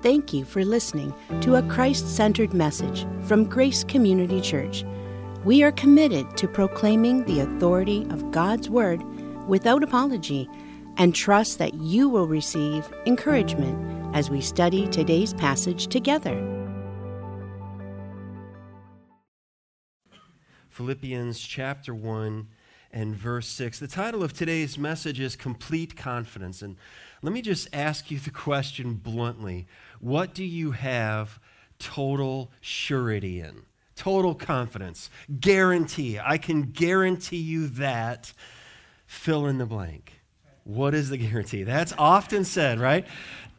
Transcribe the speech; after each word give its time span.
Thank 0.00 0.32
you 0.32 0.44
for 0.44 0.64
listening 0.64 1.12
to 1.40 1.56
a 1.56 1.62
Christ 1.64 2.14
centered 2.14 2.54
message 2.54 3.04
from 3.24 3.44
Grace 3.44 3.82
Community 3.82 4.40
Church. 4.40 4.84
We 5.44 5.64
are 5.64 5.72
committed 5.72 6.36
to 6.36 6.46
proclaiming 6.46 7.24
the 7.24 7.40
authority 7.40 8.06
of 8.10 8.30
God's 8.30 8.70
Word 8.70 9.02
without 9.48 9.82
apology 9.82 10.48
and 10.98 11.16
trust 11.16 11.58
that 11.58 11.74
you 11.74 12.08
will 12.08 12.28
receive 12.28 12.88
encouragement 13.06 14.14
as 14.14 14.30
we 14.30 14.40
study 14.40 14.86
today's 14.86 15.34
passage 15.34 15.88
together. 15.88 16.36
Philippians 20.68 21.40
chapter 21.40 21.92
1 21.92 22.46
and 22.92 23.14
verse 23.14 23.46
6. 23.48 23.78
The 23.78 23.88
title 23.88 24.22
of 24.22 24.32
today's 24.32 24.78
message 24.78 25.20
is 25.20 25.36
Complete 25.36 25.96
Confidence. 25.96 26.62
And 26.62 26.76
let 27.22 27.32
me 27.32 27.42
just 27.42 27.68
ask 27.72 28.10
you 28.10 28.18
the 28.18 28.30
question 28.30 28.94
bluntly 28.94 29.66
What 30.00 30.34
do 30.34 30.44
you 30.44 30.72
have 30.72 31.38
total 31.78 32.50
surety 32.60 33.40
in? 33.40 33.62
Total 33.96 34.34
confidence. 34.34 35.10
Guarantee. 35.40 36.18
I 36.18 36.38
can 36.38 36.62
guarantee 36.62 37.38
you 37.38 37.68
that. 37.68 38.32
Fill 39.06 39.46
in 39.46 39.58
the 39.58 39.66
blank. 39.66 40.20
What 40.64 40.94
is 40.94 41.08
the 41.08 41.16
guarantee? 41.16 41.62
That's 41.62 41.94
often 41.96 42.44
said, 42.44 42.78
right? 42.78 43.06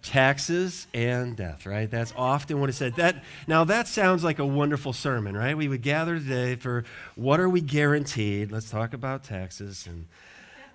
Taxes 0.02 0.88
and 0.94 1.36
death 1.36 1.66
right? 1.66 1.90
That's 1.90 2.14
often 2.16 2.60
what 2.60 2.70
it 2.70 2.74
said. 2.74 2.96
That 2.96 3.24
now 3.48 3.64
that 3.66 3.88
sounds 3.88 4.24
like 4.24 4.40
a 4.40 4.46
wonderful 4.46 4.94
sermon 4.94 5.36
right? 5.36 5.58
We 5.58 5.68
would 5.68 5.82
gather 5.82 6.18
today 6.18 6.56
for 6.56 6.86
what 7.16 7.40
are 7.40 7.50
we 7.50 7.62
guaranteed? 7.62 8.52
Let's 8.52 8.70
talk 8.70 8.94
about 8.94 9.24
taxes 9.24 9.88
and 9.88 10.08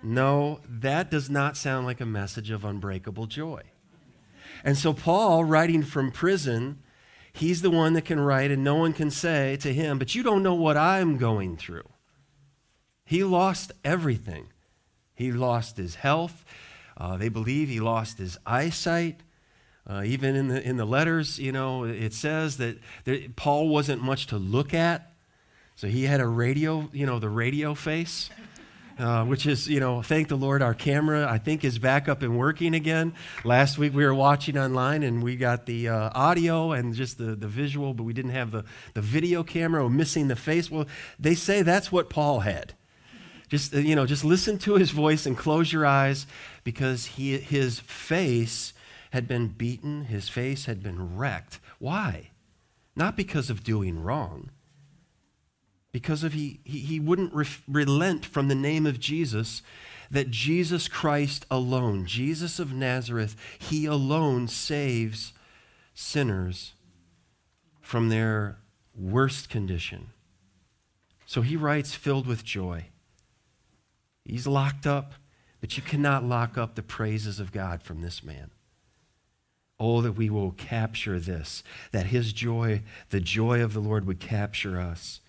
no 0.03 0.59
that 0.69 1.09
does 1.09 1.29
not 1.29 1.57
sound 1.57 1.85
like 1.85 2.01
a 2.01 2.05
message 2.05 2.51
of 2.51 2.63
unbreakable 2.63 3.27
joy. 3.27 3.63
And 4.63 4.77
so 4.77 4.93
paul 4.93 5.43
writing 5.43 5.83
from 5.83 6.11
prison 6.11 6.81
he's 7.33 7.61
the 7.61 7.71
one 7.71 7.93
that 7.93 8.05
can 8.05 8.19
write 8.19 8.51
and 8.51 8.63
no 8.63 8.75
one 8.75 8.93
can 8.93 9.11
say 9.11 9.57
to 9.57 9.73
him 9.73 9.99
but 9.99 10.15
you 10.15 10.23
don't 10.23 10.43
know 10.43 10.53
what 10.55 10.77
i'm 10.77 11.17
going 11.17 11.57
through. 11.57 11.89
He 13.05 13.23
lost 13.23 13.71
everything. 13.83 14.47
He 15.13 15.31
lost 15.31 15.77
his 15.77 15.95
health 15.95 16.43
uh, 16.97 17.17
they 17.17 17.29
believe 17.29 17.69
he 17.69 17.79
lost 17.79 18.17
his 18.17 18.37
eyesight. 18.45 19.19
Uh, 19.87 20.01
even 20.03 20.35
in 20.35 20.47
the, 20.47 20.67
in 20.67 20.77
the 20.77 20.85
letters, 20.85 21.37
you 21.37 21.51
know, 21.51 21.83
it 21.83 22.11
says 22.13 22.57
that 22.57 22.79
there, 23.03 23.19
Paul 23.35 23.69
wasn't 23.69 24.01
much 24.01 24.27
to 24.27 24.37
look 24.37 24.73
at. 24.73 25.11
So 25.75 25.87
he 25.87 26.05
had 26.05 26.21
a 26.21 26.27
radio, 26.27 26.89
you 26.91 27.05
know, 27.05 27.19
the 27.19 27.29
radio 27.29 27.75
face, 27.75 28.31
uh, 28.97 29.25
which 29.25 29.45
is, 29.45 29.67
you 29.67 29.79
know, 29.79 30.01
thank 30.01 30.29
the 30.29 30.37
Lord, 30.37 30.63
our 30.63 30.73
camera, 30.73 31.29
I 31.29 31.37
think, 31.37 31.63
is 31.63 31.77
back 31.77 32.07
up 32.07 32.23
and 32.23 32.35
working 32.35 32.73
again. 32.73 33.13
Last 33.43 33.77
week 33.77 33.93
we 33.93 34.05
were 34.05 34.15
watching 34.15 34.57
online 34.57 35.03
and 35.03 35.21
we 35.21 35.35
got 35.35 35.65
the 35.65 35.89
uh, 35.89 36.09
audio 36.15 36.71
and 36.71 36.95
just 36.95 37.17
the, 37.17 37.35
the 37.35 37.47
visual, 37.47 37.93
but 37.93 38.03
we 38.03 38.13
didn't 38.13 38.31
have 38.31 38.51
the, 38.51 38.63
the 38.93 39.01
video 39.01 39.43
camera. 39.43 39.83
We're 39.83 39.89
missing 39.89 40.29
the 40.29 40.35
face. 40.35 40.71
Well, 40.71 40.87
they 41.19 41.35
say 41.35 41.61
that's 41.61 41.91
what 41.91 42.09
Paul 42.09 42.39
had. 42.39 42.73
Just, 43.49 43.75
uh, 43.75 43.79
you 43.79 43.95
know, 43.95 44.05
just 44.05 44.25
listen 44.25 44.57
to 44.59 44.75
his 44.75 44.91
voice 44.91 45.25
and 45.25 45.37
close 45.37 45.71
your 45.71 45.85
eyes 45.85 46.25
because 46.63 47.05
he, 47.05 47.37
his 47.37 47.79
face 47.79 48.73
had 49.11 49.27
been 49.27 49.47
beaten, 49.47 50.05
his 50.05 50.29
face 50.29 50.65
had 50.65 50.81
been 50.81 51.15
wrecked. 51.15 51.59
Why? 51.79 52.31
Not 52.95 53.15
because 53.15 53.49
of 53.49 53.63
doing 53.63 54.01
wrong, 54.01 54.49
because 55.91 56.23
of 56.23 56.33
he, 56.33 56.59
he, 56.63 56.79
he 56.79 56.99
wouldn't 56.99 57.33
re- 57.33 57.45
relent 57.67 58.25
from 58.25 58.47
the 58.47 58.55
name 58.55 58.85
of 58.85 58.99
Jesus, 58.99 59.61
that 60.09 60.31
Jesus 60.31 60.87
Christ 60.87 61.45
alone, 61.51 62.05
Jesus 62.05 62.59
of 62.59 62.73
Nazareth, 62.73 63.35
he 63.59 63.85
alone 63.85 64.47
saves 64.47 65.33
sinners 65.93 66.73
from 67.81 68.09
their 68.09 68.57
worst 68.97 69.49
condition. 69.49 70.07
So 71.25 71.41
he 71.41 71.55
writes, 71.55 71.93
filled 71.93 72.27
with 72.27 72.43
joy. 72.43 72.87
He's 74.25 74.47
locked 74.47 74.87
up, 74.87 75.13
but 75.61 75.77
you 75.77 75.83
cannot 75.83 76.23
lock 76.23 76.57
up 76.57 76.75
the 76.75 76.83
praises 76.83 77.39
of 77.39 77.51
God 77.51 77.83
from 77.83 78.01
this 78.01 78.23
man. 78.23 78.49
Oh, 79.79 80.01
that 80.01 80.13
we 80.13 80.29
will 80.29 80.51
capture 80.51 81.19
this, 81.19 81.63
that 81.91 82.07
his 82.07 82.33
joy, 82.33 82.81
the 83.09 83.19
joy 83.19 83.61
of 83.61 83.73
the 83.73 83.81
Lord, 83.81 84.07
would 84.07 84.19
capture 84.19 84.79
us. 84.79 85.19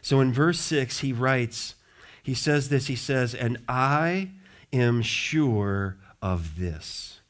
So 0.00 0.20
in 0.20 0.32
verse 0.32 0.58
6, 0.60 1.00
he 1.00 1.12
writes, 1.12 1.76
he 2.22 2.34
says 2.34 2.68
this, 2.68 2.86
he 2.86 2.96
says, 2.96 3.34
And 3.34 3.58
I 3.68 4.30
am 4.72 5.02
sure 5.02 5.98
of 6.20 6.58
this, 6.58 7.20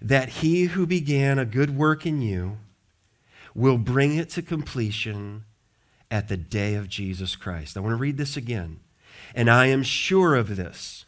that 0.00 0.28
he 0.28 0.64
who 0.64 0.86
began 0.86 1.38
a 1.38 1.44
good 1.44 1.76
work 1.76 2.06
in 2.06 2.22
you 2.22 2.58
will 3.54 3.78
bring 3.78 4.16
it 4.16 4.30
to 4.30 4.42
completion 4.42 5.44
at 6.10 6.28
the 6.28 6.36
day 6.36 6.74
of 6.74 6.88
Jesus 6.88 7.36
Christ. 7.36 7.76
I 7.76 7.80
want 7.80 7.92
to 7.92 7.96
read 7.96 8.16
this 8.16 8.36
again. 8.36 8.80
And 9.34 9.50
I 9.50 9.66
am 9.66 9.82
sure 9.82 10.34
of 10.34 10.56
this. 10.56 11.04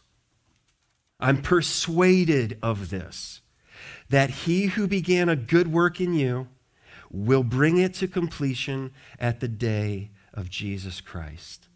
I'm 1.19 1.41
persuaded 1.41 2.59
of 2.61 2.89
this, 2.89 3.41
that 4.09 4.29
he 4.29 4.67
who 4.67 4.87
began 4.87 5.29
a 5.29 5.35
good 5.35 5.71
work 5.71 5.99
in 5.99 6.13
you 6.13 6.47
will 7.09 7.43
bring 7.43 7.77
it 7.77 7.93
to 7.95 8.07
completion 8.07 8.91
at 9.17 9.39
the 9.39 9.47
day 9.47 10.11
of 10.33 10.49
Jesus 10.49 11.01
Christ. 11.01 11.67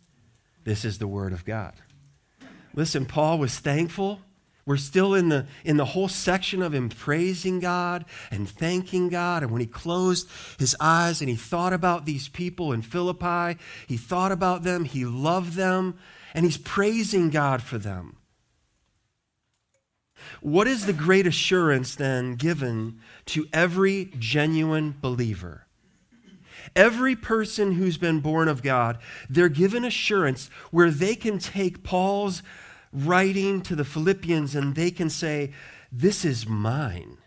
This 0.64 0.86
is 0.86 1.00
the 1.00 1.08
word 1.08 1.34
of 1.34 1.46
God. 1.46 1.74
Listen, 2.76 3.06
Paul 3.06 3.40
was 3.40 3.58
thankful. 3.58 4.20
We're 4.66 4.78
still 4.78 5.16
in 5.16 5.30
the, 5.30 5.48
in 5.66 5.78
the 5.78 5.86
whole 5.86 6.08
section 6.08 6.62
of 6.62 6.74
him 6.74 6.90
praising 6.90 7.60
God 7.60 8.06
and 8.30 8.48
thanking 8.48 9.10
God. 9.10 9.42
And 9.42 9.52
when 9.52 9.62
he 9.62 9.68
closed 9.68 10.30
his 10.60 10.76
eyes 10.80 11.22
and 11.22 11.30
he 11.30 11.36
thought 11.36 11.74
about 11.74 12.06
these 12.06 12.28
people 12.28 12.72
in 12.72 12.84
Philippi, 12.84 13.60
he 13.88 13.98
thought 13.98 14.32
about 14.32 14.62
them, 14.62 14.86
he 14.86 15.04
loved 15.04 15.54
them, 15.54 15.98
and 16.34 16.46
he's 16.46 16.58
praising 16.58 17.30
God 17.30 17.62
for 17.62 17.78
them. 17.78 18.18
What 20.42 20.68
is 20.68 20.86
the 20.86 20.94
great 20.94 21.28
assurance 21.28 21.96
then 21.96 22.36
given 22.36 23.00
to 23.28 23.48
every 23.52 24.12
genuine 24.18 24.96
believer? 25.02 25.68
Every 26.76 27.16
person 27.16 27.74
who's 27.74 27.98
been 27.98 28.20
born 28.20 28.48
of 28.48 28.62
God, 28.62 29.00
they're 29.30 29.50
given 29.50 29.84
assurance 29.84 30.50
where 30.70 30.92
they 30.92 31.16
can 31.16 31.40
take 31.40 31.84
Paul's 31.84 32.44
writing 32.94 33.62
to 33.62 33.76
the 33.76 33.86
Philippians 33.86 34.56
and 34.56 34.76
they 34.76 34.92
can 34.92 35.10
say, 35.10 35.52
This 35.92 36.24
is 36.24 36.48
mine. 36.48 37.18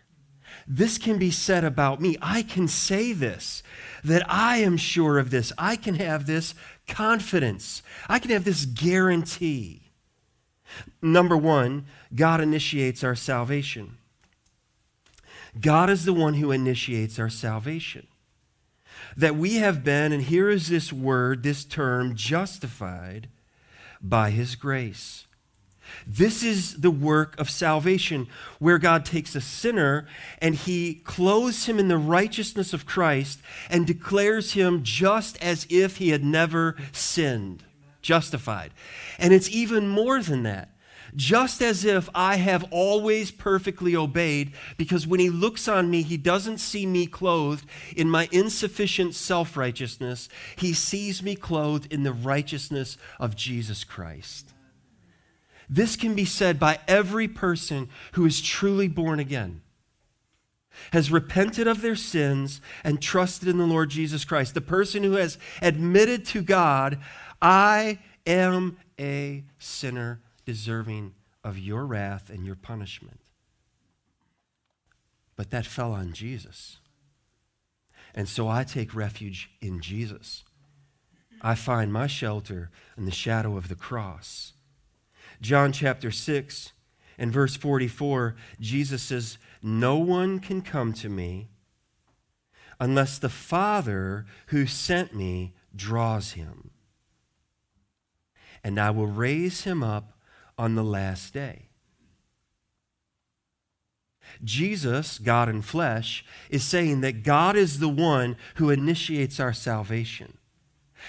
This 0.67 0.97
can 0.97 1.19
be 1.19 1.31
said 1.31 1.63
about 1.63 2.01
me. 2.01 2.17
I 2.21 2.41
can 2.41 2.67
say 2.67 3.13
this, 3.13 3.61
that 4.03 4.23
I 4.27 4.57
am 4.57 4.77
sure 4.77 5.19
of 5.19 5.29
this. 5.29 5.53
I 5.57 5.75
can 5.75 5.95
have 5.95 6.25
this 6.25 6.55
confidence. 6.87 7.81
I 8.07 8.19
can 8.19 8.31
have 8.31 8.43
this 8.43 8.65
guarantee. 8.65 9.91
Number 11.01 11.37
one, 11.37 11.85
God 12.13 12.41
initiates 12.41 13.03
our 13.03 13.15
salvation. 13.15 13.97
God 15.59 15.89
is 15.89 16.05
the 16.05 16.13
one 16.13 16.35
who 16.35 16.51
initiates 16.51 17.17
our 17.19 17.29
salvation. 17.29 18.07
That 19.15 19.35
we 19.35 19.55
have 19.55 19.83
been, 19.83 20.11
and 20.11 20.23
here 20.23 20.49
is 20.49 20.67
this 20.67 20.91
word, 20.91 21.43
this 21.43 21.63
term, 21.63 22.15
justified 22.15 23.29
by 24.01 24.31
his 24.31 24.55
grace. 24.55 25.27
This 26.07 26.43
is 26.43 26.81
the 26.81 26.91
work 26.91 27.39
of 27.39 27.49
salvation, 27.49 28.27
where 28.59 28.77
God 28.77 29.05
takes 29.05 29.35
a 29.35 29.41
sinner 29.41 30.07
and 30.39 30.55
he 30.55 30.95
clothes 30.95 31.65
him 31.65 31.79
in 31.79 31.87
the 31.87 31.97
righteousness 31.97 32.73
of 32.73 32.85
Christ 32.85 33.39
and 33.69 33.87
declares 33.87 34.53
him 34.53 34.83
just 34.83 35.41
as 35.41 35.65
if 35.69 35.97
he 35.97 36.09
had 36.09 36.23
never 36.23 36.75
sinned, 36.91 37.63
justified. 38.01 38.71
And 39.19 39.33
it's 39.33 39.49
even 39.49 39.87
more 39.87 40.21
than 40.21 40.43
that. 40.43 40.69
Just 41.15 41.61
as 41.61 41.85
if 41.85 42.09
I 42.13 42.35
have 42.35 42.65
always 42.71 43.31
perfectly 43.31 43.95
obeyed, 43.95 44.51
because 44.75 45.07
when 45.07 45.21
he 45.21 45.29
looks 45.29 45.67
on 45.67 45.89
me, 45.89 46.01
he 46.01 46.17
doesn't 46.17 46.57
see 46.57 46.85
me 46.85 47.07
clothed 47.07 47.65
in 47.95 48.09
my 48.09 48.27
insufficient 48.33 49.15
self 49.15 49.55
righteousness. 49.55 50.27
He 50.57 50.73
sees 50.73 51.23
me 51.23 51.35
clothed 51.35 51.91
in 51.91 52.03
the 52.03 52.11
righteousness 52.11 52.97
of 53.17 53.35
Jesus 53.35 53.85
Christ. 53.85 54.54
This 55.69 55.95
can 55.95 56.15
be 56.15 56.25
said 56.25 56.59
by 56.59 56.79
every 56.87 57.27
person 57.27 57.89
who 58.13 58.25
is 58.25 58.41
truly 58.41 58.87
born 58.87 59.19
again, 59.19 59.61
has 60.91 61.11
repented 61.11 61.67
of 61.67 61.81
their 61.81 61.95
sins, 61.95 62.61
and 62.83 63.01
trusted 63.01 63.47
in 63.47 63.57
the 63.57 63.65
Lord 63.65 63.89
Jesus 63.89 64.25
Christ. 64.25 64.53
The 64.53 64.61
person 64.61 65.03
who 65.03 65.13
has 65.13 65.37
admitted 65.61 66.25
to 66.25 66.41
God, 66.41 66.99
I 67.41 67.99
am 68.25 68.77
a 68.99 69.43
sinner 69.59 70.21
deserving 70.45 71.13
of 71.43 71.57
your 71.57 71.85
wrath 71.85 72.29
and 72.29 72.45
your 72.45 72.55
punishment. 72.55 73.19
But 75.35 75.51
that 75.51 75.65
fell 75.65 75.91
on 75.91 76.13
Jesus. 76.13 76.77
And 78.13 78.29
so 78.29 78.47
I 78.47 78.63
take 78.63 78.95
refuge 78.95 79.51
in 79.61 79.81
Jesus. 79.81 80.43
I 81.41 81.55
find 81.55 81.91
my 81.91 82.07
shelter 82.07 82.71
in 82.97 83.05
the 83.05 83.11
shadow 83.11 83.57
of 83.57 83.67
the 83.67 83.75
cross. 83.75 84.53
John 85.41 85.71
chapter 85.71 86.11
6, 86.11 86.71
and 87.17 87.31
verse 87.31 87.55
44, 87.55 88.35
Jesus 88.59 89.03
says, 89.03 89.37
No 89.61 89.97
one 89.97 90.39
can 90.39 90.61
come 90.61 90.93
to 90.93 91.09
me 91.09 91.49
unless 92.79 93.17
the 93.17 93.29
Father 93.29 94.25
who 94.47 94.65
sent 94.65 95.15
me 95.15 95.53
draws 95.75 96.33
him. 96.33 96.71
And 98.63 98.79
I 98.79 98.89
will 98.89 99.07
raise 99.07 99.63
him 99.63 99.83
up 99.83 100.19
on 100.57 100.75
the 100.75 100.83
last 100.83 101.33
day. 101.33 101.69
Jesus, 104.43 105.19
God 105.19 105.47
in 105.47 105.61
flesh, 105.61 106.25
is 106.49 106.63
saying 106.63 107.01
that 107.01 107.23
God 107.23 107.55
is 107.55 107.79
the 107.79 107.89
one 107.89 108.35
who 108.55 108.69
initiates 108.69 109.39
our 109.39 109.53
salvation. 109.53 110.37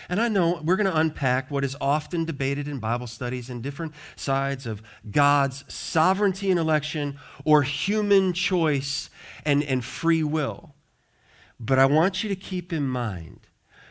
And 0.09 0.21
I 0.21 0.29
know 0.29 0.61
we're 0.63 0.77
going 0.77 0.91
to 0.91 0.97
unpack 0.97 1.51
what 1.51 1.65
is 1.65 1.77
often 1.81 2.25
debated 2.25 2.69
in 2.69 2.79
Bible 2.79 3.07
studies 3.07 3.51
in 3.51 3.63
different 3.63 3.93
sides 4.15 4.67
of 4.67 4.83
God's 5.11 5.65
sovereignty 5.73 6.51
and 6.51 6.61
election 6.61 7.19
or 7.45 7.63
human 7.63 8.33
choice 8.33 9.11
and, 9.45 9.63
and 9.63 9.85
free 9.85 10.23
will. 10.23 10.75
But 11.59 11.79
I 11.79 11.87
want 11.87 12.23
you 12.23 12.29
to 12.29 12.37
keep 12.37 12.73
in 12.73 12.87
mind 12.87 13.47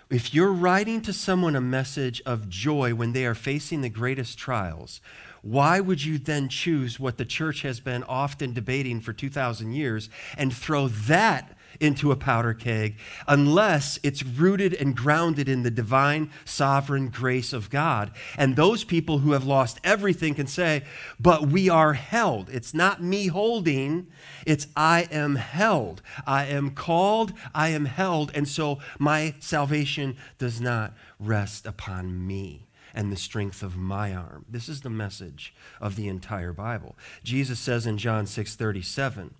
if 0.09 0.33
you're 0.33 0.51
writing 0.51 1.01
to 1.01 1.13
someone 1.13 1.55
a 1.55 1.61
message 1.61 2.21
of 2.25 2.47
joy 2.47 2.93
when 2.93 3.13
they 3.13 3.25
are 3.25 3.33
facing 3.33 3.81
the 3.81 3.89
greatest 3.89 4.37
trials, 4.37 5.01
why 5.41 5.79
would 5.79 6.03
you 6.03 6.17
then 6.17 6.47
choose 6.47 6.99
what 6.99 7.17
the 7.17 7.25
church 7.25 7.63
has 7.63 7.79
been 7.79 8.03
often 8.03 8.53
debating 8.53 9.01
for 9.01 9.13
2,000 9.13 9.73
years 9.73 10.09
and 10.37 10.53
throw 10.53 10.87
that 10.87 11.54
into 11.79 12.11
a 12.11 12.15
powder 12.15 12.53
keg 12.53 12.95
unless 13.27 13.99
it's 14.03 14.23
rooted 14.23 14.73
and 14.73 14.95
grounded 14.95 15.49
in 15.49 15.63
the 15.63 15.71
divine 15.71 16.31
sovereign 16.43 17.09
grace 17.09 17.53
of 17.53 17.69
God. 17.69 18.11
And 18.37 18.55
those 18.55 18.83
people 18.83 19.19
who 19.19 19.31
have 19.31 19.45
lost 19.45 19.79
everything 19.83 20.35
can 20.35 20.47
say, 20.47 20.83
But 21.19 21.47
we 21.47 21.69
are 21.69 21.93
held. 21.93 22.49
It's 22.49 22.73
not 22.73 23.01
me 23.01 23.27
holding, 23.27 24.07
it's 24.45 24.67
I 24.75 25.07
am 25.11 25.35
held. 25.35 26.01
I 26.25 26.45
am 26.45 26.71
called, 26.71 27.33
I 27.53 27.69
am 27.69 27.85
held. 27.85 28.31
And 28.35 28.47
so 28.47 28.79
my 28.99 29.35
salvation 29.39 30.17
does 30.37 30.61
not 30.61 30.93
rest 31.19 31.65
upon 31.65 32.25
me 32.25 32.67
and 32.93 33.11
the 33.11 33.17
strength 33.17 33.61
of 33.61 33.75
my 33.75 34.15
arm. 34.15 34.45
This 34.49 34.69
is 34.69 34.81
the 34.81 34.89
message 34.89 35.53
of 35.81 35.95
the 35.95 36.07
entire 36.07 36.53
Bible. 36.53 36.95
Jesus 37.23 37.59
says 37.59 37.85
in 37.85 37.97
John 37.97 38.25
6 38.25 38.55
37, 38.55 39.35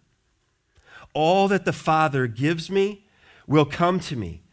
all 1.16 1.48
that 1.48 1.66
the 1.66 1.74
Father 1.74 2.28
gives 2.28 2.70
me 2.70 3.06
will 3.48 3.66
come 3.66 4.00
to 4.02 4.16
me. 4.16 4.44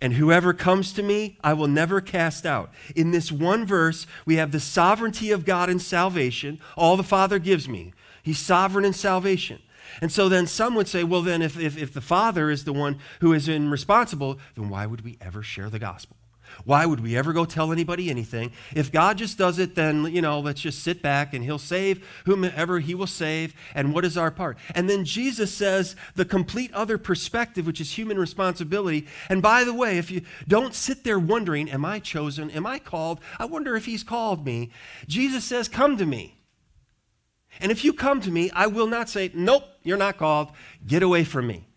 And 0.00 0.12
whoever 0.12 0.52
comes 0.52 0.92
to 0.92 1.02
me, 1.02 1.38
I 1.42 1.54
will 1.54 1.66
never 1.66 2.00
cast 2.00 2.46
out. 2.46 2.70
In 2.94 3.10
this 3.10 3.32
one 3.32 3.66
verse, 3.66 4.06
we 4.24 4.36
have 4.36 4.52
the 4.52 4.60
sovereignty 4.60 5.32
of 5.32 5.44
God 5.44 5.68
in 5.68 5.80
salvation. 5.80 6.60
All 6.76 6.96
the 6.96 7.02
Father 7.02 7.40
gives 7.40 7.68
me. 7.68 7.92
He's 8.22 8.38
sovereign 8.38 8.84
in 8.84 8.92
salvation. 8.92 9.60
And 10.00 10.12
so 10.12 10.28
then 10.28 10.46
some 10.46 10.76
would 10.76 10.86
say, 10.86 11.02
well, 11.02 11.22
then 11.22 11.42
if, 11.42 11.58
if, 11.58 11.76
if 11.76 11.92
the 11.92 12.00
Father 12.00 12.50
is 12.50 12.64
the 12.64 12.72
one 12.72 13.00
who 13.20 13.32
is 13.32 13.48
in 13.48 13.70
responsible, 13.70 14.38
then 14.54 14.68
why 14.68 14.86
would 14.86 15.00
we 15.00 15.18
ever 15.20 15.42
share 15.42 15.70
the 15.70 15.80
gospel? 15.80 16.17
Why 16.64 16.86
would 16.86 17.00
we 17.00 17.16
ever 17.16 17.32
go 17.32 17.44
tell 17.44 17.72
anybody 17.72 18.10
anything? 18.10 18.52
If 18.74 18.92
God 18.92 19.18
just 19.18 19.38
does 19.38 19.58
it, 19.58 19.74
then, 19.74 20.06
you 20.06 20.20
know, 20.20 20.40
let's 20.40 20.60
just 20.60 20.82
sit 20.82 21.02
back 21.02 21.34
and 21.34 21.44
He'll 21.44 21.58
save 21.58 22.06
whomever 22.24 22.80
He 22.80 22.94
will 22.94 23.06
save. 23.06 23.54
And 23.74 23.94
what 23.94 24.04
is 24.04 24.16
our 24.16 24.30
part? 24.30 24.58
And 24.74 24.88
then 24.88 25.04
Jesus 25.04 25.52
says 25.52 25.96
the 26.14 26.24
complete 26.24 26.72
other 26.74 26.98
perspective, 26.98 27.66
which 27.66 27.80
is 27.80 27.92
human 27.92 28.18
responsibility. 28.18 29.06
And 29.28 29.40
by 29.42 29.64
the 29.64 29.74
way, 29.74 29.98
if 29.98 30.10
you 30.10 30.22
don't 30.46 30.74
sit 30.74 31.04
there 31.04 31.18
wondering, 31.18 31.70
Am 31.70 31.84
I 31.84 32.00
chosen? 32.00 32.50
Am 32.50 32.66
I 32.66 32.78
called? 32.78 33.20
I 33.38 33.44
wonder 33.44 33.76
if 33.76 33.86
He's 33.86 34.02
called 34.02 34.44
me. 34.44 34.70
Jesus 35.06 35.44
says, 35.44 35.68
Come 35.68 35.96
to 35.96 36.06
me. 36.06 36.34
And 37.60 37.72
if 37.72 37.84
you 37.84 37.92
come 37.92 38.20
to 38.20 38.30
me, 38.30 38.50
I 38.52 38.66
will 38.66 38.86
not 38.86 39.08
say, 39.08 39.30
Nope, 39.34 39.64
you're 39.82 39.96
not 39.96 40.18
called. 40.18 40.52
Get 40.86 41.02
away 41.02 41.24
from 41.24 41.46
me. 41.46 41.67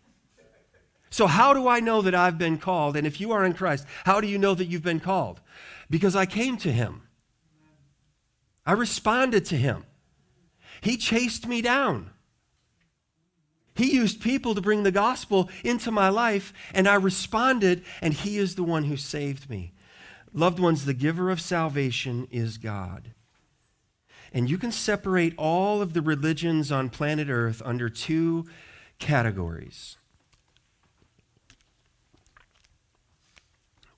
So, 1.11 1.27
how 1.27 1.53
do 1.53 1.67
I 1.67 1.81
know 1.81 2.01
that 2.01 2.15
I've 2.15 2.37
been 2.37 2.57
called? 2.57 2.95
And 2.95 3.05
if 3.05 3.19
you 3.19 3.33
are 3.33 3.43
in 3.43 3.53
Christ, 3.53 3.85
how 4.05 4.21
do 4.21 4.27
you 4.27 4.37
know 4.37 4.55
that 4.55 4.65
you've 4.65 4.81
been 4.81 5.01
called? 5.01 5.41
Because 5.89 6.15
I 6.15 6.25
came 6.25 6.57
to 6.57 6.71
him, 6.71 7.03
I 8.65 8.71
responded 8.71 9.45
to 9.45 9.57
him. 9.57 9.85
He 10.79 10.97
chased 10.97 11.47
me 11.47 11.61
down. 11.61 12.11
He 13.75 13.93
used 13.93 14.21
people 14.21 14.55
to 14.55 14.61
bring 14.61 14.83
the 14.83 14.91
gospel 14.91 15.49
into 15.63 15.91
my 15.91 16.09
life, 16.09 16.53
and 16.73 16.87
I 16.87 16.95
responded, 16.95 17.83
and 18.01 18.13
He 18.13 18.37
is 18.37 18.55
the 18.55 18.63
one 18.63 18.83
who 18.83 18.97
saved 18.97 19.49
me. 19.49 19.73
Loved 20.33 20.59
ones, 20.59 20.85
the 20.85 20.93
giver 20.93 21.29
of 21.29 21.39
salvation 21.39 22.27
is 22.31 22.57
God. 22.57 23.13
And 24.33 24.49
you 24.49 24.57
can 24.57 24.71
separate 24.71 25.33
all 25.37 25.81
of 25.81 25.93
the 25.93 26.01
religions 26.01 26.71
on 26.71 26.89
planet 26.89 27.29
Earth 27.29 27.61
under 27.65 27.89
two 27.89 28.45
categories 28.99 29.97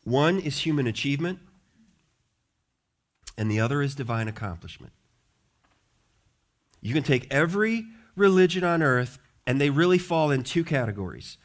One 0.03 0.39
is 0.39 0.59
human 0.59 0.87
achievement, 0.87 1.39
and 3.37 3.49
the 3.49 3.59
other 3.59 3.81
is 3.81 3.95
divine 3.95 4.27
accomplishment. 4.27 4.93
You 6.81 6.93
can 6.93 7.03
take 7.03 7.33
every 7.33 7.85
religion 8.15 8.63
on 8.63 8.83
earth, 8.83 9.17
and 9.47 9.59
they 9.59 9.69
really 9.69 9.97
fall 9.97 10.31
in 10.31 10.43
two 10.43 10.63
categories 10.63 11.37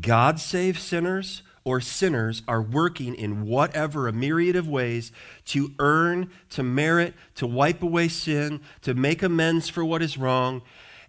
God 0.00 0.40
saves 0.40 0.82
sinners, 0.82 1.42
or 1.64 1.80
sinners 1.80 2.42
are 2.48 2.62
working 2.62 3.14
in 3.14 3.46
whatever 3.46 4.08
a 4.08 4.12
myriad 4.12 4.56
of 4.56 4.66
ways 4.66 5.12
to 5.46 5.72
earn, 5.78 6.30
to 6.50 6.62
merit, 6.62 7.14
to 7.36 7.46
wipe 7.46 7.82
away 7.82 8.08
sin, 8.08 8.60
to 8.80 8.94
make 8.94 9.22
amends 9.22 9.68
for 9.68 9.84
what 9.84 10.02
is 10.02 10.18
wrong. 10.18 10.62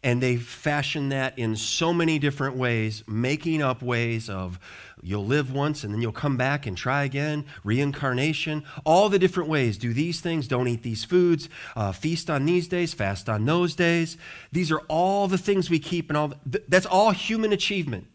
And 0.03 0.21
they 0.21 0.35
fashion 0.35 1.09
that 1.09 1.39
in 1.39 1.55
so 1.55 1.93
many 1.93 2.19
different 2.19 2.57
ways, 2.57 3.03
making 3.07 3.61
up 3.61 3.81
ways 3.81 4.29
of 4.29 4.59
You'll 5.05 5.25
live 5.25 5.51
once 5.51 5.83
and 5.83 5.93
then 5.93 6.01
you'll 6.01 6.13
come 6.13 6.37
back 6.37 6.65
and 6.65 6.77
try 6.77 7.03
again. 7.03 7.45
Reincarnation, 7.65 8.63
all 8.85 9.09
the 9.09 9.19
different 9.19 9.49
ways. 9.49 9.77
Do 9.77 9.93
these 9.93 10.21
things, 10.21 10.47
don't 10.47 10.69
eat 10.69 10.81
these 10.81 11.03
foods, 11.03 11.49
uh, 11.75 11.91
feast 11.91 12.29
on 12.29 12.45
these 12.45 12.69
days, 12.69 12.93
fast 12.93 13.27
on 13.27 13.43
those 13.45 13.75
days. 13.75 14.17
These 14.53 14.71
are 14.71 14.79
all 14.87 15.27
the 15.27 15.37
things 15.37 15.69
we 15.69 15.79
keep, 15.79 16.09
and 16.09 16.15
all 16.15 16.33
th- 16.49 16.63
that's 16.69 16.85
all 16.85 17.11
human 17.11 17.51
achievement. 17.51 18.07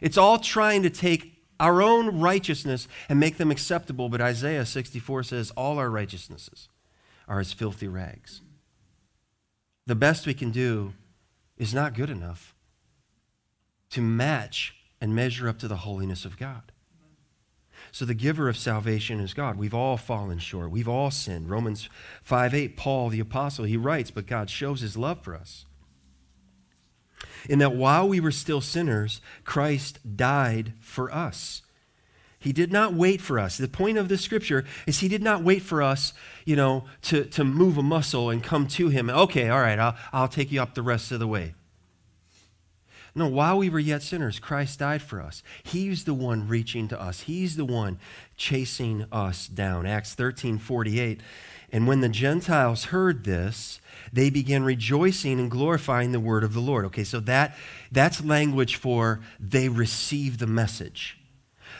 It's 0.00 0.18
all 0.18 0.38
trying 0.38 0.82
to 0.82 0.90
take 0.90 1.40
our 1.60 1.80
own 1.80 2.18
righteousness 2.18 2.88
and 3.08 3.20
make 3.20 3.36
them 3.36 3.52
acceptable. 3.52 4.08
But 4.08 4.20
Isaiah 4.20 4.66
64 4.66 5.22
says, 5.22 5.52
All 5.52 5.78
our 5.78 5.88
righteousnesses 5.88 6.68
are 7.28 7.38
as 7.38 7.52
filthy 7.52 7.86
rags. 7.86 8.40
The 9.86 9.94
best 9.94 10.26
we 10.26 10.34
can 10.34 10.50
do 10.50 10.94
is 11.56 11.74
not 11.74 11.94
good 11.94 12.10
enough 12.10 12.54
to 13.90 14.00
match 14.00 14.74
and 15.00 15.14
measure 15.14 15.48
up 15.48 15.58
to 15.58 15.68
the 15.68 15.76
holiness 15.76 16.24
of 16.24 16.38
God. 16.38 16.72
So 17.92 18.04
the 18.04 18.14
giver 18.14 18.48
of 18.48 18.56
salvation 18.56 19.20
is 19.20 19.34
God. 19.34 19.56
We've 19.56 19.74
all 19.74 19.96
fallen 19.96 20.38
short. 20.38 20.70
We've 20.70 20.88
all 20.88 21.10
sinned. 21.10 21.48
Romans 21.48 21.88
5 22.22 22.54
8, 22.54 22.76
Paul 22.76 23.08
the 23.08 23.20
apostle, 23.20 23.64
he 23.64 23.76
writes, 23.76 24.10
but 24.10 24.26
God 24.26 24.50
shows 24.50 24.80
his 24.80 24.96
love 24.96 25.22
for 25.22 25.34
us. 25.34 25.64
In 27.48 27.58
that 27.58 27.74
while 27.74 28.08
we 28.08 28.20
were 28.20 28.30
still 28.30 28.60
sinners, 28.60 29.20
Christ 29.44 30.16
died 30.16 30.72
for 30.80 31.12
us. 31.12 31.62
He 32.44 32.52
did 32.52 32.70
not 32.70 32.92
wait 32.92 33.22
for 33.22 33.38
us. 33.38 33.56
The 33.56 33.68
point 33.68 33.96
of 33.96 34.08
this 34.08 34.20
scripture 34.20 34.66
is 34.86 35.00
he 35.00 35.08
did 35.08 35.22
not 35.22 35.42
wait 35.42 35.62
for 35.62 35.82
us, 35.82 36.12
you 36.44 36.56
know, 36.56 36.84
to, 37.04 37.24
to 37.24 37.42
move 37.42 37.78
a 37.78 37.82
muscle 37.82 38.28
and 38.28 38.42
come 38.42 38.66
to 38.68 38.90
him. 38.90 39.08
Okay, 39.08 39.48
all 39.48 39.60
right, 39.60 39.78
I'll, 39.78 39.96
I'll 40.12 40.28
take 40.28 40.52
you 40.52 40.60
up 40.60 40.74
the 40.74 40.82
rest 40.82 41.10
of 41.10 41.20
the 41.20 41.26
way. 41.26 41.54
No, 43.14 43.28
while 43.28 43.56
we 43.56 43.70
were 43.70 43.78
yet 43.78 44.02
sinners, 44.02 44.38
Christ 44.38 44.80
died 44.80 45.00
for 45.00 45.22
us. 45.22 45.42
He's 45.62 46.04
the 46.04 46.12
one 46.12 46.46
reaching 46.46 46.86
to 46.88 47.00
us, 47.00 47.20
He's 47.22 47.56
the 47.56 47.64
one 47.64 47.98
chasing 48.36 49.06
us 49.10 49.46
down. 49.48 49.86
Acts 49.86 50.12
13 50.12 50.58
48. 50.58 51.20
And 51.72 51.86
when 51.86 52.02
the 52.02 52.10
Gentiles 52.10 52.84
heard 52.84 53.24
this, 53.24 53.80
they 54.12 54.28
began 54.28 54.64
rejoicing 54.64 55.40
and 55.40 55.50
glorifying 55.50 56.12
the 56.12 56.20
word 56.20 56.44
of 56.44 56.52
the 56.52 56.60
Lord. 56.60 56.84
Okay, 56.84 57.04
so 57.04 57.20
that, 57.20 57.56
that's 57.90 58.22
language 58.22 58.76
for 58.76 59.22
they 59.40 59.70
received 59.70 60.40
the 60.40 60.46
message. 60.46 61.16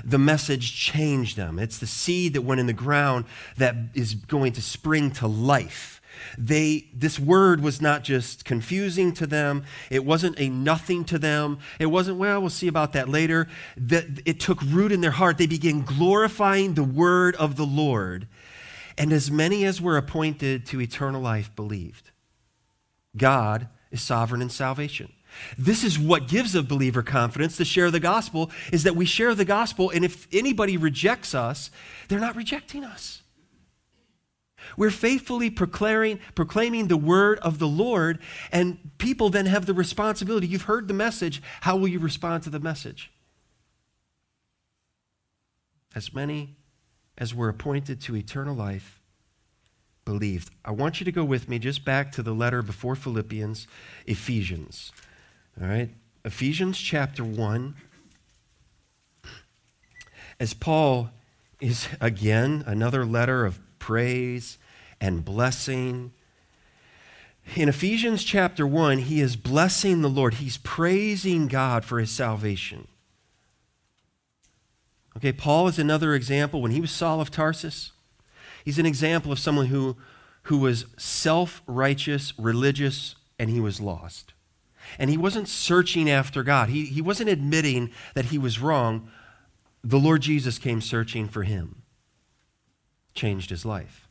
The 0.03 0.19
message 0.19 0.75
changed 0.75 1.37
them. 1.37 1.59
It's 1.59 1.79
the 1.79 1.87
seed 1.87 2.33
that 2.35 2.43
went 2.43 2.61
in 2.61 2.67
the 2.67 2.73
ground 2.73 3.27
that 3.57 3.77
is 3.95 4.15
going 4.15 4.53
to 4.55 4.63
spring 4.63 5.11
to 5.13 5.27
life. 5.27 6.01
They 6.39 6.89
this 6.95 7.19
word 7.19 7.61
was 7.61 7.81
not 7.81 8.05
just 8.05 8.45
confusing 8.45 9.13
to 9.15 9.27
them. 9.27 9.65
It 9.91 10.05
wasn't 10.05 10.39
a 10.39 10.49
nothing 10.49 11.05
to 11.07 11.19
them. 11.19 11.59
It 11.79 11.87
wasn't 11.87 12.19
well 12.19 12.41
we'll 12.41 12.51
see 12.51 12.69
about 12.69 12.93
that 12.93 13.09
later. 13.09 13.49
That 13.77 14.07
it 14.25 14.41
took 14.41 14.61
root 14.63 14.93
in 14.93 15.01
their 15.01 15.11
heart. 15.11 15.39
They 15.39 15.47
began 15.47 15.83
glorifying 15.83 16.75
the 16.75 16.85
word 16.85 17.37
of 17.37 17.57
the 17.57 17.67
lord. 17.67 18.29
And 18.97 19.13
as 19.13 19.31
many 19.31 19.65
as 19.65 19.81
were 19.81 19.97
appointed 19.97 20.67
to 20.67 20.81
eternal 20.81 21.21
life 21.21 21.55
believed 21.55 22.11
god 23.17 23.69
is 23.91 24.03
sovereign 24.03 24.43
in 24.43 24.51
salvation 24.51 25.13
this 25.59 25.85
is 25.85 25.99
what 25.99 26.29
gives 26.29 26.55
a 26.55 26.63
believer 26.63 27.03
confidence 27.03 27.57
to 27.57 27.65
share 27.65 27.91
the 27.91 28.01
gospel 28.01 28.51
is 28.73 28.83
that 28.83 28.97
we 28.97 29.05
share 29.05 29.35
the 29.35 29.45
gospel 29.45 29.91
and 29.91 30.05
if 30.05 30.27
anybody 30.33 30.77
rejects 30.77 31.35
us 31.35 31.71
they're 32.09 32.21
not 32.21 32.37
rejecting 32.37 32.85
us 32.85 33.23
We're 34.77 34.91
faithfully 34.91 35.51
proclaiming, 35.51 36.21
proclaiming 36.35 36.89
the 36.89 36.97
word 36.97 37.39
of 37.41 37.59
the 37.59 37.69
Lord, 37.69 38.19
and 38.51 38.79
people 38.99 39.31
then 39.31 39.47
have 39.47 39.67
the 39.67 39.75
responsibility. 39.75 40.47
You've 40.47 40.63
heard 40.63 40.89
the 40.89 40.95
message. 40.95 41.43
How 41.63 41.77
will 41.77 41.89
you 41.89 41.99
respond 41.99 42.43
to 42.45 42.51
the 42.51 42.61
message? 42.61 43.13
As 45.95 46.13
many 46.13 46.57
as 47.17 47.35
were 47.35 47.49
appointed 47.49 48.01
to 48.03 48.17
eternal 48.17 48.55
life 48.55 49.01
believed. 50.05 50.51
I 50.65 50.73
want 50.73 51.01
you 51.01 51.05
to 51.05 51.13
go 51.13 51.25
with 51.25 51.49
me 51.49 51.59
just 51.59 51.85
back 51.85 52.13
to 52.13 52.23
the 52.23 52.35
letter 52.35 52.63
before 52.63 52.97
Philippians, 52.97 53.67
Ephesians. 54.07 54.93
All 55.61 55.69
right? 55.69 55.91
Ephesians 56.25 56.79
chapter 56.79 57.25
1. 57.25 57.75
As 60.41 60.53
Paul 60.53 61.11
is 61.61 61.89
again 62.01 62.65
another 62.67 63.07
letter 63.07 63.47
of 63.47 63.61
praise 63.79 64.59
and 65.01 65.25
blessing. 65.25 66.13
In 67.55 67.69
Ephesians 67.69 68.25
chapter 68.25 68.67
1, 68.67 68.99
he 68.99 69.21
is 69.21 69.37
blessing 69.37 70.03
the 70.03 70.09
Lord. 70.09 70.35
He's 70.35 70.57
praising 70.57 71.47
God 71.47 71.85
for 71.85 71.99
his 71.99 72.11
salvation. 72.11 72.89
Okay, 75.17 75.33
Paul 75.33 75.69
is 75.69 75.79
another 75.79 76.15
example. 76.15 76.61
When 76.61 76.73
he 76.73 76.81
was 76.81 76.91
Saul 76.91 77.21
of 77.21 77.31
Tarsus, 77.31 77.93
he's 78.65 78.79
an 78.79 78.87
example 78.87 79.31
of 79.31 79.39
someone 79.39 79.67
who, 79.67 79.97
who 80.45 80.59
was 80.59 80.87
self 80.99 81.63
righteous, 81.67 82.33
religious, 82.39 83.15
and 83.39 83.49
he 83.49 83.61
was 83.61 83.81
lost. 83.81 84.34
And 84.99 85.11
he 85.11 85.17
wasn't 85.17 85.49
searching 85.49 86.11
after 86.11 86.43
God, 86.43 86.69
he, 86.69 86.87
he 86.87 87.03
wasn't 87.03 87.31
admitting 87.31 87.91
that 88.15 88.27
he 88.27 88.39
was 88.39 88.61
wrong. 88.61 89.09
The 89.83 89.99
Lord 89.99 90.23
Jesus 90.23 90.59
came 90.59 90.81
searching 90.81 91.29
for 91.29 91.43
him, 91.43 91.83
changed 93.15 93.51
his 93.51 93.65
life. 93.65 94.09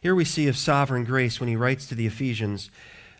Here 0.00 0.14
we 0.14 0.24
see 0.24 0.46
of 0.46 0.56
sovereign 0.56 1.04
grace 1.04 1.40
when 1.40 1.48
he 1.48 1.56
writes 1.56 1.86
to 1.86 1.94
the 1.94 2.06
Ephesians. 2.06 2.70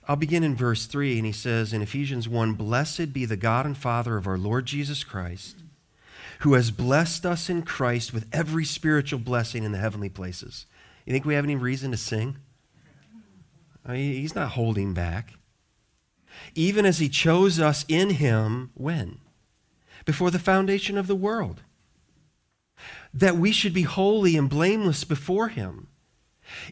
I'll 0.07 0.17
begin 0.17 0.45
in 0.45 0.55
verse 0.55 0.87
3, 0.87 1.17
and 1.17 1.27
he 1.27 1.33
says 1.33 1.73
in 1.73 1.83
Ephesians 1.83 2.29
1 2.29 2.53
Blessed 2.53 3.13
be 3.13 3.25
the 3.25 3.37
God 3.37 3.67
and 3.67 3.77
Father 3.77 4.17
of 4.17 4.27
our 4.27 4.39
Lord 4.39 4.67
Jesus 4.67 5.03
Christ 5.03 5.57
who 6.41 6.55
has 6.55 6.71
blessed 6.71 7.27
us 7.27 7.51
in 7.51 7.63
Christ 7.63 8.15
with 8.15 8.27
every 8.33 8.65
spiritual 8.65 9.19
blessing 9.19 9.63
in 9.63 9.73
the 9.73 9.79
heavenly 9.79 10.09
places. 10.09 10.67
You 11.05 11.13
think 11.13 11.25
we 11.25 11.35
have 11.35 11.45
any 11.45 11.57
reason 11.57 11.91
to 11.91 11.97
sing? 11.97 12.37
I 13.85 13.93
mean, 13.93 14.15
he's 14.15 14.35
not 14.35 14.51
holding 14.51 14.95
back. 14.95 15.35
Even 16.55 16.85
as 16.87 16.99
he 16.99 17.09
chose 17.09 17.61
us 17.61 17.85
in 17.89 18.11
him, 18.11 18.71
when? 18.75 19.19
Before 20.05 20.31
the 20.31 20.39
foundation 20.39 20.97
of 20.97 21.07
the 21.07 21.15
world. 21.15 21.63
That 23.13 23.37
we 23.37 23.53
should 23.53 23.75
be 23.75 23.83
holy 23.83 24.37
and 24.37 24.49
blameless 24.49 25.05
before 25.05 25.49
him. 25.49 25.89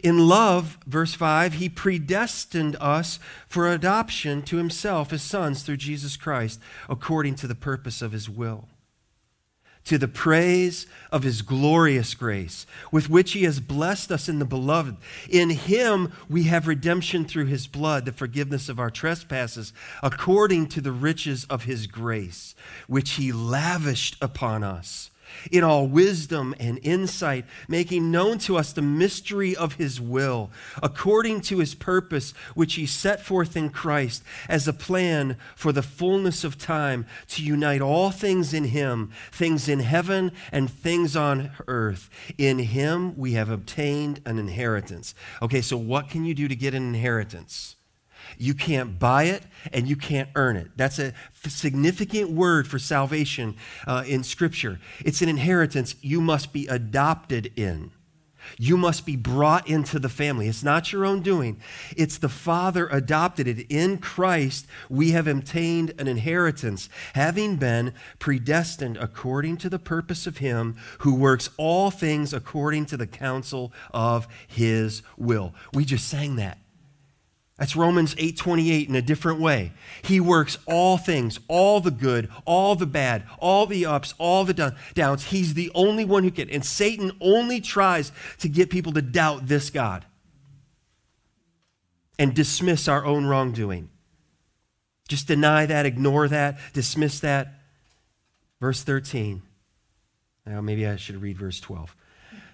In 0.03 0.29
love, 0.29 0.79
verse 0.87 1.15
5, 1.15 1.55
he 1.55 1.69
predestined 1.69 2.77
us 2.81 3.21
for 3.47 3.71
adoption 3.71 4.43
to 4.43 4.57
himself 4.57 5.13
as 5.13 5.23
sons 5.23 5.63
through 5.63 5.77
Jesus 5.77 6.17
Christ, 6.17 6.61
according 6.89 7.37
to 7.37 7.47
the 7.47 7.55
purpose 7.55 8.03
of 8.03 8.13
his 8.13 8.29
will 8.29 8.69
to 9.89 9.97
the 9.97 10.07
praise 10.07 10.87
of 11.11 11.23
his 11.23 11.41
glorious 11.41 12.13
grace, 12.13 12.67
with 12.93 13.09
which 13.09 13.33
he 13.33 13.45
has 13.45 13.59
blessed 13.59 14.13
us 14.13 14.29
in 14.29 14.39
the 14.39 14.45
beloved. 14.45 14.97
In 15.31 15.49
him 15.49 16.13
we 16.29 16.43
have 16.45 16.69
redemption 16.69 17.25
through 17.25 17.47
his 17.47 17.67
blood, 17.67 18.05
the 18.05 18.13
forgiveness 18.13 18.69
of 18.69 18.79
our 18.79 18.91
trespasses, 18.91 19.73
according 20.03 20.67
to 20.69 20.83
the 20.83 20.93
riches 20.93 21.47
of 21.47 21.65
his 21.65 21.87
grace, 21.87 22.55
which 22.87 23.13
he 23.13 23.33
lavished 23.33 24.17
upon 24.21 24.63
us 24.63 25.11
in 25.51 25.65
all 25.65 25.87
wisdom 25.87 26.55
and 26.59 26.79
insight, 26.83 27.45
making 27.69 28.11
known 28.11 28.39
to 28.39 28.57
us 28.57 28.73
the 28.73 28.83
mystery 28.83 29.57
of 29.57 29.75
his 29.75 30.01
will, 30.01 30.51
according 30.83 31.41
to 31.43 31.59
his 31.59 31.75
purpose, 31.75 32.33
which 32.55 32.75
he 32.75 32.87
set 32.87 33.21
forth 33.21 33.57
in 33.57 33.71
Christ 33.71 34.23
as 34.49 34.69
a 34.69 34.73
plan 34.73 35.37
for 35.57 35.73
the 35.73 35.83
fullness 35.83 36.45
of 36.45 36.59
time 36.59 37.07
to 37.29 37.43
unite 37.43 37.81
all 37.81 38.11
things 38.11 38.53
in 38.53 38.65
him, 38.65 39.11
things 39.33 39.69
in 39.69 39.81
heaven 39.81 40.33
and 40.53 40.71
things 40.71 41.17
on 41.17 41.51
earth. 41.67 42.11
In 42.37 42.59
him 42.59 43.17
we 43.17 43.33
have 43.33 43.49
obtained 43.49 44.21
an 44.27 44.39
inheritance. 44.39 45.15
Okay, 45.43 45.61
so 45.61 45.77
what 45.77 46.11
can 46.11 46.25
you 46.25 46.35
do 46.35 46.49
to 46.49 46.57
get 46.57 46.75
an 46.75 46.95
inheritance? 46.95 47.78
You 48.39 48.55
can't 48.55 48.99
buy 48.99 49.25
it 49.25 49.43
and 49.73 49.89
you 49.89 49.97
can't 49.97 50.29
earn 50.35 50.57
it. 50.57 50.69
That's 50.77 50.99
a 50.99 51.13
significant 51.47 52.31
word 52.31 52.69
for 52.69 52.79
salvation 52.79 53.57
uh, 53.87 54.05
in 54.07 54.23
Scripture. 54.23 54.79
It's 55.05 55.23
an 55.23 55.29
inheritance 55.29 55.97
you 56.01 56.21
must 56.21 56.53
be 56.53 56.67
adopted 56.69 57.53
in. 57.57 57.91
You 58.57 58.77
must 58.77 59.05
be 59.05 59.17
brought 59.17 59.69
into 59.69 59.99
the 59.99 60.09
family. 60.09 60.49
It's 60.49 60.63
not 60.63 60.93
your 60.93 61.05
own 61.05 61.21
doing. 61.21 61.61
It's 61.97 62.19
the 62.19 62.29
Father 62.29 62.89
adopted 62.89 63.47
it. 63.47 63.67
In 63.69 63.99
Christ, 63.99 64.67
we 64.89 65.11
have 65.11 65.27
obtained 65.27 65.93
an 65.99 66.09
inheritance, 66.09 66.89
having 67.15 67.57
been 67.57 67.93
predestined 68.19 68.97
according 68.97 69.59
to 69.59 69.69
the 69.69 69.79
purpose 69.79 70.27
of 70.27 70.39
Him 70.39 70.77
who 71.01 71.15
works 71.15 71.51
all 71.57 71.91
things 71.91 72.33
according 72.33 72.87
to 72.87 72.97
the 72.97 73.07
counsel 73.07 73.73
of 73.93 74.27
His 74.47 75.03
will. 75.17 75.55
We 75.75 75.85
just 75.85 76.09
sang 76.09 76.37
that. 76.37 76.59
That's 77.59 77.75
Romans 77.75 78.15
8:28 78.19 78.89
in 78.89 78.95
a 78.95 79.03
different 79.03 79.41
way. 79.41 79.73
He 80.03 80.21
works 80.21 80.59
all 80.65 80.97
things, 80.97 81.41
all 81.49 81.81
the 81.81 81.91
good, 81.91 82.29
all 82.45 82.77
the 82.77 82.87
bad, 82.87 83.25
all 83.41 83.67
the 83.67 83.85
ups, 83.85 84.15
all 84.17 84.45
the 84.45 84.75
downs. 84.95 85.25
He's 85.25 85.55
the 85.55 85.71
only 85.75 86.05
one 86.05 86.23
who 86.23 86.31
can. 86.31 86.49
And 86.51 86.65
Satan 86.65 87.11
only 87.21 87.61
tries 87.61 88.13
to 88.39 88.49
get 88.49 88.71
people 88.71 88.93
to 88.93 89.03
doubt 89.03 89.49
this 89.49 89.71
God 89.71 90.05
and 92.17 92.33
dismiss 92.33 92.87
our 92.87 93.05
own 93.05 93.27
wrongdoing. 93.27 93.91
Just 95.09 95.27
deny 95.27 95.67
that, 95.67 95.85
ignore 95.85 96.29
that, 96.29 96.59
dismiss 96.73 97.19
that. 97.21 97.55
Verse 98.61 98.85
13. 98.85 99.43
Now 100.47 100.61
maybe 100.61 100.87
I 100.87 100.95
should 100.95 101.21
read 101.21 101.39
verse 101.39 101.59
12 101.59 101.97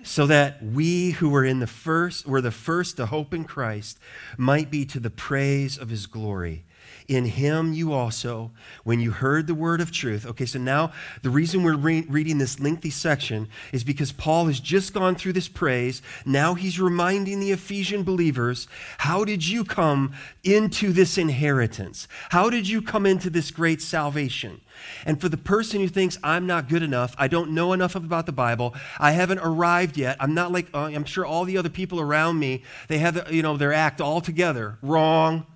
so 0.04 0.26
that 0.26 0.62
we 0.62 1.12
who 1.12 1.30
were 1.30 1.44
in 1.44 1.58
the 1.58 1.66
first 1.66 2.26
were 2.26 2.40
the 2.40 2.50
first 2.50 2.96
to 2.98 3.06
hope 3.06 3.34
in 3.34 3.44
Christ 3.44 3.98
might 4.36 4.70
be 4.70 4.84
to 4.86 5.00
the 5.00 5.10
praise 5.10 5.78
of 5.78 5.88
his 5.88 6.06
glory. 6.06 6.64
In 7.06 7.26
him 7.26 7.74
you 7.74 7.92
also, 7.92 8.50
when 8.82 8.98
you 8.98 9.10
heard 9.10 9.46
the 9.46 9.54
word 9.54 9.82
of 9.82 9.92
truth. 9.92 10.24
Okay, 10.24 10.46
so 10.46 10.58
now 10.58 10.92
the 11.22 11.28
reason 11.28 11.62
we're 11.62 11.76
re- 11.76 12.06
reading 12.08 12.38
this 12.38 12.58
lengthy 12.58 12.88
section 12.88 13.48
is 13.72 13.84
because 13.84 14.10
Paul 14.10 14.46
has 14.46 14.58
just 14.58 14.94
gone 14.94 15.14
through 15.14 15.34
this 15.34 15.48
praise. 15.48 16.00
Now 16.24 16.54
he's 16.54 16.80
reminding 16.80 17.40
the 17.40 17.52
Ephesian 17.52 18.04
believers 18.04 18.68
how 18.98 19.24
did 19.24 19.46
you 19.46 19.64
come 19.64 20.14
into 20.42 20.92
this 20.92 21.18
inheritance? 21.18 22.08
How 22.30 22.48
did 22.48 22.66
you 22.66 22.80
come 22.80 23.04
into 23.04 23.28
this 23.28 23.50
great 23.50 23.82
salvation? 23.82 24.62
And 25.04 25.20
for 25.20 25.28
the 25.28 25.36
person 25.36 25.80
who 25.80 25.88
thinks, 25.88 26.18
I'm 26.22 26.46
not 26.46 26.68
good 26.68 26.82
enough, 26.82 27.14
I 27.18 27.28
don't 27.28 27.50
know 27.50 27.72
enough 27.74 27.94
about 27.94 28.26
the 28.26 28.32
Bible, 28.32 28.74
I 28.98 29.12
haven't 29.12 29.38
arrived 29.38 29.96
yet, 29.96 30.16
I'm 30.20 30.34
not 30.34 30.52
like, 30.52 30.68
uh, 30.74 30.84
I'm 30.84 31.04
sure 31.04 31.26
all 31.26 31.44
the 31.44 31.58
other 31.58 31.68
people 31.68 32.00
around 32.00 32.38
me, 32.38 32.62
they 32.88 32.98
have, 32.98 33.30
you 33.32 33.42
know, 33.42 33.56
their 33.56 33.72
act 33.72 34.00
all 34.00 34.20
together. 34.20 34.78
Wrong. 34.82 35.46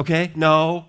Okay? 0.00 0.32
No. 0.34 0.86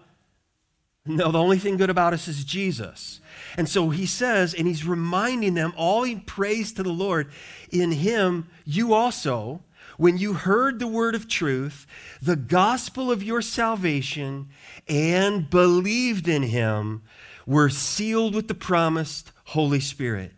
No, 1.06 1.32
the 1.32 1.40
only 1.40 1.58
thing 1.58 1.76
good 1.76 1.90
about 1.90 2.14
us 2.14 2.30
is 2.30 2.46
Jesus. 2.46 3.20
And 3.58 3.68
so 3.68 3.90
he 3.90 4.06
says, 4.06 4.54
and 4.54 4.68
he's 4.68 4.86
reminding 4.86 5.54
them, 5.56 5.74
all 5.76 6.04
in 6.04 6.22
praise 6.22 6.72
to 6.74 6.84
the 6.84 6.94
Lord, 6.94 7.30
in 7.72 7.92
him, 7.92 8.48
you 8.64 8.94
also, 8.94 9.64
when 9.98 10.18
you 10.18 10.34
heard 10.34 10.80
the 10.80 10.88
word 10.88 11.14
of 11.14 11.28
truth, 11.28 11.86
the 12.22 12.38
gospel 12.38 13.12
of 13.12 13.22
your 13.22 13.42
salvation, 13.42 14.48
and 14.88 15.50
believed 15.50 16.30
in 16.30 16.44
him, 16.44 17.02
were 17.46 17.70
sealed 17.70 18.34
with 18.34 18.48
the 18.48 18.54
promised 18.54 19.34
Holy 19.46 19.82
Spirit, 19.82 20.34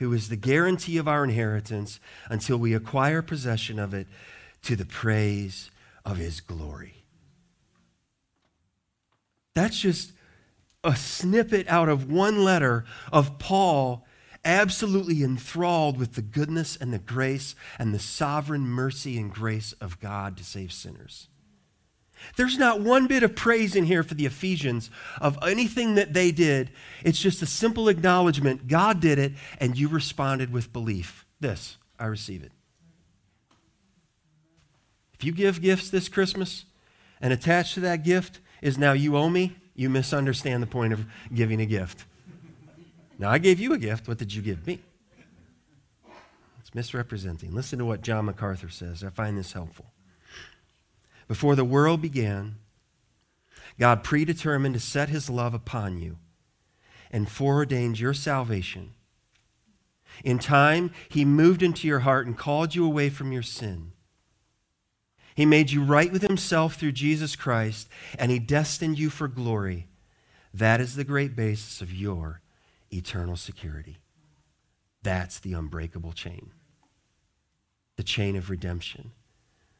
who 0.00 0.12
is 0.12 0.28
the 0.28 0.36
guarantee 0.36 0.98
of 0.98 1.08
our 1.08 1.24
inheritance 1.24 1.98
until 2.28 2.58
we 2.58 2.74
acquire 2.74 3.22
possession 3.22 3.78
of 3.78 3.94
it 3.94 4.06
to 4.62 4.76
the 4.76 4.84
praise 4.84 5.70
of 6.04 6.18
his 6.18 6.40
glory. 6.40 6.97
That's 9.58 9.80
just 9.80 10.12
a 10.84 10.94
snippet 10.94 11.66
out 11.66 11.88
of 11.88 12.08
one 12.08 12.44
letter 12.44 12.84
of 13.12 13.40
Paul 13.40 14.06
absolutely 14.44 15.24
enthralled 15.24 15.98
with 15.98 16.14
the 16.14 16.22
goodness 16.22 16.76
and 16.76 16.92
the 16.92 17.00
grace 17.00 17.56
and 17.76 17.92
the 17.92 17.98
sovereign 17.98 18.60
mercy 18.60 19.18
and 19.18 19.34
grace 19.34 19.72
of 19.80 19.98
God 19.98 20.36
to 20.36 20.44
save 20.44 20.72
sinners. 20.72 21.26
There's 22.36 22.56
not 22.56 22.82
one 22.82 23.08
bit 23.08 23.24
of 23.24 23.34
praise 23.34 23.74
in 23.74 23.82
here 23.82 24.04
for 24.04 24.14
the 24.14 24.26
Ephesians 24.26 24.92
of 25.20 25.36
anything 25.42 25.96
that 25.96 26.12
they 26.12 26.30
did. 26.30 26.70
It's 27.02 27.20
just 27.20 27.42
a 27.42 27.46
simple 27.46 27.88
acknowledgement 27.88 28.68
God 28.68 29.00
did 29.00 29.18
it, 29.18 29.32
and 29.58 29.76
you 29.76 29.88
responded 29.88 30.52
with 30.52 30.72
belief. 30.72 31.26
This, 31.40 31.78
I 31.98 32.06
receive 32.06 32.44
it. 32.44 32.52
If 35.14 35.24
you 35.24 35.32
give 35.32 35.60
gifts 35.60 35.90
this 35.90 36.08
Christmas, 36.08 36.64
and 37.20 37.32
attached 37.32 37.74
to 37.74 37.80
that 37.80 38.04
gift 38.04 38.40
is 38.62 38.78
now 38.78 38.92
you 38.92 39.16
owe 39.16 39.28
me, 39.28 39.56
you 39.74 39.88
misunderstand 39.88 40.62
the 40.62 40.66
point 40.66 40.92
of 40.92 41.04
giving 41.32 41.60
a 41.60 41.66
gift. 41.66 42.04
Now, 43.18 43.30
I 43.30 43.38
gave 43.38 43.58
you 43.58 43.72
a 43.72 43.78
gift. 43.78 44.06
What 44.06 44.18
did 44.18 44.32
you 44.32 44.42
give 44.42 44.66
me? 44.66 44.80
It's 46.60 46.74
misrepresenting. 46.74 47.52
Listen 47.52 47.78
to 47.78 47.84
what 47.84 48.02
John 48.02 48.26
MacArthur 48.26 48.68
says. 48.68 49.02
I 49.02 49.10
find 49.10 49.36
this 49.36 49.52
helpful. 49.52 49.86
Before 51.26 51.54
the 51.54 51.64
world 51.64 52.00
began, 52.00 52.56
God 53.78 54.04
predetermined 54.04 54.74
to 54.74 54.80
set 54.80 55.08
his 55.08 55.28
love 55.28 55.54
upon 55.54 55.98
you 55.98 56.18
and 57.10 57.28
foreordained 57.28 57.98
your 57.98 58.14
salvation. 58.14 58.92
In 60.24 60.38
time, 60.38 60.90
he 61.08 61.24
moved 61.24 61.62
into 61.62 61.86
your 61.86 62.00
heart 62.00 62.26
and 62.26 62.36
called 62.36 62.74
you 62.74 62.84
away 62.84 63.08
from 63.08 63.32
your 63.32 63.42
sin. 63.42 63.92
He 65.38 65.46
made 65.46 65.70
you 65.70 65.84
right 65.84 66.10
with 66.10 66.22
himself 66.22 66.74
through 66.74 66.90
Jesus 66.90 67.36
Christ, 67.36 67.88
and 68.18 68.32
he 68.32 68.40
destined 68.40 68.98
you 68.98 69.08
for 69.08 69.28
glory. 69.28 69.86
That 70.52 70.80
is 70.80 70.96
the 70.96 71.04
great 71.04 71.36
basis 71.36 71.80
of 71.80 71.94
your 71.94 72.40
eternal 72.92 73.36
security. 73.36 73.98
That's 75.04 75.38
the 75.38 75.52
unbreakable 75.52 76.10
chain, 76.10 76.50
the 77.94 78.02
chain 78.02 78.34
of 78.34 78.50
redemption 78.50 79.12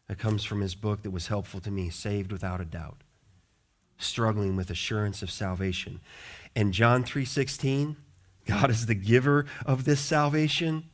that 0.06 0.20
comes 0.20 0.44
from 0.44 0.60
his 0.60 0.76
book 0.76 1.02
that 1.02 1.10
was 1.10 1.26
helpful 1.26 1.58
to 1.62 1.72
me, 1.72 1.90
Saved 1.90 2.30
Without 2.30 2.60
a 2.60 2.64
Doubt, 2.64 3.02
struggling 3.98 4.54
with 4.54 4.70
assurance 4.70 5.22
of 5.22 5.28
salvation. 5.28 5.98
And 6.54 6.72
John 6.72 7.02
3:16, 7.02 7.96
God 8.46 8.70
is 8.70 8.86
the 8.86 8.94
giver 8.94 9.44
of 9.66 9.86
this 9.86 9.98
salvation. 9.98 10.84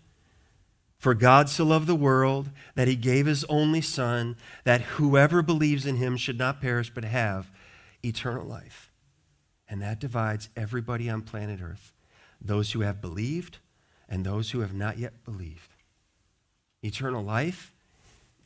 For 1.05 1.13
God 1.13 1.51
so 1.51 1.67
loved 1.67 1.87
the 1.87 1.95
world 1.95 2.49
that 2.77 2.89
he 2.89 2.97
gave 2.97 3.27
his 3.27 3.45
only 3.51 3.83
son 3.83 4.37
that 4.65 4.81
whoever 4.81 5.43
believes 5.43 5.85
in 5.85 5.97
him 5.97 6.17
should 6.17 6.39
not 6.39 6.63
perish 6.63 6.91
but 6.95 7.05
have 7.05 7.51
eternal 8.03 8.47
life. 8.47 8.91
And 9.69 9.83
that 9.83 10.01
divides 10.01 10.49
everybody 10.57 11.11
on 11.11 11.21
planet 11.21 11.61
Earth, 11.63 11.93
those 12.41 12.73
who 12.73 12.81
have 12.81 13.03
believed 13.03 13.59
and 14.09 14.25
those 14.25 14.53
who 14.53 14.61
have 14.61 14.73
not 14.73 14.97
yet 14.97 15.27
believed. 15.27 15.75
Eternal 16.83 17.23
life 17.23 17.75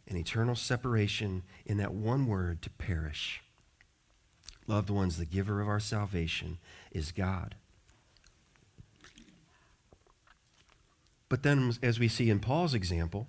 and 0.08 0.18
eternal 0.18 0.56
separation 0.56 1.44
in 1.64 1.76
that 1.76 1.94
one 1.94 2.26
word 2.26 2.60
to 2.62 2.70
perish. 2.70 3.40
Loved 4.66 4.90
ones, 4.90 5.16
the 5.16 5.26
giver 5.26 5.60
of 5.60 5.68
our 5.68 5.78
salvation 5.78 6.58
is 6.90 7.12
God. 7.12 7.54
But 11.28 11.42
then, 11.42 11.73
as 11.82 11.99
we 11.99 12.08
see 12.08 12.30
in 12.30 12.40
Paul's 12.40 12.75
example, 12.75 13.28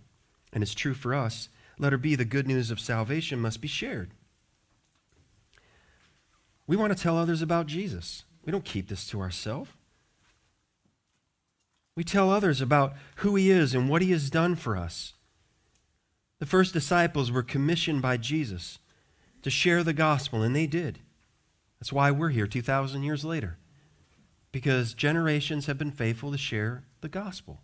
and 0.53 0.63
it's 0.63 0.73
true 0.73 0.93
for 0.93 1.13
us, 1.13 1.49
let 1.77 1.91
her 1.91 1.97
be 1.97 2.15
the 2.15 2.25
good 2.25 2.47
news 2.47 2.71
of 2.71 2.79
salvation 2.79 3.39
must 3.39 3.61
be 3.61 3.67
shared. 3.67 4.11
We 6.67 6.75
want 6.75 6.95
to 6.95 7.01
tell 7.01 7.17
others 7.17 7.41
about 7.41 7.67
Jesus. 7.67 8.23
We 8.45 8.51
don't 8.51 8.65
keep 8.65 8.89
this 8.89 9.07
to 9.09 9.21
ourselves. 9.21 9.71
We 11.95 12.03
tell 12.03 12.31
others 12.31 12.61
about 12.61 12.93
who 13.17 13.35
he 13.35 13.51
is 13.51 13.75
and 13.75 13.89
what 13.89 14.01
he 14.01 14.11
has 14.11 14.29
done 14.29 14.55
for 14.55 14.77
us. 14.77 15.13
The 16.39 16.45
first 16.45 16.73
disciples 16.73 17.31
were 17.31 17.43
commissioned 17.43 18.01
by 18.01 18.17
Jesus 18.17 18.79
to 19.41 19.49
share 19.49 19.83
the 19.83 19.93
gospel, 19.93 20.41
and 20.41 20.55
they 20.55 20.67
did. 20.67 20.99
That's 21.79 21.91
why 21.91 22.11
we're 22.11 22.29
here 22.29 22.47
2,000 22.47 23.03
years 23.03 23.25
later, 23.25 23.57
because 24.51 24.93
generations 24.93 25.65
have 25.65 25.77
been 25.77 25.91
faithful 25.91 26.31
to 26.31 26.37
share 26.37 26.83
the 27.01 27.09
gospel. 27.09 27.61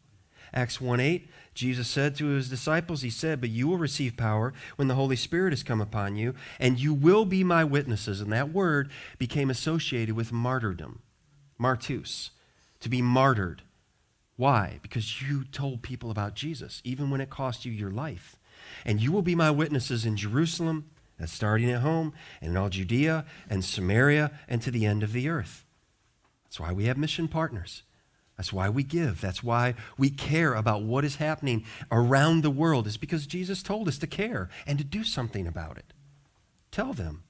Acts 0.53 0.79
1 0.79 0.99
8, 0.99 1.29
Jesus 1.53 1.87
said 1.87 2.15
to 2.15 2.25
his 2.25 2.49
disciples, 2.49 3.01
He 3.01 3.09
said, 3.09 3.39
But 3.39 3.49
you 3.49 3.67
will 3.67 3.77
receive 3.77 4.17
power 4.17 4.53
when 4.75 4.87
the 4.87 4.95
Holy 4.95 5.15
Spirit 5.15 5.53
has 5.53 5.63
come 5.63 5.81
upon 5.81 6.15
you, 6.15 6.35
and 6.59 6.79
you 6.79 6.93
will 6.93 7.25
be 7.25 7.43
my 7.43 7.63
witnesses. 7.63 8.21
And 8.21 8.31
that 8.33 8.51
word 8.51 8.91
became 9.17 9.49
associated 9.49 10.15
with 10.15 10.31
martyrdom, 10.31 11.01
martus, 11.59 12.31
to 12.81 12.89
be 12.89 13.01
martyred. 13.01 13.63
Why? 14.37 14.79
Because 14.81 15.21
you 15.21 15.45
told 15.45 15.81
people 15.81 16.11
about 16.11 16.35
Jesus, 16.35 16.81
even 16.83 17.09
when 17.09 17.21
it 17.21 17.29
cost 17.29 17.65
you 17.65 17.71
your 17.71 17.91
life. 17.91 18.35
And 18.83 19.01
you 19.01 19.11
will 19.11 19.21
be 19.21 19.35
my 19.35 19.51
witnesses 19.51 20.05
in 20.05 20.17
Jerusalem, 20.17 20.89
that's 21.17 21.31
starting 21.31 21.71
at 21.71 21.81
home, 21.81 22.13
and 22.41 22.51
in 22.51 22.57
all 22.57 22.69
Judea 22.69 23.25
and 23.49 23.63
Samaria, 23.63 24.31
and 24.49 24.61
to 24.61 24.71
the 24.71 24.85
end 24.85 25.03
of 25.03 25.13
the 25.13 25.29
earth. 25.29 25.63
That's 26.43 26.59
why 26.59 26.73
we 26.73 26.85
have 26.85 26.97
mission 26.97 27.29
partners. 27.29 27.83
That's 28.37 28.51
why 28.51 28.69
we 28.69 28.83
give. 28.83 29.21
That's 29.21 29.43
why 29.43 29.75
we 29.97 30.09
care 30.09 30.53
about 30.53 30.83
what 30.83 31.05
is 31.05 31.17
happening 31.17 31.63
around 31.91 32.41
the 32.41 32.49
world, 32.49 32.85
is 32.85 32.97
because 32.97 33.27
Jesus 33.27 33.63
told 33.63 33.87
us 33.87 33.97
to 33.99 34.07
care 34.07 34.49
and 34.67 34.77
to 34.77 34.83
do 34.83 35.03
something 35.03 35.47
about 35.47 35.77
it. 35.77 35.93
Tell 36.71 36.93
them. 36.93 37.23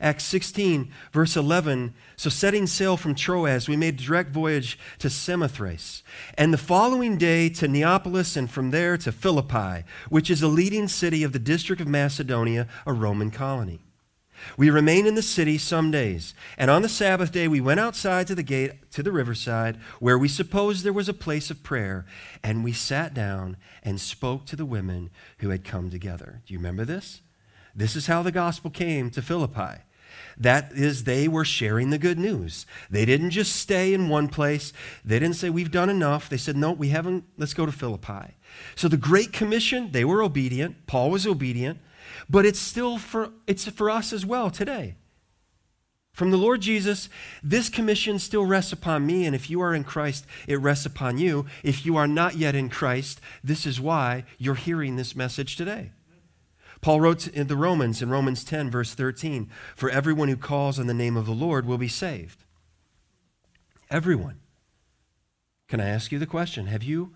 Acts 0.00 0.24
16, 0.24 0.90
verse 1.12 1.36
11. 1.36 1.94
So, 2.16 2.28
setting 2.28 2.66
sail 2.66 2.96
from 2.96 3.14
Troas, 3.14 3.68
we 3.68 3.76
made 3.76 3.96
direct 3.96 4.30
voyage 4.30 4.78
to 4.98 5.08
Samothrace, 5.08 6.02
and 6.36 6.52
the 6.52 6.58
following 6.58 7.18
day 7.18 7.48
to 7.50 7.68
Neapolis, 7.68 8.36
and 8.36 8.50
from 8.50 8.70
there 8.72 8.96
to 8.98 9.12
Philippi, 9.12 9.84
which 10.08 10.30
is 10.30 10.42
a 10.42 10.48
leading 10.48 10.88
city 10.88 11.22
of 11.22 11.32
the 11.32 11.38
district 11.38 11.80
of 11.80 11.88
Macedonia, 11.88 12.66
a 12.84 12.92
Roman 12.92 13.30
colony. 13.30 13.85
We 14.56 14.70
remained 14.70 15.06
in 15.06 15.14
the 15.14 15.22
city 15.22 15.58
some 15.58 15.90
days, 15.90 16.34
and 16.56 16.70
on 16.70 16.82
the 16.82 16.88
Sabbath 16.88 17.32
day 17.32 17.48
we 17.48 17.60
went 17.60 17.80
outside 17.80 18.26
to 18.28 18.34
the 18.34 18.42
gate 18.42 18.90
to 18.92 19.02
the 19.02 19.12
riverside, 19.12 19.76
where 20.00 20.18
we 20.18 20.28
supposed 20.28 20.84
there 20.84 20.92
was 20.92 21.08
a 21.08 21.14
place 21.14 21.50
of 21.50 21.62
prayer, 21.62 22.06
and 22.42 22.64
we 22.64 22.72
sat 22.72 23.14
down 23.14 23.56
and 23.82 24.00
spoke 24.00 24.46
to 24.46 24.56
the 24.56 24.64
women 24.64 25.10
who 25.38 25.50
had 25.50 25.64
come 25.64 25.90
together. 25.90 26.42
Do 26.46 26.54
you 26.54 26.58
remember 26.58 26.84
this? 26.84 27.20
This 27.74 27.94
is 27.96 28.06
how 28.06 28.22
the 28.22 28.32
gospel 28.32 28.70
came 28.70 29.10
to 29.10 29.22
Philippi. 29.22 29.82
That 30.38 30.72
is, 30.72 31.04
they 31.04 31.28
were 31.28 31.44
sharing 31.44 31.90
the 31.90 31.98
good 31.98 32.18
news. 32.18 32.66
They 32.90 33.04
didn't 33.04 33.30
just 33.30 33.56
stay 33.56 33.94
in 33.94 34.08
one 34.08 34.28
place. 34.28 34.72
They 35.04 35.18
didn't 35.18 35.36
say, 35.36 35.50
We've 35.50 35.70
done 35.70 35.88
enough. 35.88 36.28
They 36.28 36.36
said, 36.36 36.56
No, 36.56 36.72
we 36.72 36.88
haven't. 36.88 37.24
Let's 37.36 37.54
go 37.54 37.66
to 37.66 37.72
Philippi. 37.72 38.34
So 38.74 38.88
the 38.88 38.96
Great 38.96 39.32
Commission, 39.32 39.92
they 39.92 40.04
were 40.04 40.22
obedient. 40.22 40.86
Paul 40.86 41.10
was 41.10 41.26
obedient. 41.26 41.78
But 42.28 42.46
it's 42.46 42.58
still 42.58 42.98
for, 42.98 43.30
it's 43.46 43.68
for 43.68 43.90
us 43.90 44.12
as 44.12 44.24
well 44.24 44.50
today. 44.50 44.96
From 46.16 46.30
the 46.30 46.38
Lord 46.38 46.62
Jesus, 46.62 47.10
this 47.42 47.68
commission 47.68 48.18
still 48.18 48.46
rests 48.46 48.72
upon 48.72 49.04
me, 49.04 49.26
and 49.26 49.34
if 49.34 49.50
you 49.50 49.60
are 49.60 49.74
in 49.74 49.84
Christ, 49.84 50.24
it 50.48 50.58
rests 50.58 50.86
upon 50.86 51.18
you. 51.18 51.44
If 51.62 51.84
you 51.84 51.96
are 51.98 52.08
not 52.08 52.36
yet 52.36 52.54
in 52.54 52.70
Christ, 52.70 53.20
this 53.44 53.66
is 53.66 53.82
why 53.82 54.24
you're 54.38 54.54
hearing 54.54 54.96
this 54.96 55.14
message 55.14 55.56
today. 55.56 55.90
Paul 56.80 57.02
wrote 57.02 57.28
in 57.28 57.48
the 57.48 57.56
Romans 57.56 58.00
in 58.00 58.08
Romans 58.08 58.44
10, 58.44 58.70
verse 58.70 58.94
13 58.94 59.50
For 59.74 59.90
everyone 59.90 60.28
who 60.28 60.38
calls 60.38 60.78
on 60.78 60.86
the 60.86 60.94
name 60.94 61.18
of 61.18 61.26
the 61.26 61.32
Lord 61.32 61.66
will 61.66 61.76
be 61.76 61.86
saved. 61.86 62.44
Everyone. 63.90 64.40
Can 65.68 65.80
I 65.80 65.88
ask 65.88 66.12
you 66.12 66.18
the 66.18 66.26
question? 66.26 66.66
Have 66.68 66.82
you, 66.82 67.14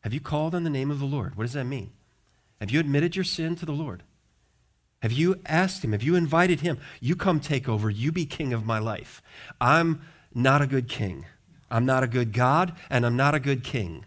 have 0.00 0.12
you 0.12 0.20
called 0.20 0.54
on 0.54 0.64
the 0.64 0.70
name 0.70 0.90
of 0.90 0.98
the 0.98 1.06
Lord? 1.06 1.36
What 1.36 1.44
does 1.44 1.54
that 1.54 1.64
mean? 1.64 1.92
Have 2.62 2.70
you 2.70 2.80
admitted 2.80 3.16
your 3.16 3.24
sin 3.24 3.56
to 3.56 3.66
the 3.66 3.72
Lord? 3.72 4.02
Have 5.02 5.12
you 5.12 5.40
asked 5.44 5.84
Him? 5.84 5.92
Have 5.92 6.02
you 6.02 6.14
invited 6.14 6.60
Him? 6.60 6.78
You 7.00 7.16
come 7.16 7.40
take 7.40 7.68
over. 7.68 7.90
You 7.90 8.12
be 8.12 8.24
king 8.24 8.54
of 8.54 8.64
my 8.64 8.78
life. 8.78 9.20
I'm 9.60 10.00
not 10.32 10.62
a 10.62 10.66
good 10.66 10.88
king. 10.88 11.26
I'm 11.70 11.84
not 11.84 12.02
a 12.02 12.06
good 12.06 12.32
God, 12.32 12.74
and 12.88 13.04
I'm 13.04 13.16
not 13.16 13.34
a 13.34 13.40
good 13.40 13.64
king. 13.64 14.06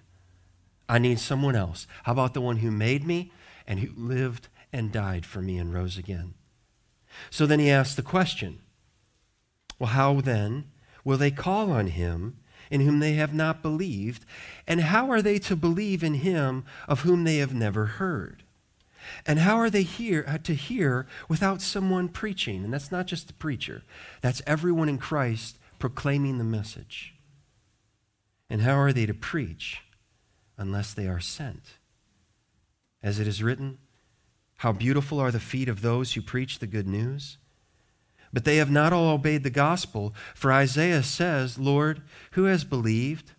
I 0.89 0.98
need 0.98 1.20
someone 1.20 1.56
else. 1.56 1.86
How 2.04 2.13
about 2.13 2.34
the 2.34 2.41
one 2.41 2.58
who 2.58 2.72
made 2.72 3.06
me 3.06 3.32
and 3.68 3.80
who 3.80 3.89
lived 4.02 4.48
and 4.72 4.91
died 4.91 5.26
for 5.26 5.41
me 5.41 5.58
and 5.58 5.74
rose 5.74 5.98
again. 5.98 6.34
So 7.30 7.46
then 7.46 7.60
he 7.60 7.70
asks 7.70 7.96
the 7.96 8.02
question 8.02 8.60
Well, 9.80 9.91
how 9.91 10.22
then 10.22 10.65
will 11.04 11.18
they 11.18 11.32
call 11.32 11.72
on 11.72 11.88
him 11.88 12.38
in 12.70 12.82
whom 12.82 13.00
they 13.00 13.13
have 13.13 13.34
not 13.34 13.62
believed? 13.62 14.26
And 14.68 14.82
how 14.82 15.10
are 15.10 15.22
they 15.22 15.39
to 15.39 15.56
believe 15.56 16.04
in 16.04 16.15
him 16.15 16.65
of 16.88 17.02
whom 17.02 17.24
they 17.24 17.38
have 17.38 17.54
never 17.54 17.86
heard? 17.86 18.44
And 19.26 19.39
how 19.39 19.58
are 19.58 19.70
they 19.70 19.84
here 19.84 20.24
uh, 20.28 20.38
to 20.39 20.54
hear 20.54 21.08
without 21.28 21.62
someone 21.62 22.10
preaching? 22.10 22.63
And 22.63 22.74
that's 22.74 22.91
not 22.91 23.08
just 23.08 23.28
the 23.28 23.34
preacher, 23.34 23.84
that's 24.22 24.41
everyone 24.46 24.89
in 24.89 24.98
Christ 24.98 25.58
proclaiming 25.80 26.38
the 26.38 26.44
message. 26.44 27.13
And 28.50 28.62
how 28.62 28.76
are 28.76 28.94
they 28.94 29.06
to 29.06 29.13
preach 29.13 29.82
unless 30.58 30.94
they 30.94 31.08
are 31.08 31.20
sent? 31.20 31.78
As 33.02 33.20
it 33.20 33.28
is 33.28 33.44
written, 33.44 33.78
how 34.58 34.72
beautiful 34.72 35.20
are 35.20 35.32
the 35.32 35.39
feet 35.39 35.70
of 35.70 35.82
those 35.82 36.13
who 36.13 36.22
preach 36.22 36.60
the 36.60 36.68
good 36.68 36.88
news. 36.88 37.38
But 38.32 38.46
they 38.46 38.58
have 38.58 38.72
not 38.72 38.94
all 38.94 39.13
obeyed 39.13 39.44
the 39.44 39.50
gospel, 39.50 40.13
for 40.34 40.52
Isaiah 40.52 41.04
says, 41.04 41.58
Lord, 41.58 42.02
who 42.32 42.46
has 42.46 42.63
believed? 42.63 43.32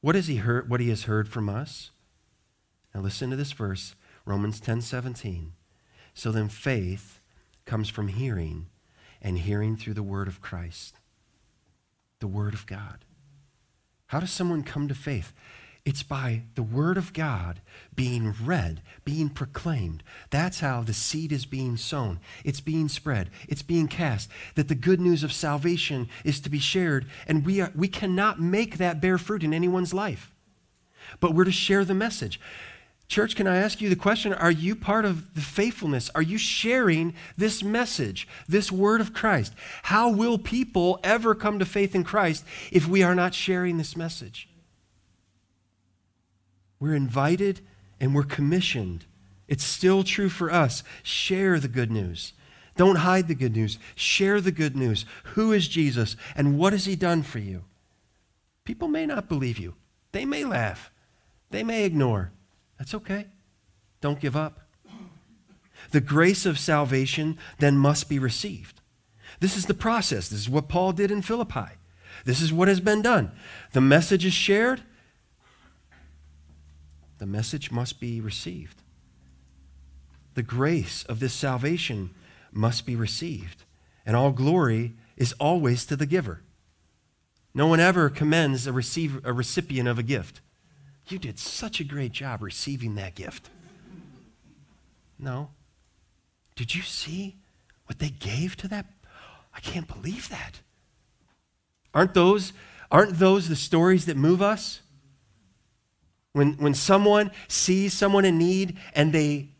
What 0.00 0.14
has 0.14 0.26
he 0.26 0.36
heard 0.36 0.68
what 0.68 0.80
he 0.80 0.88
has 0.88 1.04
heard 1.04 1.28
from 1.28 1.48
us? 1.48 1.90
Now 2.94 3.00
listen 3.00 3.30
to 3.30 3.36
this 3.36 3.52
verse, 3.52 3.94
Romans 4.24 4.60
10 4.60 4.80
17. 4.80 5.52
So 6.14 6.30
then 6.30 6.48
faith 6.48 7.20
comes 7.64 7.88
from 7.88 8.08
hearing, 8.08 8.66
and 9.20 9.38
hearing 9.38 9.76
through 9.76 9.94
the 9.94 10.02
word 10.02 10.28
of 10.28 10.40
Christ, 10.40 10.96
the 12.20 12.26
word 12.26 12.54
of 12.54 12.66
God. 12.66 13.04
How 14.08 14.20
does 14.20 14.30
someone 14.30 14.62
come 14.62 14.86
to 14.88 14.94
faith? 14.94 15.32
It's 15.84 16.02
by 16.02 16.44
the 16.54 16.62
Word 16.62 16.96
of 16.96 17.12
God 17.12 17.60
being 17.94 18.34
read, 18.42 18.80
being 19.04 19.28
proclaimed. 19.28 20.02
That's 20.30 20.60
how 20.60 20.80
the 20.80 20.94
seed 20.94 21.30
is 21.30 21.44
being 21.44 21.76
sown. 21.76 22.20
It's 22.42 22.60
being 22.60 22.88
spread, 22.88 23.28
it's 23.48 23.62
being 23.62 23.88
cast. 23.88 24.30
That 24.54 24.68
the 24.68 24.74
good 24.74 25.00
news 25.00 25.22
of 25.22 25.32
salvation 25.32 26.08
is 26.24 26.40
to 26.40 26.48
be 26.48 26.58
shared, 26.58 27.06
and 27.28 27.44
we, 27.44 27.60
are, 27.60 27.70
we 27.74 27.88
cannot 27.88 28.40
make 28.40 28.78
that 28.78 29.00
bear 29.00 29.18
fruit 29.18 29.42
in 29.42 29.52
anyone's 29.52 29.92
life. 29.92 30.32
but 31.20 31.34
we're 31.34 31.44
to 31.44 31.52
share 31.52 31.84
the 31.84 31.92
message. 31.94 32.40
Church, 33.06 33.36
can 33.36 33.46
I 33.46 33.58
ask 33.58 33.80
you 33.80 33.88
the 33.88 33.96
question? 33.96 34.32
Are 34.32 34.50
you 34.50 34.74
part 34.74 35.04
of 35.04 35.34
the 35.34 35.40
faithfulness? 35.40 36.10
Are 36.14 36.22
you 36.22 36.38
sharing 36.38 37.14
this 37.36 37.62
message, 37.62 38.26
this 38.48 38.72
word 38.72 39.00
of 39.00 39.12
Christ? 39.12 39.52
How 39.84 40.08
will 40.08 40.38
people 40.38 40.98
ever 41.04 41.34
come 41.34 41.58
to 41.58 41.66
faith 41.66 41.94
in 41.94 42.02
Christ 42.02 42.44
if 42.72 42.88
we 42.88 43.02
are 43.02 43.14
not 43.14 43.34
sharing 43.34 43.76
this 43.76 43.96
message? 43.96 44.48
We're 46.80 46.94
invited 46.94 47.60
and 48.00 48.14
we're 48.14 48.24
commissioned. 48.24 49.04
It's 49.48 49.64
still 49.64 50.02
true 50.02 50.30
for 50.30 50.50
us. 50.50 50.82
Share 51.02 51.60
the 51.60 51.68
good 51.68 51.90
news. 51.90 52.32
Don't 52.76 52.96
hide 52.96 53.28
the 53.28 53.34
good 53.34 53.54
news. 53.54 53.78
Share 53.94 54.40
the 54.40 54.50
good 54.50 54.76
news. 54.76 55.04
Who 55.34 55.52
is 55.52 55.68
Jesus 55.68 56.16
and 56.34 56.58
what 56.58 56.72
has 56.72 56.86
he 56.86 56.96
done 56.96 57.22
for 57.22 57.38
you? 57.38 57.64
People 58.64 58.88
may 58.88 59.06
not 59.06 59.28
believe 59.28 59.58
you. 59.58 59.74
They 60.12 60.24
may 60.24 60.44
laugh. 60.44 60.90
They 61.50 61.62
may 61.62 61.84
ignore. 61.84 62.32
That's 62.84 62.92
okay. 62.96 63.28
Don't 64.02 64.20
give 64.20 64.36
up. 64.36 64.60
The 65.92 66.02
grace 66.02 66.44
of 66.44 66.58
salvation 66.58 67.38
then 67.58 67.78
must 67.78 68.10
be 68.10 68.18
received. 68.18 68.82
This 69.40 69.56
is 69.56 69.64
the 69.64 69.72
process. 69.72 70.28
This 70.28 70.40
is 70.40 70.50
what 70.50 70.68
Paul 70.68 70.92
did 70.92 71.10
in 71.10 71.22
Philippi. 71.22 71.78
This 72.26 72.42
is 72.42 72.52
what 72.52 72.68
has 72.68 72.80
been 72.80 73.00
done. 73.00 73.32
The 73.72 73.80
message 73.80 74.26
is 74.26 74.34
shared, 74.34 74.82
the 77.16 77.24
message 77.24 77.70
must 77.70 78.00
be 78.00 78.20
received. 78.20 78.82
The 80.34 80.42
grace 80.42 81.04
of 81.04 81.20
this 81.20 81.32
salvation 81.32 82.10
must 82.52 82.84
be 82.84 82.96
received, 82.96 83.64
and 84.04 84.14
all 84.14 84.30
glory 84.30 84.92
is 85.16 85.32
always 85.40 85.86
to 85.86 85.96
the 85.96 86.04
giver. 86.04 86.42
No 87.54 87.66
one 87.66 87.80
ever 87.80 88.10
commends 88.10 88.66
a, 88.66 88.74
receiver, 88.74 89.22
a 89.24 89.32
recipient 89.32 89.88
of 89.88 89.98
a 89.98 90.02
gift. 90.02 90.42
You 91.08 91.18
did 91.18 91.38
such 91.38 91.80
a 91.80 91.84
great 91.84 92.12
job 92.12 92.42
receiving 92.42 92.94
that 92.94 93.14
gift. 93.14 93.50
No. 95.18 95.50
Did 96.56 96.74
you 96.74 96.82
see 96.82 97.36
what 97.86 97.98
they 97.98 98.10
gave 98.10 98.56
to 98.58 98.68
that? 98.68 98.86
I 99.54 99.60
can't 99.60 99.86
believe 99.86 100.28
that. 100.30 100.60
Aren't 101.92 102.14
those, 102.14 102.52
aren't 102.90 103.18
those 103.18 103.48
the 103.48 103.56
stories 103.56 104.06
that 104.06 104.16
move 104.16 104.42
us? 104.42 104.80
When, 106.32 106.54
when 106.54 106.74
someone 106.74 107.30
sees 107.46 107.92
someone 107.92 108.24
in 108.24 108.38
need 108.38 108.76
and 108.94 109.12
they, 109.12 109.50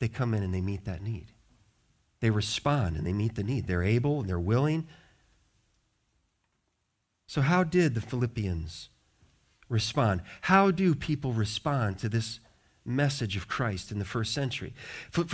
they 0.00 0.08
come 0.08 0.34
in 0.34 0.42
and 0.42 0.52
they 0.52 0.60
meet 0.60 0.84
that 0.86 1.02
need. 1.02 1.26
They 2.20 2.30
respond 2.30 2.96
and 2.96 3.06
they 3.06 3.12
meet 3.12 3.36
the 3.36 3.44
need. 3.44 3.66
They're 3.66 3.82
able 3.82 4.20
and 4.20 4.28
they're 4.28 4.40
willing. 4.40 4.88
So, 7.26 7.42
how 7.42 7.64
did 7.64 7.94
the 7.94 8.00
Philippians 8.00 8.88
respond? 9.68 10.22
How 10.42 10.70
do 10.70 10.94
people 10.94 11.32
respond 11.32 11.98
to 11.98 12.08
this 12.08 12.40
message 12.86 13.34
of 13.36 13.48
Christ 13.48 13.90
in 13.90 13.98
the 13.98 14.04
first 14.04 14.32
century? 14.32 14.74
1 15.14 15.26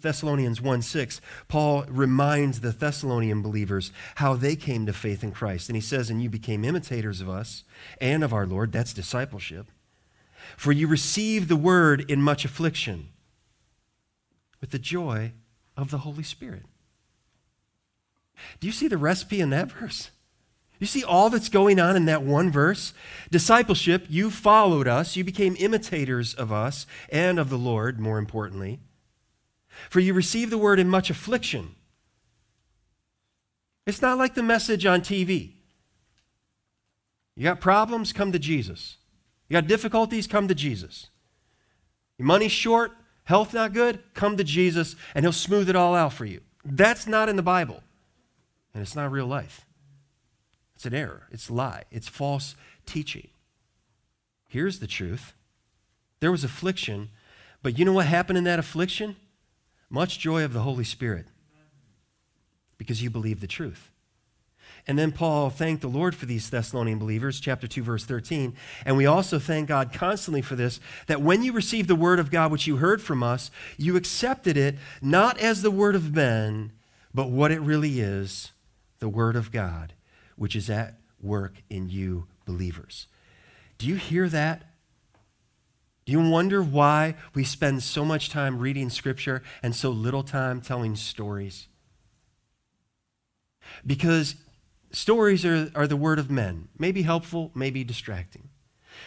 Thessalonians 0.00 0.60
1 0.60 0.82
6, 0.82 1.20
Paul 1.48 1.84
reminds 1.88 2.60
the 2.60 2.70
Thessalonian 2.70 3.42
believers 3.42 3.92
how 4.16 4.34
they 4.34 4.56
came 4.56 4.86
to 4.86 4.92
faith 4.92 5.22
in 5.22 5.32
Christ. 5.32 5.68
And 5.68 5.76
he 5.76 5.82
says, 5.82 6.10
And 6.10 6.22
you 6.22 6.30
became 6.30 6.64
imitators 6.64 7.20
of 7.20 7.28
us 7.28 7.64
and 8.00 8.22
of 8.22 8.32
our 8.32 8.46
Lord. 8.46 8.72
That's 8.72 8.94
discipleship. 8.94 9.66
For 10.56 10.72
you 10.72 10.86
received 10.86 11.48
the 11.48 11.56
word 11.56 12.08
in 12.08 12.22
much 12.22 12.44
affliction 12.44 13.08
with 14.60 14.70
the 14.70 14.78
joy 14.78 15.32
of 15.76 15.90
the 15.90 15.98
Holy 15.98 16.22
Spirit. 16.22 16.64
Do 18.60 18.66
you 18.66 18.72
see 18.72 18.88
the 18.88 18.98
recipe 18.98 19.40
in 19.40 19.50
that 19.50 19.72
verse? 19.72 20.10
You 20.78 20.86
see 20.86 21.02
all 21.02 21.30
that's 21.30 21.48
going 21.48 21.80
on 21.80 21.96
in 21.96 22.04
that 22.04 22.22
one 22.22 22.50
verse? 22.50 22.92
Discipleship, 23.30 24.06
you 24.08 24.30
followed 24.30 24.86
us, 24.86 25.16
you 25.16 25.24
became 25.24 25.56
imitators 25.58 26.34
of 26.34 26.52
us 26.52 26.86
and 27.10 27.38
of 27.38 27.48
the 27.48 27.58
Lord, 27.58 27.98
more 27.98 28.18
importantly. 28.18 28.80
For 29.88 30.00
you 30.00 30.12
received 30.12 30.52
the 30.52 30.58
word 30.58 30.78
in 30.78 30.88
much 30.88 31.10
affliction. 31.10 31.74
It's 33.86 34.02
not 34.02 34.18
like 34.18 34.34
the 34.34 34.42
message 34.42 34.84
on 34.84 35.00
TV. 35.00 35.52
You 37.36 37.44
got 37.44 37.60
problems, 37.60 38.12
come 38.12 38.32
to 38.32 38.38
Jesus. 38.38 38.96
You 39.48 39.54
got 39.54 39.68
difficulties, 39.68 40.26
come 40.26 40.48
to 40.48 40.54
Jesus. 40.54 41.08
Your 42.18 42.26
money's 42.26 42.52
short, 42.52 42.92
health 43.24 43.54
not 43.54 43.72
good, 43.72 44.00
come 44.14 44.36
to 44.36 44.44
Jesus, 44.44 44.96
and 45.14 45.24
He'll 45.24 45.32
smooth 45.32 45.68
it 45.68 45.76
all 45.76 45.94
out 45.94 46.12
for 46.12 46.24
you. 46.24 46.40
That's 46.64 47.06
not 47.06 47.28
in 47.28 47.36
the 47.36 47.42
Bible, 47.42 47.82
and 48.74 48.82
it's 48.82 48.96
not 48.96 49.12
real 49.12 49.26
life. 49.26 49.65
It's 50.76 50.84
an 50.84 50.94
error. 50.94 51.22
It's 51.30 51.48
a 51.48 51.54
lie. 51.54 51.84
It's 51.90 52.06
false 52.06 52.54
teaching. 52.84 53.28
Here's 54.48 54.78
the 54.78 54.86
truth 54.86 55.32
there 56.20 56.30
was 56.30 56.44
affliction, 56.44 57.08
but 57.62 57.78
you 57.78 57.84
know 57.84 57.92
what 57.92 58.06
happened 58.06 58.38
in 58.38 58.44
that 58.44 58.58
affliction? 58.58 59.16
Much 59.88 60.18
joy 60.18 60.44
of 60.44 60.52
the 60.52 60.60
Holy 60.60 60.84
Spirit 60.84 61.26
because 62.78 63.02
you 63.02 63.08
believe 63.08 63.40
the 63.40 63.46
truth. 63.46 63.90
And 64.86 64.98
then 64.98 65.12
Paul 65.12 65.48
thanked 65.50 65.82
the 65.82 65.88
Lord 65.88 66.14
for 66.14 66.26
these 66.26 66.50
Thessalonian 66.50 66.98
believers, 66.98 67.40
chapter 67.40 67.66
2, 67.66 67.82
verse 67.82 68.04
13. 68.04 68.54
And 68.84 68.96
we 68.96 69.06
also 69.06 69.38
thank 69.38 69.68
God 69.68 69.92
constantly 69.92 70.42
for 70.42 70.56
this 70.56 70.78
that 71.06 71.22
when 71.22 71.42
you 71.42 71.52
received 71.52 71.88
the 71.88 71.96
word 71.96 72.18
of 72.18 72.30
God, 72.30 72.52
which 72.52 72.66
you 72.66 72.76
heard 72.76 73.00
from 73.00 73.22
us, 73.22 73.50
you 73.78 73.96
accepted 73.96 74.56
it 74.56 74.76
not 75.00 75.38
as 75.38 75.62
the 75.62 75.70
word 75.70 75.94
of 75.94 76.14
men, 76.14 76.72
but 77.14 77.30
what 77.30 77.50
it 77.50 77.60
really 77.60 78.00
is 78.00 78.52
the 78.98 79.08
word 79.08 79.36
of 79.36 79.50
God 79.50 79.94
which 80.36 80.54
is 80.54 80.70
at 80.70 80.98
work 81.20 81.62
in 81.68 81.88
you 81.88 82.26
believers. 82.44 83.06
Do 83.78 83.86
you 83.86 83.96
hear 83.96 84.28
that? 84.28 84.62
Do 86.04 86.12
you 86.12 86.30
wonder 86.30 86.62
why 86.62 87.16
we 87.34 87.42
spend 87.42 87.82
so 87.82 88.04
much 88.04 88.30
time 88.30 88.58
reading 88.60 88.90
Scripture 88.90 89.42
and 89.62 89.74
so 89.74 89.90
little 89.90 90.22
time 90.22 90.60
telling 90.60 90.94
stories? 90.94 91.66
Because 93.84 94.36
stories 94.92 95.44
are, 95.44 95.70
are 95.74 95.88
the 95.88 95.96
word 95.96 96.20
of 96.20 96.30
men, 96.30 96.68
maybe 96.78 97.02
helpful, 97.02 97.50
maybe 97.54 97.82
distracting. 97.82 98.48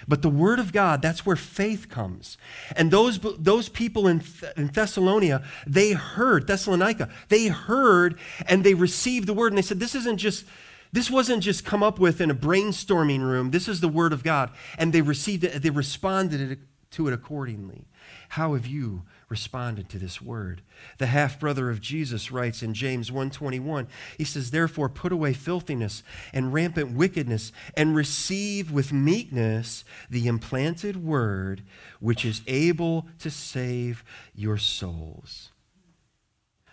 But 0.07 0.21
the 0.21 0.29
word 0.29 0.59
of 0.59 0.71
God, 0.71 1.01
that's 1.01 1.25
where 1.25 1.35
faith 1.35 1.89
comes. 1.89 2.37
And 2.75 2.91
those, 2.91 3.19
those 3.19 3.69
people 3.69 4.07
in, 4.07 4.21
in 4.55 4.67
Thessalonica, 4.67 5.43
they 5.65 5.93
heard, 5.93 6.47
Thessalonica, 6.47 7.09
they 7.29 7.47
heard 7.47 8.19
and 8.47 8.63
they 8.63 8.73
received 8.73 9.27
the 9.27 9.33
word. 9.33 9.51
And 9.51 9.57
they 9.57 9.63
said, 9.63 9.79
This 9.79 9.95
isn't 9.95 10.17
just 10.17 10.45
this 10.91 11.09
wasn't 11.09 11.43
just 11.43 11.65
come 11.65 11.83
up 11.83 11.99
with 11.99 12.19
in 12.21 12.31
a 12.31 12.35
brainstorming 12.35 13.21
room. 13.21 13.51
This 13.51 13.67
is 13.67 13.81
the 13.81 13.87
Word 13.87 14.13
of 14.13 14.23
God. 14.23 14.51
And 14.77 14.91
they 14.91 15.01
received 15.01 15.43
it, 15.43 15.61
they 15.61 15.69
responded 15.69 16.59
to 16.91 17.07
it 17.07 17.13
accordingly. 17.13 17.87
How 18.29 18.53
have 18.53 18.65
you 18.65 19.03
responded 19.27 19.89
to 19.89 19.99
this 19.99 20.21
word? 20.21 20.63
The 20.97 21.07
half 21.07 21.39
brother 21.39 21.69
of 21.69 21.81
Jesus 21.81 22.31
writes 22.31 22.63
in 22.63 22.73
James 22.73 23.11
1:21. 23.11 23.87
He 24.17 24.23
says, 24.23 24.51
"Therefore 24.51 24.89
put 24.89 25.11
away 25.11 25.33
filthiness 25.33 26.01
and 26.33 26.53
rampant 26.53 26.91
wickedness 26.91 27.51
and 27.77 27.95
receive 27.95 28.71
with 28.71 28.91
meekness 28.91 29.83
the 30.09 30.27
implanted 30.27 30.97
word 30.97 31.63
which 31.99 32.25
is 32.25 32.41
able 32.47 33.07
to 33.19 33.29
save 33.29 34.03
your 34.33 34.57
souls." 34.57 35.51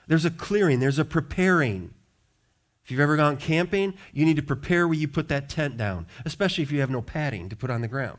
There's 0.07 0.24
a 0.24 0.31
clearing, 0.31 0.81
there's 0.81 0.98
a 0.98 1.05
preparing. 1.05 1.92
If 2.87 2.92
you've 2.92 3.01
ever 3.01 3.16
gone 3.16 3.37
camping, 3.37 3.94
you 4.12 4.25
need 4.25 4.37
to 4.37 4.44
prepare 4.44 4.87
where 4.87 4.96
you 4.96 5.09
put 5.09 5.27
that 5.27 5.49
tent 5.49 5.77
down, 5.77 6.07
especially 6.25 6.62
if 6.62 6.70
you 6.70 6.79
have 6.79 6.88
no 6.88 7.03
padding 7.03 7.49
to 7.49 7.57
put 7.57 7.68
on 7.68 7.81
the 7.81 7.88
ground. 7.88 8.18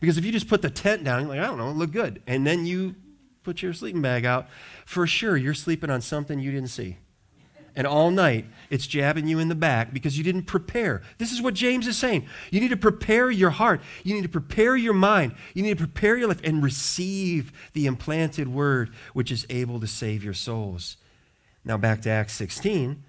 Because 0.00 0.18
if 0.18 0.24
you 0.24 0.32
just 0.32 0.48
put 0.48 0.62
the 0.62 0.68
tent 0.68 1.04
down, 1.04 1.28
like, 1.28 1.38
I 1.38 1.44
don't 1.44 1.58
know, 1.58 1.70
look 1.70 1.92
good, 1.92 2.20
and 2.26 2.44
then 2.44 2.66
you 2.66 2.96
put 3.44 3.62
your 3.62 3.72
sleeping 3.72 4.02
bag 4.02 4.24
out, 4.24 4.48
for 4.84 5.06
sure 5.06 5.36
you're 5.36 5.54
sleeping 5.54 5.90
on 5.90 6.00
something 6.00 6.40
you 6.40 6.50
didn't 6.50 6.70
see. 6.70 6.96
And 7.76 7.86
all 7.86 8.10
night, 8.10 8.46
it's 8.68 8.88
jabbing 8.88 9.28
you 9.28 9.38
in 9.38 9.48
the 9.48 9.54
back 9.54 9.92
because 9.92 10.18
you 10.18 10.24
didn't 10.24 10.42
prepare. 10.42 11.02
This 11.18 11.30
is 11.30 11.40
what 11.40 11.54
James 11.54 11.86
is 11.86 11.96
saying. 11.96 12.26
You 12.50 12.60
need 12.60 12.70
to 12.70 12.76
prepare 12.76 13.30
your 13.30 13.50
heart. 13.50 13.80
You 14.02 14.16
need 14.16 14.24
to 14.24 14.28
prepare 14.28 14.74
your 14.74 14.92
mind. 14.92 15.36
You 15.54 15.62
need 15.62 15.78
to 15.78 15.86
prepare 15.86 16.16
your 16.16 16.26
life 16.26 16.40
and 16.42 16.64
receive 16.64 17.52
the 17.74 17.86
implanted 17.86 18.48
word 18.48 18.90
which 19.12 19.30
is 19.30 19.46
able 19.48 19.78
to 19.78 19.86
save 19.86 20.24
your 20.24 20.34
souls. 20.34 20.96
Now, 21.64 21.76
back 21.76 22.02
to 22.02 22.10
Acts 22.10 22.32
16. 22.32 23.04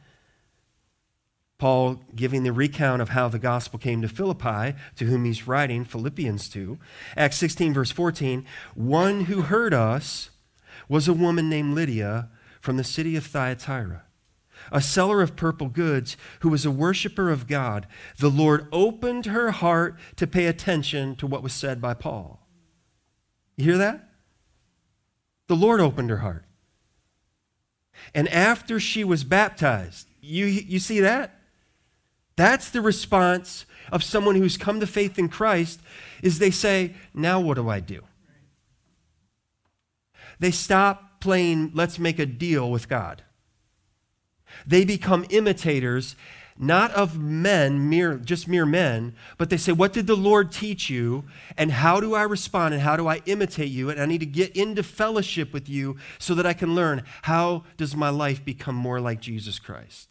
Paul 1.61 2.01
giving 2.15 2.41
the 2.41 2.51
recount 2.51 3.03
of 3.03 3.09
how 3.09 3.27
the 3.27 3.37
gospel 3.37 3.77
came 3.77 4.01
to 4.01 4.07
Philippi, 4.07 4.75
to 4.95 5.05
whom 5.05 5.25
he's 5.25 5.45
writing 5.45 5.85
Philippians 5.85 6.49
to. 6.49 6.79
Acts 7.15 7.37
16, 7.37 7.71
verse 7.71 7.91
14 7.91 8.47
One 8.73 9.25
who 9.25 9.43
heard 9.43 9.71
us 9.71 10.31
was 10.89 11.07
a 11.07 11.13
woman 11.13 11.49
named 11.49 11.75
Lydia 11.75 12.29
from 12.61 12.77
the 12.77 12.83
city 12.83 13.15
of 13.15 13.27
Thyatira, 13.27 14.05
a 14.71 14.81
seller 14.81 15.21
of 15.21 15.35
purple 15.35 15.69
goods 15.69 16.17
who 16.39 16.49
was 16.49 16.65
a 16.65 16.71
worshiper 16.71 17.29
of 17.29 17.45
God. 17.45 17.85
The 18.17 18.31
Lord 18.31 18.65
opened 18.71 19.27
her 19.27 19.51
heart 19.51 19.99
to 20.15 20.25
pay 20.25 20.47
attention 20.47 21.15
to 21.17 21.27
what 21.27 21.43
was 21.43 21.53
said 21.53 21.79
by 21.79 21.93
Paul. 21.93 22.39
You 23.55 23.65
hear 23.65 23.77
that? 23.77 24.09
The 25.45 25.55
Lord 25.55 25.79
opened 25.79 26.09
her 26.09 26.17
heart. 26.17 26.45
And 28.15 28.27
after 28.29 28.79
she 28.79 29.03
was 29.03 29.23
baptized, 29.23 30.07
you, 30.21 30.47
you 30.47 30.79
see 30.79 30.99
that? 31.01 31.37
That's 32.35 32.69
the 32.69 32.81
response 32.81 33.65
of 33.91 34.03
someone 34.03 34.35
who's 34.35 34.57
come 34.57 34.79
to 34.79 34.87
faith 34.87 35.19
in 35.19 35.29
Christ 35.29 35.81
is 36.21 36.39
they 36.39 36.51
say, 36.51 36.95
"Now 37.13 37.39
what 37.39 37.55
do 37.55 37.69
I 37.69 37.79
do?" 37.79 38.03
They 40.39 40.51
stop 40.51 41.19
playing 41.19 41.71
let's 41.73 41.99
make 41.99 42.19
a 42.19 42.25
deal 42.25 42.71
with 42.71 42.89
God. 42.89 43.23
They 44.65 44.85
become 44.85 45.25
imitators 45.29 46.15
not 46.61 46.91
of 46.91 47.19
men, 47.19 47.89
mere, 47.89 48.17
just 48.17 48.47
mere 48.47 48.67
men, 48.67 49.15
but 49.39 49.49
they 49.49 49.57
say, 49.57 49.71
What 49.71 49.93
did 49.93 50.05
the 50.05 50.15
Lord 50.15 50.51
teach 50.51 50.91
you? 50.91 51.25
And 51.57 51.71
how 51.71 51.99
do 51.99 52.13
I 52.13 52.21
respond? 52.21 52.75
And 52.75 52.83
how 52.83 52.95
do 52.95 53.07
I 53.07 53.21
imitate 53.25 53.71
you? 53.71 53.89
And 53.89 53.99
I 53.99 54.05
need 54.05 54.19
to 54.19 54.27
get 54.27 54.55
into 54.55 54.83
fellowship 54.83 55.53
with 55.53 55.67
you 55.67 55.97
so 56.19 56.35
that 56.35 56.45
I 56.45 56.53
can 56.53 56.75
learn 56.75 57.03
how 57.23 57.63
does 57.77 57.95
my 57.95 58.09
life 58.09 58.45
become 58.45 58.75
more 58.75 59.01
like 59.01 59.19
Jesus 59.19 59.57
Christ? 59.57 60.10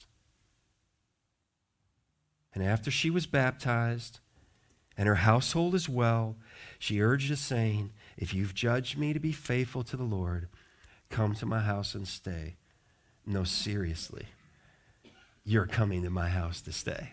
And 2.54 2.64
after 2.64 2.90
she 2.90 3.10
was 3.10 3.26
baptized, 3.26 4.20
and 4.96 5.06
her 5.08 5.16
household 5.16 5.74
as 5.74 5.88
well, 5.88 6.36
she 6.78 7.00
urged 7.00 7.30
us, 7.32 7.40
saying, 7.40 7.92
If 8.16 8.34
you've 8.34 8.54
judged 8.54 8.98
me 8.98 9.12
to 9.12 9.20
be 9.20 9.32
faithful 9.32 9.84
to 9.84 9.96
the 9.96 10.04
Lord, 10.04 10.48
come 11.08 11.34
to 11.36 11.46
my 11.46 11.60
house 11.60 11.94
and 11.94 12.06
stay. 12.06 12.56
No, 13.24 13.44
seriously 13.44 14.26
you're 15.44 15.66
coming 15.66 16.02
to 16.02 16.10
my 16.10 16.28
house 16.28 16.60
to 16.62 16.72
stay. 16.72 17.10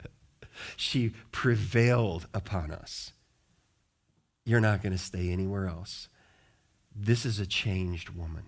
she 0.76 1.12
prevailed 1.32 2.26
upon 2.34 2.70
us. 2.70 3.12
You're 4.44 4.60
not 4.60 4.82
going 4.82 4.92
to 4.92 4.98
stay 4.98 5.30
anywhere 5.30 5.66
else. 5.66 6.08
This 6.94 7.24
is 7.24 7.40
a 7.40 7.46
changed 7.46 8.10
woman. 8.10 8.44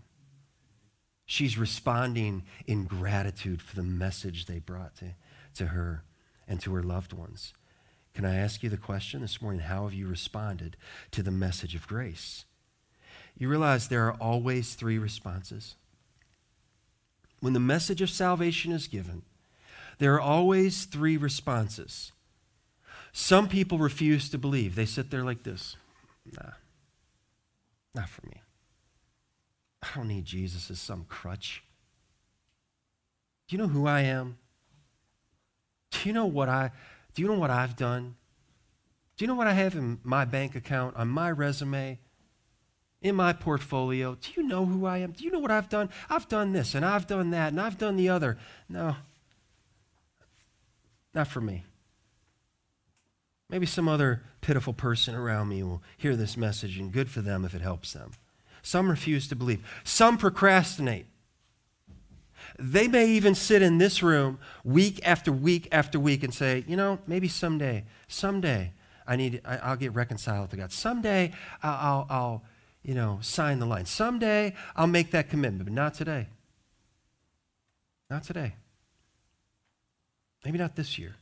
She's 1.26 1.58
responding 1.58 2.44
in 2.66 2.84
gratitude 2.84 3.60
for 3.60 3.76
the 3.76 3.82
message 3.82 4.46
they 4.46 4.58
brought 4.58 4.96
to, 4.96 5.14
to 5.58 5.66
her 5.66 6.02
and 6.48 6.60
to 6.60 6.74
her 6.74 6.82
loved 6.82 7.12
ones. 7.12 7.52
Can 8.14 8.24
I 8.24 8.36
ask 8.36 8.62
you 8.62 8.70
the 8.70 8.76
question 8.76 9.20
this 9.20 9.40
morning? 9.40 9.60
How 9.60 9.84
have 9.84 9.94
you 9.94 10.08
responded 10.08 10.76
to 11.12 11.22
the 11.22 11.30
message 11.30 11.74
of 11.74 11.86
grace? 11.86 12.44
You 13.36 13.48
realize 13.48 13.86
there 13.86 14.06
are 14.06 14.16
always 14.20 14.74
three 14.74 14.98
responses 14.98 15.76
when 17.40 17.52
the 17.52 17.60
message 17.60 18.02
of 18.02 18.10
salvation 18.10 18.72
is 18.72 18.86
given, 18.86 19.22
there 19.98 20.14
are 20.14 20.20
always 20.20 20.84
three 20.84 21.16
responses. 21.16 22.12
Some 23.12 23.48
people 23.48 23.78
refuse 23.78 24.28
to 24.30 24.38
believe. 24.38 24.74
They 24.74 24.86
sit 24.86 25.10
there 25.10 25.24
like 25.24 25.42
this 25.42 25.76
Nah, 26.24 26.52
not 27.94 28.08
for 28.08 28.26
me. 28.26 28.42
I 29.82 29.88
don't 29.94 30.08
need 30.08 30.24
Jesus 30.24 30.70
as 30.70 30.80
some 30.80 31.06
crutch. 31.08 31.62
Do 33.46 33.56
you 33.56 33.62
know 33.62 33.68
who 33.68 33.86
I 33.86 34.02
am? 34.02 34.38
Do 36.02 36.08
you 36.08 36.12
know 36.12 36.26
what 36.26 36.48
I 36.48 36.70
do 37.14 37.22
you 37.22 37.28
know 37.28 37.38
what 37.38 37.50
I've 37.50 37.76
done? 37.76 38.16
Do 39.16 39.24
you 39.24 39.26
know 39.26 39.34
what 39.34 39.48
I 39.48 39.52
have 39.52 39.74
in 39.74 39.98
my 40.04 40.24
bank 40.24 40.54
account, 40.54 40.96
on 40.96 41.08
my 41.08 41.30
resume? 41.30 41.98
in 43.00 43.14
my 43.14 43.32
portfolio. 43.32 44.16
Do 44.20 44.30
you 44.34 44.42
know 44.42 44.66
who 44.66 44.84
I 44.84 44.98
am? 44.98 45.12
Do 45.12 45.22
you 45.24 45.30
know 45.30 45.38
what 45.38 45.52
I've 45.52 45.68
done? 45.68 45.88
I've 46.10 46.28
done 46.28 46.52
this 46.52 46.74
and 46.74 46.84
I've 46.84 47.06
done 47.06 47.30
that 47.30 47.52
and 47.52 47.60
I've 47.60 47.78
done 47.78 47.96
the 47.96 48.08
other. 48.08 48.38
No, 48.68 48.96
not 51.14 51.28
for 51.28 51.40
me. 51.40 51.64
Maybe 53.48 53.66
some 53.66 53.88
other 53.88 54.22
pitiful 54.40 54.72
person 54.72 55.14
around 55.14 55.48
me 55.48 55.62
will 55.62 55.82
hear 55.96 56.16
this 56.16 56.36
message, 56.36 56.78
and 56.78 56.92
good 56.92 57.10
for 57.10 57.22
them 57.22 57.44
if 57.44 57.54
it 57.54 57.62
helps 57.62 57.94
them. 57.94 58.12
Some 58.62 58.90
refuse 58.90 59.26
to 59.28 59.36
believe, 59.36 59.64
some 59.84 60.18
procrastinate. 60.18 61.06
They 62.58 62.88
may 62.88 63.10
even 63.10 63.34
sit 63.34 63.62
in 63.62 63.78
this 63.78 64.02
room 64.02 64.38
week 64.64 65.00
after 65.04 65.30
week 65.30 65.68
after 65.70 66.00
week 66.00 66.24
and 66.24 66.34
say, 66.34 66.64
you 66.66 66.76
know, 66.76 66.98
maybe 67.06 67.28
someday, 67.28 67.84
someday 68.08 68.72
I 69.06 69.16
need, 69.16 69.40
I, 69.44 69.70
will 69.70 69.76
get 69.76 69.94
reconciled 69.94 70.50
to 70.50 70.56
God. 70.56 70.72
Someday 70.72 71.32
I'll, 71.62 71.78
I'll, 71.80 72.06
I'll 72.10 72.42
you 72.82 72.94
know, 72.94 73.18
sign 73.22 73.58
the 73.58 73.66
line. 73.66 73.86
Someday 73.86 74.54
I'll 74.74 74.86
make 74.86 75.12
that 75.12 75.30
commitment, 75.30 75.64
but 75.64 75.72
not 75.72 75.94
today. 75.94 76.26
Not 78.10 78.24
today. 78.24 78.54
Maybe 80.44 80.58
not 80.58 80.76
this 80.76 80.98
year. 80.98 81.16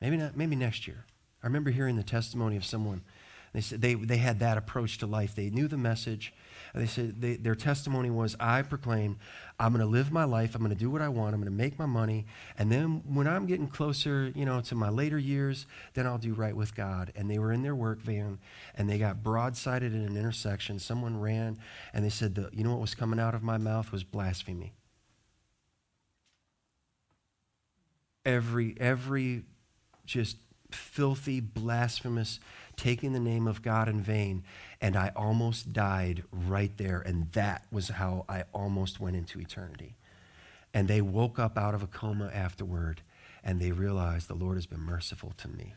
Maybe 0.00 0.16
not 0.16 0.36
maybe 0.36 0.56
next 0.56 0.88
year. 0.88 1.04
I 1.42 1.46
remember 1.46 1.70
hearing 1.70 1.96
the 1.96 2.02
testimony 2.02 2.56
of 2.56 2.64
someone. 2.64 3.02
They 3.52 3.60
said 3.60 3.80
they, 3.80 3.94
they 3.94 4.16
had 4.16 4.40
that 4.40 4.58
approach 4.58 4.98
to 4.98 5.06
life. 5.06 5.34
They 5.34 5.50
knew 5.50 5.68
the 5.68 5.76
message. 5.76 6.32
They 6.74 6.86
said 6.86 7.20
they, 7.20 7.36
their 7.36 7.54
testimony 7.54 8.08
was, 8.08 8.34
I 8.40 8.62
proclaim, 8.62 9.18
I'm 9.60 9.72
going 9.72 9.84
to 9.84 9.90
live 9.90 10.10
my 10.10 10.24
life. 10.24 10.54
I'm 10.54 10.62
going 10.62 10.74
to 10.74 10.78
do 10.78 10.90
what 10.90 11.02
I 11.02 11.08
want. 11.08 11.34
I'm 11.34 11.40
going 11.40 11.52
to 11.52 11.56
make 11.56 11.78
my 11.78 11.86
money. 11.86 12.24
And 12.58 12.72
then 12.72 13.02
when 13.06 13.26
I'm 13.26 13.46
getting 13.46 13.68
closer, 13.68 14.32
you 14.34 14.46
know, 14.46 14.60
to 14.62 14.74
my 14.74 14.88
later 14.88 15.18
years, 15.18 15.66
then 15.92 16.06
I'll 16.06 16.18
do 16.18 16.32
right 16.32 16.56
with 16.56 16.74
God. 16.74 17.12
And 17.14 17.30
they 17.30 17.38
were 17.38 17.52
in 17.52 17.62
their 17.62 17.74
work 17.74 18.00
van 18.00 18.38
and 18.74 18.88
they 18.88 18.98
got 18.98 19.22
broadsided 19.22 19.94
in 19.94 20.02
an 20.02 20.16
intersection. 20.16 20.78
Someone 20.78 21.20
ran 21.20 21.58
and 21.92 22.04
they 22.04 22.10
said, 22.10 22.34
the, 22.34 22.48
you 22.52 22.64
know 22.64 22.70
what 22.70 22.80
was 22.80 22.94
coming 22.94 23.20
out 23.20 23.34
of 23.34 23.42
my 23.42 23.58
mouth 23.58 23.92
was 23.92 24.02
blasphemy. 24.02 24.72
Every, 28.24 28.76
every 28.80 29.42
just 30.06 30.36
filthy, 30.74 31.40
blasphemous 31.40 32.40
taking 32.76 33.12
the 33.12 33.20
name 33.20 33.46
of 33.46 33.62
God 33.62 33.88
in 33.88 34.00
vain, 34.00 34.44
and 34.80 34.96
I 34.96 35.12
almost 35.14 35.72
died 35.72 36.24
right 36.32 36.76
there. 36.76 37.00
And 37.00 37.30
that 37.32 37.66
was 37.70 37.88
how 37.88 38.24
I 38.28 38.44
almost 38.52 39.00
went 39.00 39.16
into 39.16 39.40
eternity. 39.40 39.96
And 40.74 40.88
they 40.88 41.00
woke 41.00 41.38
up 41.38 41.58
out 41.58 41.74
of 41.74 41.82
a 41.82 41.86
coma 41.86 42.30
afterward, 42.32 43.02
and 43.44 43.60
they 43.60 43.72
realized 43.72 44.28
the 44.28 44.34
Lord 44.34 44.56
has 44.56 44.66
been 44.66 44.80
merciful 44.80 45.32
to 45.38 45.48
me. 45.48 45.74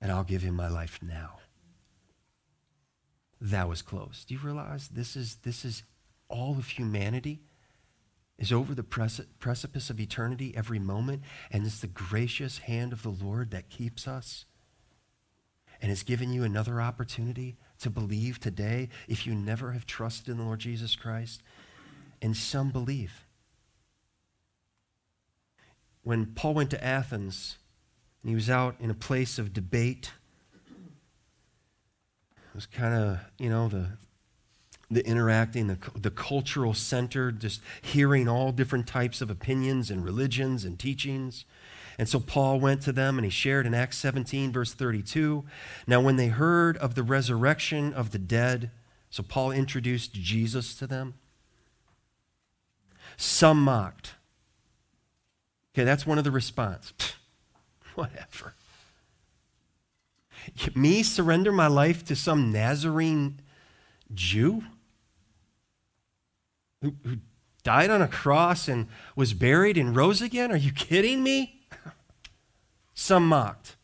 And 0.00 0.10
I'll 0.10 0.24
give 0.24 0.42
him 0.42 0.56
my 0.56 0.68
life 0.68 0.98
now. 1.00 1.38
That 3.40 3.68
was 3.68 3.82
close. 3.82 4.24
Do 4.24 4.34
you 4.34 4.40
realize 4.40 4.88
this 4.88 5.16
is, 5.16 5.36
this 5.42 5.64
is 5.64 5.84
all 6.28 6.58
of 6.58 6.68
humanity? 6.68 7.40
Is 8.42 8.52
over 8.52 8.74
the 8.74 8.82
precipice 8.82 9.88
of 9.88 10.00
eternity 10.00 10.52
every 10.56 10.80
moment, 10.80 11.22
and 11.52 11.64
it's 11.64 11.78
the 11.78 11.86
gracious 11.86 12.58
hand 12.58 12.92
of 12.92 13.04
the 13.04 13.08
Lord 13.08 13.52
that 13.52 13.70
keeps 13.70 14.08
us 14.08 14.46
and 15.80 15.90
has 15.90 16.02
given 16.02 16.32
you 16.32 16.42
another 16.42 16.80
opportunity 16.80 17.56
to 17.78 17.88
believe 17.88 18.40
today 18.40 18.88
if 19.06 19.28
you 19.28 19.32
never 19.32 19.70
have 19.70 19.86
trusted 19.86 20.28
in 20.28 20.38
the 20.38 20.42
Lord 20.42 20.58
Jesus 20.58 20.96
Christ. 20.96 21.40
And 22.20 22.36
some 22.36 22.70
believe. 22.70 23.26
When 26.02 26.26
Paul 26.26 26.54
went 26.54 26.70
to 26.70 26.84
Athens 26.84 27.58
and 28.22 28.30
he 28.30 28.34
was 28.34 28.50
out 28.50 28.74
in 28.80 28.90
a 28.90 28.94
place 28.94 29.38
of 29.38 29.52
debate, 29.52 30.10
it 30.74 32.54
was 32.56 32.66
kind 32.66 32.94
of, 32.94 33.20
you 33.38 33.50
know, 33.50 33.68
the 33.68 33.98
the 34.94 35.06
interacting, 35.06 35.66
the, 35.66 35.78
the 35.96 36.10
cultural 36.10 36.74
center, 36.74 37.32
just 37.32 37.60
hearing 37.80 38.28
all 38.28 38.52
different 38.52 38.86
types 38.86 39.20
of 39.20 39.30
opinions 39.30 39.90
and 39.90 40.04
religions 40.04 40.64
and 40.64 40.78
teachings. 40.78 41.44
And 41.98 42.08
so 42.08 42.20
Paul 42.20 42.60
went 42.60 42.82
to 42.82 42.92
them 42.92 43.18
and 43.18 43.24
he 43.24 43.30
shared 43.30 43.66
in 43.66 43.74
Acts 43.74 43.98
17, 43.98 44.52
verse 44.52 44.72
32. 44.72 45.44
Now, 45.86 46.00
when 46.00 46.16
they 46.16 46.28
heard 46.28 46.76
of 46.78 46.94
the 46.94 47.02
resurrection 47.02 47.92
of 47.92 48.10
the 48.10 48.18
dead, 48.18 48.70
so 49.10 49.22
Paul 49.22 49.50
introduced 49.50 50.14
Jesus 50.14 50.74
to 50.76 50.86
them, 50.86 51.14
some 53.16 53.62
mocked. 53.62 54.14
Okay, 55.74 55.84
that's 55.84 56.06
one 56.06 56.18
of 56.18 56.24
the 56.24 56.30
response. 56.30 56.92
Whatever. 57.94 58.54
Me 60.74 61.02
surrender 61.02 61.52
my 61.52 61.66
life 61.66 62.04
to 62.06 62.16
some 62.16 62.50
Nazarene 62.50 63.40
Jew? 64.12 64.64
Who, 66.82 66.94
who 67.04 67.16
died 67.62 67.90
on 67.90 68.02
a 68.02 68.08
cross 68.08 68.68
and 68.68 68.88
was 69.16 69.32
buried 69.32 69.78
and 69.78 69.96
rose 69.96 70.20
again? 70.20 70.52
Are 70.52 70.56
you 70.56 70.72
kidding 70.72 71.22
me? 71.22 71.62
Some 72.94 73.26
mocked. 73.26 73.76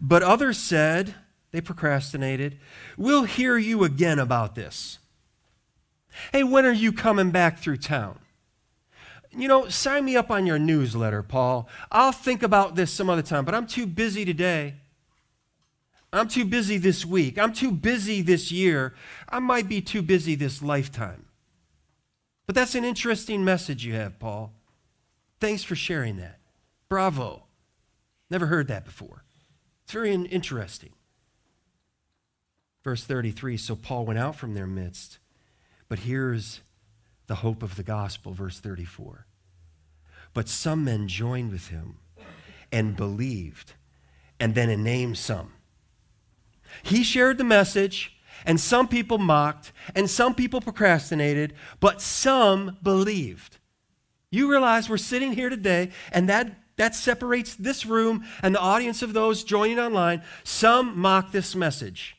But 0.00 0.22
others 0.22 0.58
said, 0.58 1.14
they 1.52 1.60
procrastinated, 1.60 2.58
We'll 2.96 3.24
hear 3.24 3.56
you 3.56 3.84
again 3.84 4.18
about 4.18 4.54
this. 4.54 4.98
Hey, 6.32 6.42
when 6.42 6.66
are 6.66 6.72
you 6.72 6.92
coming 6.92 7.30
back 7.30 7.58
through 7.58 7.78
town? 7.78 8.18
You 9.32 9.46
know, 9.46 9.68
sign 9.68 10.04
me 10.04 10.16
up 10.16 10.30
on 10.30 10.44
your 10.44 10.58
newsletter, 10.58 11.22
Paul. 11.22 11.68
I'll 11.90 12.12
think 12.12 12.42
about 12.42 12.74
this 12.74 12.92
some 12.92 13.08
other 13.08 13.22
time, 13.22 13.44
but 13.44 13.54
I'm 13.54 13.66
too 13.66 13.86
busy 13.86 14.24
today. 14.24 14.74
I'm 16.12 16.26
too 16.26 16.44
busy 16.44 16.76
this 16.76 17.06
week. 17.06 17.38
I'm 17.38 17.52
too 17.52 17.70
busy 17.70 18.20
this 18.20 18.50
year. 18.50 18.94
I 19.28 19.38
might 19.38 19.68
be 19.68 19.80
too 19.80 20.02
busy 20.02 20.34
this 20.34 20.60
lifetime. 20.60 21.26
But 22.50 22.56
that's 22.56 22.74
an 22.74 22.84
interesting 22.84 23.44
message 23.44 23.84
you 23.84 23.94
have, 23.94 24.18
Paul. 24.18 24.52
Thanks 25.38 25.62
for 25.62 25.76
sharing 25.76 26.16
that. 26.16 26.40
Bravo. 26.88 27.44
Never 28.28 28.46
heard 28.46 28.66
that 28.66 28.84
before. 28.84 29.22
It's 29.84 29.92
very 29.92 30.12
interesting. 30.12 30.90
Verse 32.82 33.04
33 33.04 33.56
So 33.56 33.76
Paul 33.76 34.04
went 34.04 34.18
out 34.18 34.34
from 34.34 34.54
their 34.54 34.66
midst, 34.66 35.20
but 35.88 36.00
here's 36.00 36.60
the 37.28 37.36
hope 37.36 37.62
of 37.62 37.76
the 37.76 37.84
gospel, 37.84 38.32
verse 38.32 38.58
34. 38.58 39.26
But 40.34 40.48
some 40.48 40.82
men 40.82 41.06
joined 41.06 41.52
with 41.52 41.68
him 41.68 41.98
and 42.72 42.96
believed, 42.96 43.74
and 44.40 44.56
then 44.56 44.70
a 44.70 44.76
name 44.76 45.14
some. 45.14 45.52
He 46.82 47.04
shared 47.04 47.38
the 47.38 47.44
message, 47.44 48.19
and 48.44 48.60
some 48.60 48.88
people 48.88 49.18
mocked, 49.18 49.72
and 49.94 50.08
some 50.08 50.34
people 50.34 50.60
procrastinated, 50.60 51.54
but 51.80 52.00
some 52.00 52.78
believed. 52.82 53.58
You 54.30 54.50
realize 54.50 54.88
we're 54.88 54.96
sitting 54.96 55.32
here 55.32 55.48
today, 55.48 55.90
and 56.12 56.28
that, 56.28 56.52
that 56.76 56.94
separates 56.94 57.54
this 57.54 57.84
room 57.84 58.24
and 58.42 58.54
the 58.54 58.60
audience 58.60 59.02
of 59.02 59.12
those 59.12 59.44
joining 59.44 59.78
online. 59.78 60.22
Some 60.44 60.98
mock 60.98 61.32
this 61.32 61.54
message. 61.54 62.16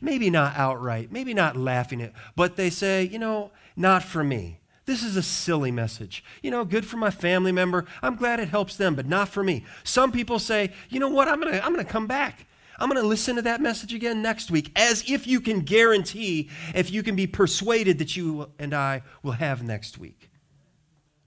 Maybe 0.00 0.30
not 0.30 0.56
outright, 0.56 1.12
maybe 1.12 1.34
not 1.34 1.56
laughing 1.56 2.00
it, 2.00 2.12
but 2.34 2.56
they 2.56 2.70
say, 2.70 3.04
you 3.04 3.18
know, 3.18 3.52
not 3.76 4.02
for 4.02 4.24
me. 4.24 4.60
This 4.86 5.02
is 5.02 5.16
a 5.16 5.22
silly 5.22 5.72
message. 5.72 6.24
You 6.42 6.50
know, 6.50 6.64
good 6.64 6.86
for 6.86 6.96
my 6.96 7.10
family 7.10 7.52
member. 7.52 7.86
I'm 8.02 8.14
glad 8.14 8.40
it 8.40 8.48
helps 8.48 8.76
them, 8.76 8.94
but 8.94 9.06
not 9.06 9.28
for 9.28 9.42
me. 9.42 9.64
Some 9.82 10.12
people 10.12 10.38
say, 10.38 10.72
you 10.88 11.00
know 11.00 11.08
what, 11.08 11.28
I'm 11.28 11.40
going 11.40 11.52
to 11.52 11.64
I'm 11.64 11.72
going 11.72 11.84
to 11.84 11.92
come 11.92 12.06
back. 12.06 12.46
I'm 12.78 12.88
going 12.88 13.00
to 13.00 13.08
listen 13.08 13.36
to 13.36 13.42
that 13.42 13.60
message 13.60 13.94
again 13.94 14.20
next 14.22 14.50
week, 14.50 14.70
as 14.76 15.08
if 15.10 15.26
you 15.26 15.40
can 15.40 15.60
guarantee, 15.60 16.50
if 16.74 16.90
you 16.90 17.02
can 17.02 17.16
be 17.16 17.26
persuaded 17.26 17.98
that 17.98 18.16
you 18.16 18.50
and 18.58 18.74
I 18.74 19.02
will 19.22 19.32
have 19.32 19.62
next 19.62 19.98
week, 19.98 20.30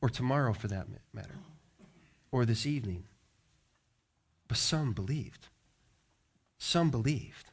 or 0.02 0.10
tomorrow 0.10 0.54
for 0.54 0.68
that 0.68 0.88
matter, 1.14 1.40
or 2.32 2.46
this 2.46 2.66
evening. 2.66 3.06
But 4.48 4.58
some 4.58 4.94
believed. 4.94 5.48
Some 6.58 6.90
believed. 6.92 7.52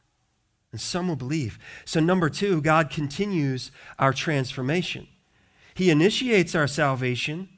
And 0.71 0.81
some 0.81 1.07
will 1.07 1.15
believe. 1.15 1.57
So, 1.85 1.99
number 1.99 2.29
two, 2.29 2.61
God 2.61 2.89
continues 2.89 3.71
our 3.97 4.11
transformation. 4.13 5.07
He 5.73 5.89
initiates 5.89 6.55
our 6.55 6.67
salvation, 6.67 7.49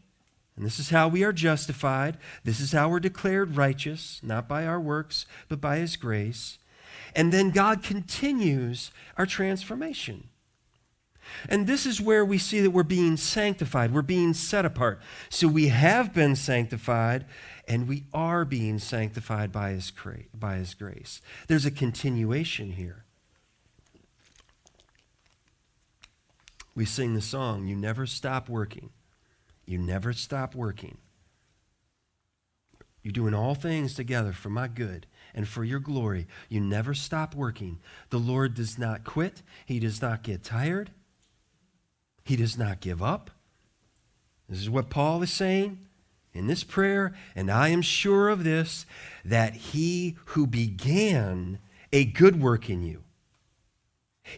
and 0.59 0.65
this 0.65 0.77
is 0.77 0.89
how 0.89 1.07
we 1.07 1.23
are 1.23 1.31
justified. 1.31 2.17
This 2.43 2.59
is 2.59 2.73
how 2.73 2.89
we're 2.89 2.99
declared 2.99 3.55
righteous, 3.55 4.19
not 4.21 4.45
by 4.49 4.65
our 4.65 4.79
works, 4.79 5.25
but 5.47 5.61
by 5.61 5.77
His 5.77 5.95
grace. 5.95 6.57
And 7.15 7.31
then 7.31 7.51
God 7.51 7.81
continues 7.81 8.91
our 9.17 9.25
transformation. 9.25 10.27
And 11.47 11.65
this 11.65 11.85
is 11.85 12.01
where 12.01 12.25
we 12.25 12.37
see 12.37 12.59
that 12.59 12.71
we're 12.71 12.83
being 12.83 13.15
sanctified, 13.15 13.93
we're 13.93 14.01
being 14.01 14.33
set 14.33 14.65
apart. 14.65 14.99
So 15.29 15.47
we 15.47 15.69
have 15.69 16.13
been 16.13 16.35
sanctified, 16.35 17.25
and 17.65 17.87
we 17.87 18.03
are 18.13 18.43
being 18.43 18.79
sanctified 18.79 19.53
by 19.53 19.71
his, 19.71 19.93
by 20.33 20.57
his 20.57 20.73
grace. 20.73 21.21
There's 21.47 21.65
a 21.65 21.71
continuation 21.71 22.73
here. 22.73 23.05
We 26.75 26.83
sing 26.83 27.13
the 27.13 27.21
song, 27.21 27.65
You 27.65 27.77
Never 27.77 28.05
Stop 28.05 28.49
Working. 28.49 28.89
You 29.69 29.77
never 29.77 30.13
stop 30.13 30.55
working. 30.55 30.97
You're 33.03 33.11
doing 33.11 33.35
all 33.35 33.53
things 33.53 33.93
together 33.93 34.33
for 34.33 34.49
my 34.49 34.67
good 34.67 35.05
and 35.35 35.47
for 35.47 35.63
your 35.63 35.79
glory. 35.79 36.25
You 36.49 36.59
never 36.59 36.95
stop 36.95 37.35
working. 37.35 37.77
The 38.09 38.17
Lord 38.17 38.55
does 38.55 38.79
not 38.79 39.03
quit, 39.03 39.43
He 39.67 39.79
does 39.79 40.01
not 40.01 40.23
get 40.23 40.43
tired, 40.43 40.89
He 42.23 42.35
does 42.35 42.57
not 42.57 42.79
give 42.79 43.03
up. 43.03 43.29
This 44.49 44.57
is 44.57 44.71
what 44.71 44.89
Paul 44.89 45.21
is 45.21 45.31
saying 45.31 45.77
in 46.33 46.47
this 46.47 46.63
prayer, 46.63 47.13
and 47.35 47.51
I 47.51 47.67
am 47.67 47.83
sure 47.83 48.29
of 48.29 48.43
this 48.43 48.87
that 49.23 49.53
he 49.53 50.17
who 50.25 50.47
began 50.47 51.59
a 51.93 52.05
good 52.05 52.41
work 52.41 52.71
in 52.71 52.81
you, 52.81 53.03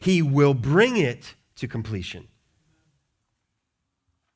he 0.01 0.21
will 0.21 0.53
bring 0.53 0.97
it 0.97 1.35
to 1.55 1.69
completion. 1.69 2.27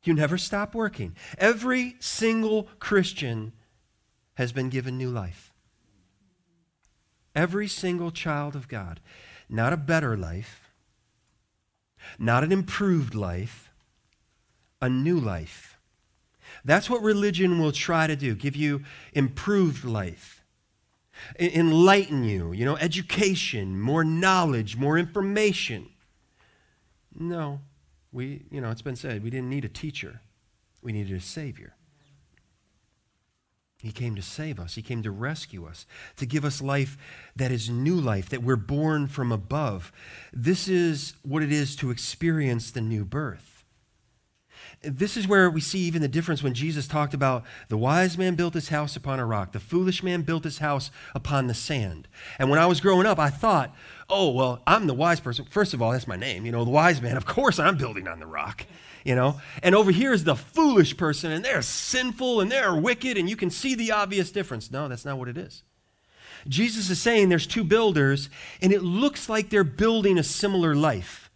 You 0.05 0.13
never 0.13 0.37
stop 0.37 0.75
working. 0.75 1.15
Every 1.37 1.95
single 1.99 2.67
Christian 2.79 3.53
has 4.35 4.51
been 4.51 4.69
given 4.69 4.97
new 4.97 5.09
life. 5.09 5.51
Every 7.35 7.67
single 7.67 8.11
child 8.11 8.55
of 8.55 8.67
God. 8.67 9.01
Not 9.49 9.73
a 9.73 9.77
better 9.77 10.17
life, 10.17 10.71
not 12.17 12.43
an 12.43 12.51
improved 12.51 13.13
life, 13.13 13.71
a 14.81 14.89
new 14.89 15.19
life. 15.19 15.77
That's 16.63 16.89
what 16.89 17.01
religion 17.01 17.59
will 17.59 17.71
try 17.71 18.07
to 18.07 18.15
do 18.15 18.33
give 18.35 18.55
you 18.55 18.83
improved 19.13 19.83
life, 19.83 20.43
enlighten 21.39 22.23
you, 22.23 22.53
you 22.53 22.65
know, 22.65 22.77
education, 22.77 23.79
more 23.79 24.03
knowledge, 24.03 24.75
more 24.75 24.97
information. 24.97 25.89
No, 27.13 27.61
we, 28.15 28.45
you 28.49 28.61
know, 28.61 28.71
it's 28.71 28.81
been 28.81 28.95
said 28.95 29.23
we 29.23 29.29
didn't 29.29 29.49
need 29.49 29.65
a 29.65 29.69
teacher, 29.69 30.21
we 30.81 30.93
needed 30.93 31.15
a 31.17 31.19
Savior. 31.19 31.75
He 33.81 33.91
came 33.91 34.15
to 34.15 34.21
save 34.21 34.59
us. 34.59 34.73
He 34.73 34.81
came 34.81 35.03
to 35.03 35.11
rescue 35.11 35.67
us, 35.67 35.85
to 36.15 36.25
give 36.25 36.43
us 36.43 36.59
life 36.59 36.97
that 37.35 37.51
is 37.51 37.69
new 37.69 37.95
life, 37.95 38.29
that 38.29 38.41
we're 38.41 38.55
born 38.55 39.05
from 39.05 39.31
above. 39.31 39.91
This 40.33 40.67
is 40.67 41.13
what 41.21 41.43
it 41.43 41.51
is 41.51 41.75
to 41.75 41.91
experience 41.91 42.71
the 42.71 42.81
new 42.81 43.05
birth 43.05 43.55
this 44.81 45.17
is 45.17 45.27
where 45.27 45.49
we 45.49 45.61
see 45.61 45.79
even 45.79 46.01
the 46.01 46.07
difference 46.07 46.43
when 46.43 46.53
Jesus 46.53 46.87
talked 46.87 47.13
about 47.13 47.43
the 47.69 47.77
wise 47.77 48.17
man 48.17 48.35
built 48.35 48.53
his 48.53 48.69
house 48.69 48.95
upon 48.95 49.19
a 49.19 49.25
rock, 49.25 49.51
the 49.51 49.59
foolish 49.59 50.03
man 50.03 50.21
built 50.21 50.43
his 50.43 50.59
house 50.59 50.91
upon 51.13 51.47
the 51.47 51.53
sand. 51.53 52.07
And 52.39 52.49
when 52.49 52.59
I 52.59 52.65
was 52.65 52.81
growing 52.81 53.05
up, 53.05 53.19
I 53.19 53.29
thought, 53.29 53.75
oh, 54.09 54.31
well, 54.31 54.61
I'm 54.65 54.87
the 54.87 54.93
wise 54.93 55.19
person. 55.19 55.45
First 55.45 55.73
of 55.73 55.81
all, 55.81 55.91
that's 55.91 56.07
my 56.07 56.15
name, 56.15 56.45
you 56.45 56.51
know, 56.51 56.63
the 56.63 56.71
wise 56.71 57.01
man. 57.01 57.17
Of 57.25 57.25
course, 57.25 57.59
I'm 57.59 57.77
building 57.77 58.07
on 58.07 58.19
the 58.19 58.25
rock, 58.25 58.65
you 59.03 59.15
know. 59.15 59.41
And 59.63 59.73
over 59.73 59.91
here 59.91 60.13
is 60.13 60.23
the 60.23 60.35
foolish 60.35 60.97
person, 60.97 61.31
and 61.31 61.43
they're 61.43 61.61
sinful 61.61 62.41
and 62.41 62.51
they're 62.51 62.75
wicked, 62.75 63.17
and 63.17 63.29
you 63.29 63.35
can 63.35 63.49
see 63.49 63.75
the 63.75 63.91
obvious 63.91 64.31
difference. 64.31 64.71
No, 64.71 64.87
that's 64.87 65.05
not 65.05 65.17
what 65.17 65.27
it 65.27 65.37
is. 65.37 65.63
Jesus 66.47 66.89
is 66.89 67.01
saying 67.01 67.29
there's 67.29 67.47
two 67.47 67.63
builders, 67.63 68.29
and 68.61 68.71
it 68.71 68.83
looks 68.83 69.29
like 69.29 69.49
they're 69.49 69.63
building 69.63 70.17
a 70.17 70.23
similar 70.23 70.75
life. 70.75 71.31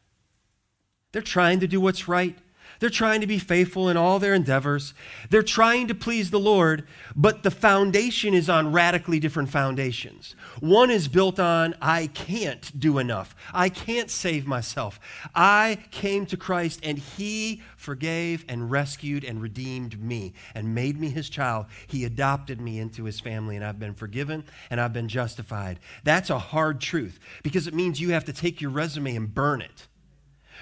They're 1.12 1.22
trying 1.22 1.60
to 1.62 1.68
do 1.68 1.82
what's 1.82 2.08
right. 2.08 2.38
They're 2.80 2.90
trying 2.90 3.22
to 3.22 3.28
be 3.28 3.40
faithful 3.40 3.90
in 3.90 3.98
all 3.98 4.20
their 4.20 4.34
endeavors. 4.34 4.94
They're 5.30 5.44
trying 5.44 5.88
to 5.90 5.96
please 5.96 6.32
the 6.32 6.40
Lord, 6.40 6.88
but 7.16 7.44
the 7.44 7.52
foundation 7.52 8.34
is 8.34 8.50
on 8.50 8.72
radically 8.72 9.20
different 9.20 9.50
foundations. 9.50 10.36
One 10.62 10.90
is 10.90 11.10
built 11.10 11.40
on, 11.40 11.76
I 11.82 12.08
can't 12.08 12.80
do 12.80 12.98
enough. 12.98 13.36
I 13.54 13.68
can't 13.68 14.10
save 14.10 14.48
myself. 14.48 15.00
I 15.36 15.80
came 15.92 16.26
to 16.28 16.38
Christ 16.38 16.80
and 16.84 16.98
He 16.98 17.62
forgave 17.76 18.46
and 18.48 18.72
rescued 18.72 19.26
and 19.26 19.42
redeemed 19.42 20.02
me 20.02 20.34
and 20.56 20.74
made 20.74 20.98
me 20.98 21.10
His 21.10 21.30
child. 21.30 21.66
He 21.88 22.06
adopted 22.06 22.62
me 22.62 22.80
into 22.80 23.04
His 23.04 23.20
family 23.20 23.58
and 23.58 23.66
I've 23.66 23.80
been 23.80 23.94
forgiven 23.94 24.46
and 24.70 24.80
I've 24.80 24.94
been 24.94 25.10
justified. 25.10 25.80
That's 26.06 26.30
a 26.30 26.40
hard 26.40 26.80
truth 26.80 27.20
because 27.44 27.68
it 27.68 27.74
means 27.74 28.00
you 28.00 28.12
have 28.12 28.26
to 28.26 28.34
take 28.34 28.62
your 28.62 28.72
resume 28.72 29.18
and 29.18 29.34
burn 29.34 29.62
it. 29.62 29.89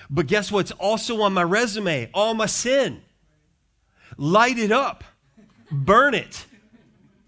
But 0.09 0.27
guess 0.27 0.51
what's 0.51 0.71
also 0.71 1.21
on 1.21 1.33
my 1.33 1.43
resume? 1.43 2.09
All 2.13 2.33
my 2.33 2.45
sin. 2.45 3.01
Light 4.17 4.57
it 4.57 4.71
up, 4.71 5.03
burn 5.71 6.13
it. 6.13 6.45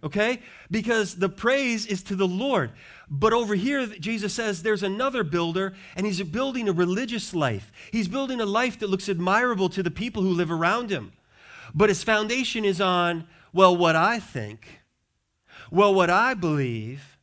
Okay? 0.03 0.39
Because 0.71 1.15
the 1.15 1.29
praise 1.29 1.85
is 1.85 2.03
to 2.03 2.15
the 2.15 2.27
Lord. 2.27 2.71
But 3.09 3.33
over 3.33 3.55
here, 3.55 3.85
Jesus 3.85 4.33
says 4.33 4.61
there's 4.61 4.83
another 4.83 5.23
builder, 5.23 5.73
and 5.95 6.05
he's 6.05 6.21
building 6.21 6.69
a 6.69 6.73
religious 6.73 7.33
life. 7.33 7.71
He's 7.91 8.07
building 8.07 8.39
a 8.39 8.45
life 8.45 8.79
that 8.79 8.89
looks 8.89 9.09
admirable 9.09 9.67
to 9.69 9.83
the 9.83 9.91
people 9.91 10.21
who 10.23 10.29
live 10.29 10.51
around 10.51 10.89
him. 10.89 11.11
But 11.73 11.89
his 11.89 12.03
foundation 12.03 12.63
is 12.63 12.79
on, 12.79 13.27
well, 13.51 13.75
what 13.75 13.95
I 13.95 14.19
think, 14.19 14.81
well, 15.71 15.93
what 15.93 16.09
I 16.09 16.33
believe, 16.33 17.17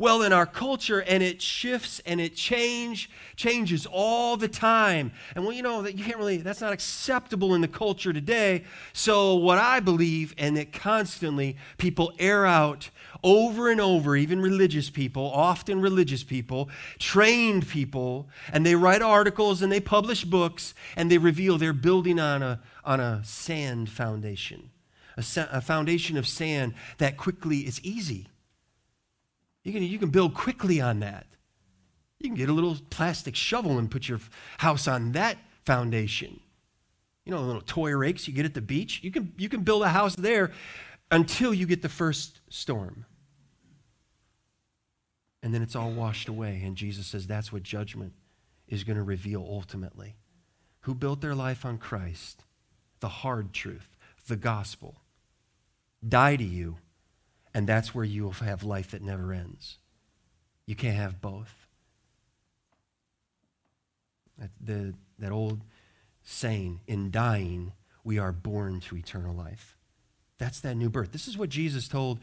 well 0.00 0.22
in 0.22 0.32
our 0.32 0.46
culture 0.46 1.00
and 1.00 1.22
it 1.22 1.42
shifts 1.42 2.00
and 2.06 2.22
it 2.22 2.34
change 2.34 3.10
changes 3.36 3.86
all 3.86 4.36
the 4.36 4.48
time. 4.48 5.12
And 5.36 5.44
well 5.44 5.52
you 5.52 5.62
know 5.62 5.82
that 5.82 5.96
you 5.96 6.04
can't 6.04 6.16
really 6.16 6.38
that's 6.38 6.62
not 6.62 6.72
acceptable 6.72 7.54
in 7.54 7.60
the 7.60 7.68
culture 7.68 8.12
today. 8.12 8.64
So 8.94 9.36
what 9.36 9.58
i 9.58 9.78
believe 9.78 10.34
and 10.38 10.56
that 10.56 10.72
constantly 10.72 11.56
people 11.76 12.12
air 12.18 12.46
out 12.46 12.88
over 13.22 13.70
and 13.70 13.80
over 13.80 14.16
even 14.16 14.40
religious 14.40 14.88
people 14.88 15.30
often 15.30 15.82
religious 15.82 16.24
people 16.24 16.70
trained 16.98 17.68
people 17.68 18.26
and 18.52 18.64
they 18.64 18.74
write 18.74 19.02
articles 19.02 19.60
and 19.60 19.70
they 19.70 19.80
publish 19.80 20.24
books 20.24 20.72
and 20.96 21.10
they 21.10 21.18
reveal 21.18 21.58
they're 21.58 21.74
building 21.74 22.18
on 22.18 22.42
a 22.42 22.58
on 22.84 23.00
a 23.00 23.20
sand 23.22 23.90
foundation 23.90 24.70
a, 25.18 25.24
a 25.52 25.60
foundation 25.60 26.16
of 26.16 26.26
sand 26.26 26.72
that 26.96 27.18
quickly 27.18 27.58
is 27.58 27.78
easy 27.82 28.26
you 29.62 29.72
can, 29.72 29.82
you 29.82 29.98
can 29.98 30.10
build 30.10 30.34
quickly 30.34 30.80
on 30.80 31.00
that. 31.00 31.26
You 32.18 32.28
can 32.28 32.36
get 32.36 32.48
a 32.48 32.52
little 32.52 32.76
plastic 32.90 33.34
shovel 33.34 33.78
and 33.78 33.90
put 33.90 34.08
your 34.08 34.20
house 34.58 34.86
on 34.86 35.12
that 35.12 35.38
foundation. 35.64 36.40
You 37.24 37.32
know, 37.32 37.42
little 37.42 37.62
toy 37.62 37.94
rakes 37.94 38.26
you 38.26 38.34
get 38.34 38.44
at 38.44 38.54
the 38.54 38.60
beach. 38.60 39.00
You 39.02 39.10
can, 39.10 39.32
you 39.36 39.48
can 39.48 39.62
build 39.62 39.82
a 39.82 39.88
house 39.88 40.16
there 40.16 40.52
until 41.10 41.54
you 41.54 41.66
get 41.66 41.82
the 41.82 41.88
first 41.88 42.40
storm. 42.48 43.04
And 45.42 45.54
then 45.54 45.62
it's 45.62 45.76
all 45.76 45.90
washed 45.90 46.28
away. 46.28 46.62
And 46.64 46.76
Jesus 46.76 47.06
says 47.06 47.26
that's 47.26 47.52
what 47.52 47.62
judgment 47.62 48.12
is 48.68 48.84
going 48.84 48.96
to 48.96 49.02
reveal 49.02 49.46
ultimately. 49.48 50.16
Who 50.82 50.94
built 50.94 51.20
their 51.20 51.34
life 51.34 51.64
on 51.64 51.78
Christ, 51.78 52.44
the 53.00 53.08
hard 53.08 53.52
truth, 53.52 53.96
the 54.26 54.36
gospel, 54.36 55.02
die 56.06 56.36
to 56.36 56.44
you, 56.44 56.76
and 57.54 57.66
that's 57.66 57.94
where 57.94 58.04
you 58.04 58.24
will 58.24 58.32
have 58.32 58.62
life 58.62 58.92
that 58.92 59.02
never 59.02 59.32
ends. 59.32 59.78
You 60.66 60.76
can't 60.76 60.96
have 60.96 61.20
both. 61.20 61.54
That, 64.38 64.50
the, 64.60 64.94
that 65.18 65.32
old 65.32 65.62
saying, 66.22 66.80
in 66.86 67.10
dying, 67.10 67.72
we 68.04 68.18
are 68.18 68.32
born 68.32 68.80
to 68.80 68.96
eternal 68.96 69.34
life. 69.34 69.76
That's 70.38 70.60
that 70.60 70.76
new 70.76 70.88
birth. 70.88 71.12
This 71.12 71.28
is 71.28 71.36
what 71.36 71.50
Jesus 71.50 71.86
told, 71.86 72.20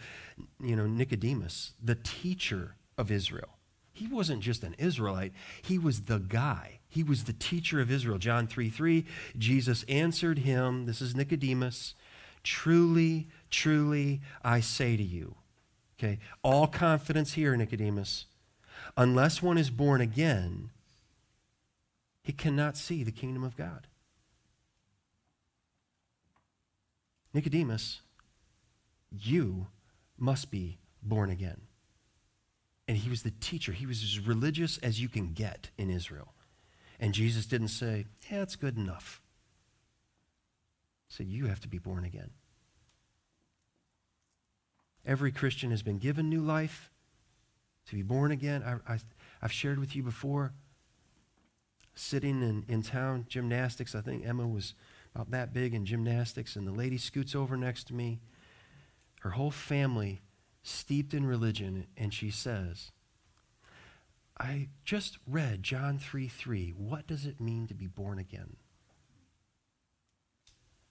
you 0.60 0.76
know, 0.76 0.88
Nicodemus, 0.88 1.74
the 1.84 1.96
teacher 1.96 2.76
of 2.98 3.12
Israel. 3.12 3.58
He 3.94 4.08
wasn't 4.08 4.42
just 4.42 4.64
an 4.64 4.76
Israelite, 4.78 5.34
he 5.62 5.78
was 5.78 6.02
the 6.02 6.20
guy. 6.20 6.80
He 6.88 7.04
was 7.04 7.26
the 7.26 7.34
teacher 7.34 7.80
of 7.82 7.92
Israel. 7.92 8.18
John 8.18 8.48
3 8.48 8.70
3, 8.70 9.06
Jesus 9.38 9.84
answered 9.90 10.40
him, 10.40 10.86
this 10.86 11.02
is 11.02 11.16
Nicodemus, 11.16 11.94
truly, 12.44 13.28
truly, 13.50 14.22
I 14.44 14.60
say 14.60 14.98
to 14.98 15.04
you. 15.04 15.36
Okay, 16.00 16.20
all 16.44 16.68
confidence 16.68 17.34
here, 17.34 17.56
Nicodemus. 17.56 18.26
Unless 18.96 19.42
one 19.42 19.58
is 19.58 19.70
born 19.70 20.00
again, 20.00 20.70
he 22.24 22.32
cannot 22.34 22.78
see 22.78 23.04
the 23.04 23.12
kingdom 23.12 23.44
of 23.44 23.58
God. 23.58 23.88
Nicodemus, 27.34 28.02
you 29.12 29.68
must 30.18 30.52
be 30.52 30.78
born 31.02 31.30
again. 31.30 31.62
And 32.88 32.98
he 32.98 33.10
was 33.10 33.24
the 33.24 33.32
teacher. 33.32 33.72
He 33.72 33.86
was 33.86 34.02
as 34.02 34.20
religious 34.20 34.78
as 34.80 35.02
you 35.02 35.10
can 35.10 35.34
get 35.34 35.70
in 35.78 35.90
Israel. 35.90 36.34
And 37.00 37.14
Jesus 37.14 37.46
didn't 37.46 37.68
say, 37.68 38.06
Yeah, 38.30 38.40
that's 38.40 38.56
good 38.56 38.78
enough. 38.78 39.22
He 41.08 41.16
said, 41.16 41.28
You 41.28 41.48
have 41.48 41.60
to 41.62 41.68
be 41.68 41.78
born 41.78 42.06
again. 42.06 42.32
Every 45.08 45.32
Christian 45.32 45.72
has 45.72 45.82
been 45.82 46.00
given 46.00 46.30
new 46.30 46.42
life 46.42 46.92
to 47.88 47.96
be 47.96 48.02
born 48.04 48.32
again. 48.32 48.62
I, 48.62 48.94
I, 48.94 49.00
I've 49.42 49.54
shared 49.54 49.80
with 49.80 49.96
you 49.96 50.04
before, 50.04 50.52
sitting 51.96 52.42
in, 52.44 52.66
in 52.68 52.84
town, 52.84 53.26
gymnastics. 53.30 53.96
I 53.96 54.02
think 54.02 54.28
Emma 54.28 54.46
was 54.46 54.74
about 55.16 55.32
that 55.32 55.54
big 55.54 55.74
in 55.74 55.86
gymnastics, 55.86 56.58
and 56.58 56.68
the 56.68 56.74
lady 56.74 56.98
scoots 56.98 57.34
over 57.34 57.56
next 57.56 57.88
to 57.88 57.94
me, 57.94 58.20
her 59.22 59.32
whole 59.32 59.50
family 59.50 60.22
steeped 60.62 61.14
in 61.14 61.26
religion, 61.26 61.88
and 61.96 62.14
she 62.14 62.30
says, 62.30 62.92
I 64.38 64.68
just 64.84 65.18
read 65.26 65.64
John 65.64 65.98
3 65.98 66.28
3. 66.28 66.74
What 66.78 67.08
does 67.08 67.26
it 67.26 67.40
mean 67.40 67.66
to 67.68 67.74
be 67.74 67.88
born 67.88 68.20
again? 68.20 68.58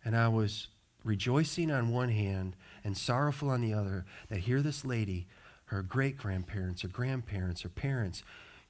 And 0.04 0.16
I 0.16 0.28
was 0.28 0.68
rejoicing 1.06 1.70
on 1.70 1.90
one 1.90 2.10
hand 2.10 2.56
and 2.84 2.96
sorrowful 2.96 3.48
on 3.48 3.60
the 3.60 3.72
other 3.72 4.04
that 4.28 4.40
here 4.40 4.60
this 4.60 4.84
lady, 4.84 5.26
her 5.66 5.82
great 5.82 6.16
grandparents, 6.16 6.82
her 6.82 6.88
grandparents, 6.88 7.62
her 7.62 7.68
parents, 7.68 8.22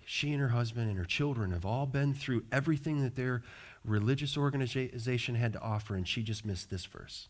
she 0.05 0.33
and 0.33 0.41
her 0.41 0.51
husband 0.51 0.89
and 0.89 0.99
her 0.99 1.05
children 1.05 1.51
have 1.51 1.65
all 1.65 1.87
been 1.87 2.15
through 2.15 2.45
everything 2.53 3.03
that 3.03 3.17
their 3.17 3.43
religious 3.85 4.37
organization 4.37 5.35
had 5.35 5.53
to 5.55 5.61
offer, 5.61 5.97
and 5.97 6.07
she 6.07 6.23
just 6.23 6.45
missed 6.45 6.71
this 6.71 6.85
verse. 6.85 7.29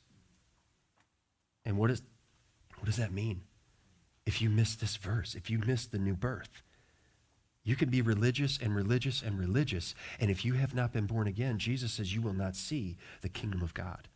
And 1.65 1.79
what, 1.79 1.91
is, 1.91 2.03
what 2.77 2.87
does 2.87 2.97
that 2.97 3.13
mean? 3.13 3.43
If 4.27 4.43
you 4.43 4.51
miss 4.51 4.75
this 4.75 4.97
verse, 4.97 5.35
if 5.35 5.49
you 5.49 5.59
miss 5.59 5.87
the 5.87 5.99
new 5.99 6.15
birth, 6.15 6.63
you 7.63 7.77
can 7.77 7.91
be 7.91 8.03
religious 8.03 8.59
and 8.61 8.75
religious 8.75 9.23
and 9.23 9.39
religious, 9.39 9.95
and 10.21 10.31
if 10.31 10.45
you 10.45 10.55
have 10.55 10.75
not 10.75 10.93
been 10.93 11.07
born 11.07 11.27
again, 11.27 11.59
Jesus 11.59 11.93
says 11.93 12.15
you 12.15 12.23
will 12.23 12.33
not 12.33 12.57
see 12.57 12.97
the 13.23 13.29
kingdom 13.29 13.63
of 13.63 13.75
God 13.75 14.09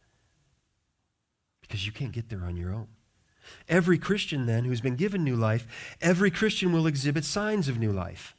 because 1.70 1.86
you 1.86 1.92
can't 1.92 2.10
get 2.10 2.28
there 2.28 2.44
on 2.44 2.56
your 2.56 2.72
own. 2.74 2.88
Every 3.68 3.96
Christian, 3.96 4.46
then, 4.46 4.64
who's 4.64 4.80
been 4.80 4.96
given 4.96 5.22
new 5.22 5.36
life, 5.36 5.94
every 6.00 6.30
Christian 6.30 6.72
will 6.72 6.88
exhibit 6.88 7.24
signs 7.24 7.68
of 7.68 7.78
new 7.78 7.92
life. 7.92 8.34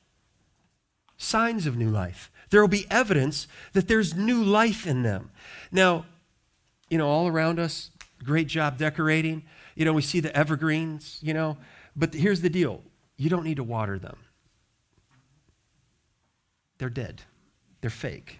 Signs 1.18 1.66
of 1.66 1.78
new 1.78 1.90
life 1.90 2.30
there 2.50 2.60
will 2.60 2.68
be 2.68 2.86
evidence 2.92 3.48
that 3.72 3.88
there's 3.88 4.14
new 4.14 4.44
life 4.44 4.86
in 4.86 5.04
them. 5.04 5.32
Now, 5.72 6.06
you 6.90 6.98
know, 6.98 7.08
all 7.08 7.28
around 7.28 7.60
us, 7.60 7.92
great 8.24 8.48
job 8.48 8.78
decorating. 8.78 9.44
You 9.74 9.86
know, 9.86 9.94
we 9.94 10.02
see 10.02 10.20
the 10.20 10.36
evergreens, 10.36 11.18
you 11.22 11.34
know, 11.34 11.56
but 11.96 12.14
here's 12.14 12.42
the 12.42 12.50
deal 12.50 12.84
you 13.16 13.30
don't 13.30 13.46
need 13.46 13.56
to 13.56 13.64
water 13.64 13.98
them, 13.98 14.18
they're 16.78 16.90
dead, 16.90 17.24
they're 17.80 17.90
fake. 17.90 18.40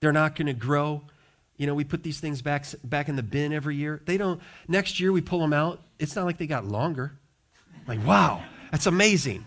They're 0.00 0.12
not 0.12 0.34
going 0.34 0.48
to 0.48 0.52
grow. 0.52 1.02
You 1.56 1.66
know, 1.66 1.74
we 1.74 1.84
put 1.84 2.02
these 2.02 2.18
things 2.18 2.42
back, 2.42 2.66
back 2.82 3.08
in 3.08 3.16
the 3.16 3.22
bin 3.22 3.52
every 3.52 3.76
year. 3.76 4.02
They 4.04 4.16
don't, 4.16 4.40
next 4.68 4.98
year 4.98 5.12
we 5.12 5.20
pull 5.20 5.40
them 5.40 5.52
out. 5.52 5.80
It's 5.98 6.16
not 6.16 6.24
like 6.24 6.38
they 6.38 6.46
got 6.46 6.64
longer. 6.64 7.12
Like, 7.86 8.04
wow, 8.06 8.42
that's 8.70 8.86
amazing. 8.86 9.46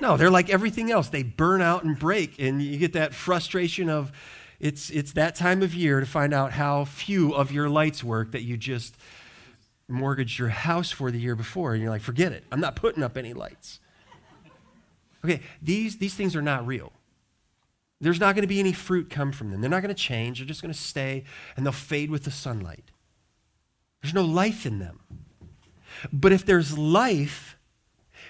No, 0.00 0.16
they're 0.16 0.30
like 0.30 0.48
everything 0.48 0.90
else. 0.90 1.08
They 1.08 1.22
burn 1.22 1.60
out 1.60 1.84
and 1.84 1.98
break, 1.98 2.38
and 2.38 2.62
you 2.62 2.78
get 2.78 2.92
that 2.92 3.14
frustration 3.14 3.88
of 3.88 4.12
it's, 4.60 4.90
it's 4.90 5.12
that 5.12 5.34
time 5.34 5.62
of 5.62 5.74
year 5.74 6.00
to 6.00 6.06
find 6.06 6.34
out 6.34 6.52
how 6.52 6.84
few 6.84 7.32
of 7.32 7.52
your 7.52 7.68
lights 7.68 8.02
work 8.02 8.32
that 8.32 8.42
you 8.42 8.56
just 8.56 8.96
mortgaged 9.88 10.38
your 10.38 10.48
house 10.48 10.90
for 10.90 11.10
the 11.10 11.18
year 11.18 11.34
before, 11.34 11.72
and 11.72 11.82
you're 11.82 11.90
like, 11.90 12.02
forget 12.02 12.32
it. 12.32 12.44
I'm 12.50 12.60
not 12.60 12.76
putting 12.76 13.02
up 13.02 13.16
any 13.16 13.32
lights. 13.32 13.80
Okay, 15.24 15.40
these, 15.60 15.98
these 15.98 16.14
things 16.14 16.36
are 16.36 16.42
not 16.42 16.66
real. 16.66 16.92
There's 18.00 18.20
not 18.20 18.34
going 18.34 18.42
to 18.42 18.48
be 18.48 18.60
any 18.60 18.72
fruit 18.72 19.10
come 19.10 19.32
from 19.32 19.50
them. 19.50 19.60
They're 19.60 19.70
not 19.70 19.82
going 19.82 19.94
to 19.94 20.00
change. 20.02 20.38
They're 20.38 20.46
just 20.46 20.62
going 20.62 20.72
to 20.72 20.78
stay, 20.78 21.24
and 21.56 21.66
they'll 21.66 21.72
fade 21.72 22.10
with 22.10 22.24
the 22.24 22.30
sunlight. 22.30 22.92
There's 24.02 24.14
no 24.14 24.24
life 24.24 24.64
in 24.64 24.78
them. 24.78 25.00
But 26.12 26.32
if 26.32 26.46
there's 26.46 26.78
life, 26.78 27.58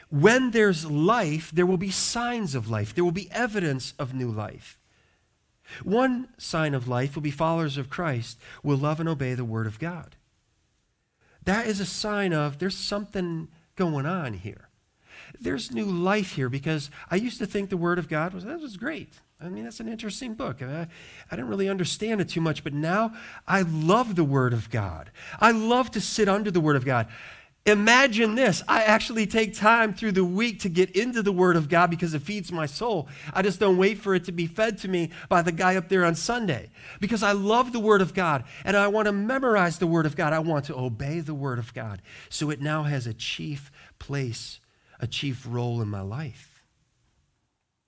when 0.09 0.53
there's 0.53 0.87
life, 0.87 1.51
there 1.53 1.67
will 1.67 1.77
be 1.77 1.91
signs 1.91 2.55
of 2.55 2.71
life, 2.71 2.95
there 2.95 3.05
will 3.05 3.13
be 3.13 3.31
evidence 3.31 3.93
of 3.99 4.15
new 4.15 4.31
life. 4.31 4.79
One 5.83 6.29
sign 6.39 6.75
of 6.75 6.89
life 6.89 7.15
will 7.15 7.23
be 7.23 7.31
followers 7.31 7.77
of 7.77 7.91
Christ 7.91 8.39
will 8.63 8.79
love 8.79 9.01
and 9.01 9.09
obey 9.09 9.35
the 9.35 9.45
Word 9.45 9.67
of 9.67 9.79
God. 9.79 10.17
That 11.45 11.67
is 11.67 11.79
a 11.79 11.87
sign 11.87 12.33
of 12.33 12.59
there's 12.59 12.77
something 12.77 13.49
going 13.77 14.07
on 14.07 14.33
here. 14.33 14.69
There's 15.39 15.71
new 15.71 15.85
life 15.85 16.33
here 16.33 16.49
because 16.49 16.91
I 17.11 17.17
used 17.17 17.39
to 17.39 17.47
think 17.47 17.69
the 17.69 17.77
Word 17.77 17.99
of 17.99 18.09
God 18.09 18.33
was 18.33 18.45
that 18.45 18.61
was 18.61 18.79
great. 18.79 19.21
I 19.41 19.49
mean, 19.49 19.65
that's 19.65 19.79
an 19.79 19.89
interesting 19.89 20.35
book. 20.35 20.63
I, 20.63 20.89
I 21.31 21.37
didn't 21.37 21.49
really 21.49 21.69
understand 21.69 22.21
it 22.21 22.29
too 22.29 22.41
much, 22.41 22.65
but 22.65 22.73
now 22.73 23.13
I 23.47 23.63
love 23.63 24.17
the 24.17 24.25
Word 24.25 24.53
of 24.53 24.69
God. 24.69 25.11
I 25.41 25.53
love 25.53 25.93
to 25.93 26.01
sit 26.01 26.29
under 26.29 26.51
the 26.51 26.61
Word 26.61 26.75
of 26.75 26.85
God. 26.85 27.07
Imagine 27.65 28.35
this. 28.35 28.63
I 28.67 28.83
actually 28.83 29.27
take 29.27 29.55
time 29.55 29.93
through 29.93 30.13
the 30.13 30.25
week 30.25 30.61
to 30.61 30.69
get 30.69 30.91
into 30.97 31.23
the 31.23 31.33
Word 31.33 31.55
of 31.55 31.69
God 31.69 31.91
because 31.91 32.15
it 32.15 32.23
feeds 32.23 32.51
my 32.51 32.67
soul. 32.67 33.09
I 33.33 33.43
just 33.43 33.61
don't 33.61 33.77
wait 33.77 33.99
for 33.99 34.15
it 34.15 34.25
to 34.25 34.33
be 34.33 34.47
fed 34.47 34.79
to 34.79 34.89
me 34.89 35.11
by 35.29 35.43
the 35.43 35.53
guy 35.53 35.77
up 35.77 35.89
there 35.89 36.05
on 36.05 36.15
Sunday 36.15 36.71
because 36.99 37.23
I 37.23 37.33
love 37.33 37.73
the 37.73 37.81
Word 37.81 38.01
of 38.01 38.15
God 38.15 38.45
and 38.65 38.77
I 38.77 38.89
want 38.89 39.07
to 39.07 39.13
memorize 39.13 39.79
the 39.79 39.87
Word 39.87 40.07
of 40.07 40.17
God. 40.17 40.33
I 40.33 40.39
want 40.39 40.65
to 40.67 40.77
obey 40.77 41.21
the 41.21 41.35
Word 41.35 41.59
of 41.59 41.75
God. 41.75 42.01
So 42.31 42.51
it 42.51 42.61
now 42.61 42.85
has 42.85 43.07
a 43.07 43.15
chief 43.15 43.71
place, 43.99 44.61
a 44.99 45.07
chief 45.07 45.47
role 45.49 45.83
in 45.83 45.89
my 45.89 46.01
life. 46.01 46.48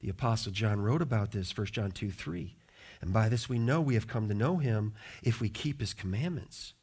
The 0.01 0.09
Apostle 0.09 0.53
John 0.53 0.81
wrote 0.81 1.03
about 1.03 1.33
this, 1.33 1.57
1 1.57 1.67
John 1.69 1.91
2 1.91 2.11
3. 2.11 2.55
And 3.01 3.13
by 3.13 3.29
this 3.29 3.49
we 3.49 3.59
know 3.59 3.81
we 3.81 3.95
have 3.95 4.07
come 4.07 4.29
to 4.29 4.35
know 4.35 4.57
him 4.59 4.95
if 5.23 5.41
we 5.41 5.49
keep 5.49 5.81
his 5.81 5.95
commandments. 5.95 6.75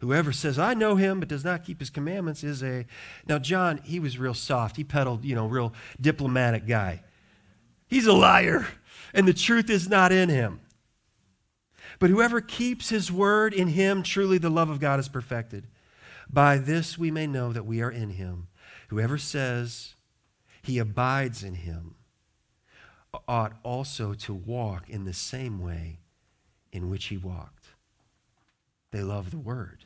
Whoever 0.00 0.32
says, 0.32 0.58
I 0.58 0.74
know 0.74 0.96
him, 0.96 1.20
but 1.20 1.28
does 1.28 1.44
not 1.44 1.64
keep 1.64 1.78
his 1.78 1.90
commandments 1.90 2.42
is 2.42 2.60
a. 2.64 2.86
Now, 3.28 3.38
John, 3.38 3.78
he 3.84 4.00
was 4.00 4.18
real 4.18 4.34
soft. 4.34 4.76
He 4.76 4.82
peddled, 4.82 5.24
you 5.24 5.36
know, 5.36 5.46
real 5.46 5.72
diplomatic 6.00 6.66
guy. 6.66 7.04
He's 7.86 8.06
a 8.06 8.12
liar, 8.12 8.66
and 9.14 9.28
the 9.28 9.32
truth 9.32 9.70
is 9.70 9.88
not 9.88 10.10
in 10.10 10.28
him. 10.28 10.60
But 12.00 12.10
whoever 12.10 12.40
keeps 12.40 12.88
his 12.88 13.12
word 13.12 13.54
in 13.54 13.68
him, 13.68 14.02
truly 14.02 14.38
the 14.38 14.50
love 14.50 14.70
of 14.70 14.80
God 14.80 14.98
is 14.98 15.08
perfected. 15.08 15.68
By 16.28 16.58
this 16.58 16.98
we 16.98 17.12
may 17.12 17.28
know 17.28 17.52
that 17.52 17.66
we 17.66 17.80
are 17.80 17.90
in 17.90 18.10
him. 18.10 18.48
Whoever 18.88 19.18
says 19.18 19.94
he 20.62 20.78
abides 20.78 21.42
in 21.42 21.54
him 21.54 21.96
ought 23.28 23.52
also 23.62 24.14
to 24.14 24.32
walk 24.32 24.88
in 24.88 25.04
the 25.04 25.12
same 25.12 25.60
way 25.60 25.98
in 26.72 26.88
which 26.88 27.06
he 27.06 27.16
walked. 27.16 27.68
They 28.90 29.02
love 29.02 29.30
the 29.30 29.38
word. 29.38 29.84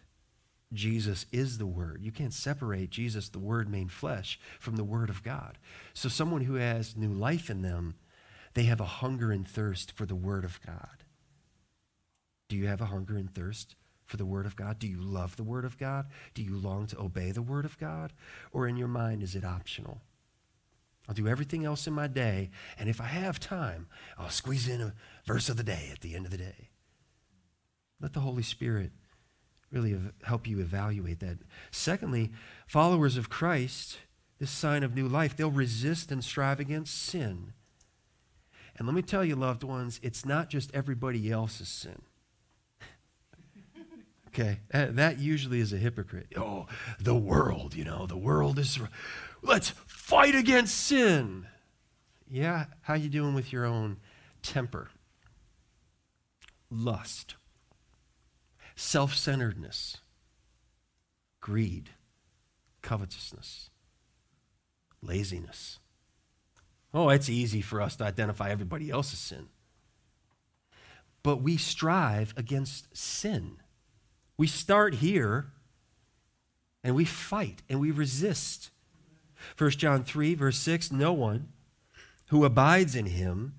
Jesus 0.72 1.26
is 1.32 1.58
the 1.58 1.66
Word. 1.66 2.02
You 2.02 2.10
can't 2.10 2.32
separate 2.32 2.90
Jesus, 2.90 3.28
the 3.28 3.38
Word 3.38 3.68
made 3.68 3.92
flesh, 3.92 4.38
from 4.58 4.76
the 4.76 4.84
Word 4.84 5.10
of 5.10 5.22
God. 5.22 5.58
So, 5.94 6.08
someone 6.08 6.42
who 6.42 6.54
has 6.54 6.96
new 6.96 7.12
life 7.12 7.48
in 7.50 7.62
them, 7.62 7.94
they 8.54 8.64
have 8.64 8.80
a 8.80 8.84
hunger 8.84 9.30
and 9.30 9.46
thirst 9.46 9.92
for 9.92 10.06
the 10.06 10.16
Word 10.16 10.44
of 10.44 10.60
God. 10.64 11.04
Do 12.48 12.56
you 12.56 12.66
have 12.66 12.80
a 12.80 12.86
hunger 12.86 13.16
and 13.16 13.32
thirst 13.32 13.76
for 14.04 14.16
the 14.16 14.26
Word 14.26 14.46
of 14.46 14.56
God? 14.56 14.78
Do 14.78 14.88
you 14.88 15.00
love 15.00 15.36
the 15.36 15.44
Word 15.44 15.64
of 15.64 15.78
God? 15.78 16.06
Do 16.34 16.42
you 16.42 16.56
long 16.56 16.86
to 16.88 17.00
obey 17.00 17.30
the 17.30 17.42
Word 17.42 17.64
of 17.64 17.78
God? 17.78 18.12
Or 18.52 18.66
in 18.66 18.76
your 18.76 18.88
mind, 18.88 19.22
is 19.22 19.34
it 19.34 19.44
optional? 19.44 20.00
I'll 21.08 21.14
do 21.14 21.28
everything 21.28 21.64
else 21.64 21.86
in 21.86 21.92
my 21.92 22.06
day, 22.06 22.50
and 22.78 22.88
if 22.88 23.00
I 23.00 23.06
have 23.06 23.38
time, 23.38 23.86
I'll 24.18 24.30
squeeze 24.30 24.68
in 24.68 24.80
a 24.80 24.94
verse 25.24 25.48
of 25.48 25.56
the 25.56 25.62
day 25.62 25.90
at 25.92 26.00
the 26.00 26.14
end 26.14 26.24
of 26.24 26.32
the 26.32 26.38
day. 26.38 26.70
Let 28.00 28.12
the 28.12 28.20
Holy 28.20 28.42
Spirit 28.42 28.90
really 29.70 29.98
help 30.24 30.46
you 30.46 30.60
evaluate 30.60 31.20
that. 31.20 31.38
Secondly, 31.70 32.32
followers 32.66 33.16
of 33.16 33.30
Christ, 33.30 33.98
this 34.38 34.50
sign 34.50 34.82
of 34.82 34.94
new 34.94 35.08
life, 35.08 35.36
they'll 35.36 35.50
resist 35.50 36.10
and 36.12 36.22
strive 36.22 36.60
against 36.60 36.96
sin. 36.96 37.52
And 38.76 38.86
let 38.86 38.94
me 38.94 39.02
tell 39.02 39.24
you, 39.24 39.36
loved 39.36 39.64
ones, 39.64 39.98
it's 40.02 40.24
not 40.26 40.50
just 40.50 40.74
everybody 40.74 41.30
else's 41.30 41.68
sin. 41.68 42.02
okay, 44.28 44.60
that 44.70 45.18
usually 45.18 45.60
is 45.60 45.72
a 45.72 45.78
hypocrite. 45.78 46.32
Oh, 46.36 46.66
the 47.00 47.14
world, 47.14 47.74
you 47.74 47.84
know, 47.84 48.06
the 48.06 48.18
world 48.18 48.58
is. 48.58 48.78
Let's 49.42 49.72
fight 50.06 50.36
against 50.36 50.76
sin. 50.76 51.44
Yeah, 52.30 52.66
how 52.82 52.94
you 52.94 53.08
doing 53.08 53.34
with 53.34 53.52
your 53.52 53.64
own 53.64 53.96
temper? 54.40 54.90
Lust, 56.70 57.34
self-centeredness, 58.76 59.96
greed, 61.40 61.90
covetousness, 62.82 63.70
laziness. 65.02 65.80
Oh, 66.94 67.08
it's 67.08 67.28
easy 67.28 67.60
for 67.60 67.82
us 67.82 67.96
to 67.96 68.04
identify 68.04 68.50
everybody 68.50 68.90
else's 68.90 69.18
sin. 69.18 69.48
But 71.24 71.42
we 71.42 71.56
strive 71.56 72.32
against 72.36 72.96
sin. 72.96 73.56
We 74.36 74.46
start 74.46 74.94
here 74.94 75.46
and 76.84 76.94
we 76.94 77.04
fight 77.04 77.62
and 77.68 77.80
we 77.80 77.90
resist. 77.90 78.70
1 79.56 79.70
John 79.72 80.04
3, 80.04 80.34
verse 80.34 80.58
6 80.58 80.92
No 80.92 81.12
one 81.12 81.48
who 82.28 82.44
abides 82.44 82.94
in 82.94 83.06
him 83.06 83.54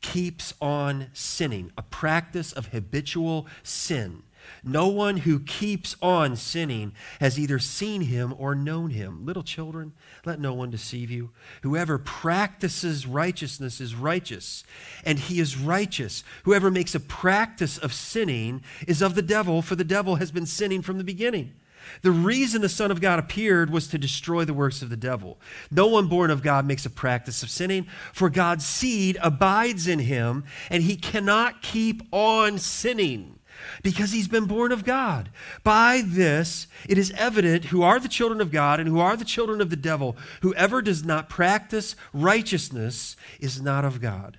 keeps 0.00 0.54
on 0.60 1.08
sinning, 1.12 1.72
a 1.76 1.82
practice 1.82 2.52
of 2.52 2.68
habitual 2.68 3.46
sin. 3.62 4.22
No 4.62 4.88
one 4.88 5.18
who 5.18 5.40
keeps 5.40 5.96
on 6.00 6.36
sinning 6.36 6.92
has 7.20 7.38
either 7.38 7.58
seen 7.58 8.02
him 8.02 8.34
or 8.38 8.54
known 8.54 8.90
him. 8.90 9.26
Little 9.26 9.42
children, 9.42 9.92
let 10.24 10.40
no 10.40 10.54
one 10.54 10.70
deceive 10.70 11.10
you. 11.10 11.30
Whoever 11.62 11.98
practices 11.98 13.06
righteousness 13.06 13.80
is 13.80 13.94
righteous, 13.94 14.64
and 15.04 15.18
he 15.18 15.40
is 15.40 15.58
righteous. 15.58 16.24
Whoever 16.44 16.70
makes 16.70 16.94
a 16.94 17.00
practice 17.00 17.78
of 17.78 17.92
sinning 17.92 18.62
is 18.86 19.02
of 19.02 19.14
the 19.14 19.22
devil, 19.22 19.60
for 19.60 19.74
the 19.74 19.84
devil 19.84 20.16
has 20.16 20.30
been 20.30 20.46
sinning 20.46 20.82
from 20.82 20.98
the 20.98 21.04
beginning. 21.04 21.54
The 22.02 22.10
reason 22.10 22.62
the 22.62 22.68
Son 22.68 22.90
of 22.90 23.00
God 23.00 23.18
appeared 23.18 23.70
was 23.70 23.88
to 23.88 23.98
destroy 23.98 24.44
the 24.44 24.54
works 24.54 24.82
of 24.82 24.90
the 24.90 24.96
devil. 24.96 25.38
No 25.70 25.86
one 25.86 26.08
born 26.08 26.30
of 26.30 26.42
God 26.42 26.66
makes 26.66 26.86
a 26.86 26.90
practice 26.90 27.42
of 27.42 27.50
sinning, 27.50 27.86
for 28.12 28.30
God's 28.30 28.66
seed 28.66 29.16
abides 29.22 29.88
in 29.88 29.98
him, 29.98 30.44
and 30.70 30.82
he 30.82 30.96
cannot 30.96 31.62
keep 31.62 32.02
on 32.12 32.58
sinning 32.58 33.38
because 33.82 34.12
he's 34.12 34.28
been 34.28 34.46
born 34.46 34.72
of 34.72 34.84
God. 34.84 35.30
By 35.62 36.02
this, 36.04 36.66
it 36.88 36.98
is 36.98 37.12
evident 37.12 37.66
who 37.66 37.82
are 37.82 37.98
the 37.98 38.08
children 38.08 38.40
of 38.40 38.50
God 38.50 38.80
and 38.80 38.88
who 38.88 39.00
are 39.00 39.16
the 39.16 39.24
children 39.24 39.60
of 39.60 39.70
the 39.70 39.76
devil. 39.76 40.16
Whoever 40.42 40.82
does 40.82 41.04
not 41.04 41.28
practice 41.28 41.96
righteousness 42.12 43.16
is 43.40 43.60
not 43.60 43.84
of 43.84 44.00
God, 44.00 44.38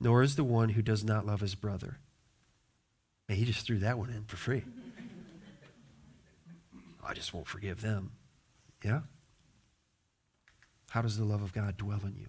nor 0.00 0.22
is 0.22 0.36
the 0.36 0.44
one 0.44 0.70
who 0.70 0.82
does 0.82 1.04
not 1.04 1.26
love 1.26 1.40
his 1.40 1.54
brother. 1.54 1.98
And 3.28 3.38
he 3.38 3.44
just 3.44 3.66
threw 3.66 3.78
that 3.78 3.98
one 3.98 4.10
in 4.10 4.24
for 4.24 4.36
free. 4.36 4.64
I 7.06 7.14
just 7.14 7.34
won't 7.34 7.46
forgive 7.46 7.80
them. 7.80 8.12
Yeah? 8.84 9.00
How 10.90 11.02
does 11.02 11.18
the 11.18 11.24
love 11.24 11.42
of 11.42 11.52
God 11.52 11.76
dwell 11.76 12.00
in 12.04 12.16
you? 12.16 12.28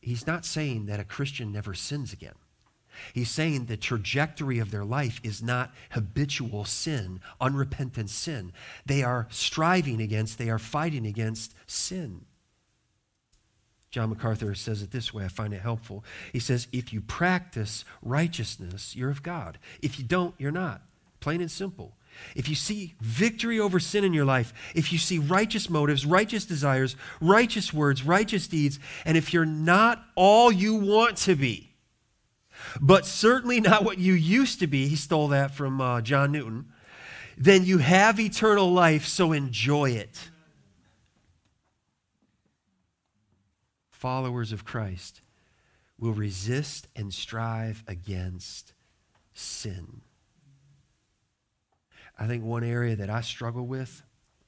He's 0.00 0.26
not 0.26 0.44
saying 0.44 0.86
that 0.86 1.00
a 1.00 1.04
Christian 1.04 1.52
never 1.52 1.74
sins 1.74 2.12
again. 2.12 2.34
He's 3.14 3.30
saying 3.30 3.66
the 3.66 3.76
trajectory 3.76 4.58
of 4.58 4.70
their 4.70 4.84
life 4.84 5.20
is 5.22 5.42
not 5.42 5.72
habitual 5.90 6.64
sin, 6.64 7.20
unrepentant 7.40 8.10
sin. 8.10 8.52
They 8.86 9.02
are 9.02 9.26
striving 9.30 10.00
against, 10.00 10.38
they 10.38 10.50
are 10.50 10.58
fighting 10.58 11.06
against 11.06 11.54
sin. 11.66 12.24
John 13.90 14.10
MacArthur 14.10 14.54
says 14.54 14.82
it 14.82 14.90
this 14.90 15.14
way. 15.14 15.24
I 15.24 15.28
find 15.28 15.54
it 15.54 15.62
helpful. 15.62 16.04
He 16.32 16.38
says, 16.38 16.68
If 16.72 16.92
you 16.92 17.00
practice 17.00 17.84
righteousness, 18.02 18.94
you're 18.94 19.10
of 19.10 19.22
God. 19.22 19.58
If 19.80 19.98
you 19.98 20.04
don't, 20.04 20.34
you're 20.38 20.50
not. 20.50 20.82
Plain 21.20 21.40
and 21.40 21.50
simple. 21.50 21.96
If 22.34 22.48
you 22.48 22.54
see 22.54 22.94
victory 23.00 23.58
over 23.58 23.80
sin 23.80 24.04
in 24.04 24.12
your 24.12 24.24
life, 24.24 24.52
if 24.74 24.92
you 24.92 24.98
see 24.98 25.18
righteous 25.18 25.68
motives, 25.68 26.06
righteous 26.06 26.44
desires, 26.44 26.96
righteous 27.20 27.72
words, 27.72 28.02
righteous 28.02 28.46
deeds, 28.46 28.78
and 29.04 29.16
if 29.16 29.32
you're 29.32 29.44
not 29.44 30.04
all 30.14 30.52
you 30.52 30.74
want 30.74 31.16
to 31.18 31.34
be, 31.34 31.74
but 32.80 33.06
certainly 33.06 33.60
not 33.60 33.84
what 33.84 33.98
you 33.98 34.12
used 34.12 34.60
to 34.60 34.66
be. 34.66 34.88
He 34.88 34.96
stole 34.96 35.28
that 35.28 35.54
from 35.54 35.80
uh, 35.80 36.00
John 36.00 36.32
Newton. 36.32 36.66
Then 37.36 37.64
you 37.64 37.78
have 37.78 38.18
eternal 38.18 38.70
life, 38.72 39.06
so 39.06 39.32
enjoy 39.32 39.90
it. 39.90 40.30
Followers 43.90 44.52
of 44.52 44.64
Christ 44.64 45.22
will 45.98 46.12
resist 46.12 46.88
and 46.94 47.12
strive 47.12 47.82
against 47.86 48.72
sin. 49.32 50.02
I 52.18 52.26
think 52.26 52.44
one 52.44 52.64
area 52.64 52.96
that 52.96 53.10
I 53.10 53.20
struggle 53.20 53.66
with, 53.66 54.02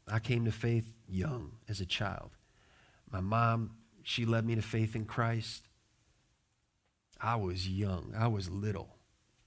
I 0.09 0.18
came 0.18 0.45
to 0.45 0.53
faith 0.53 0.93
young 1.09 1.53
as 1.68 1.81
a 1.81 1.87
child. 1.87 2.31
My 3.11 3.21
mom, 3.21 3.71
she 4.03 4.25
led 4.25 4.45
me 4.45 4.55
to 4.57 4.62
faith 4.62 4.97
in 4.97 5.05
Christ. 5.05 5.68
I 7.21 7.37
was 7.37 7.68
young, 7.68 8.14
I 8.16 8.29
was 8.29 8.51
little. 8.51 8.97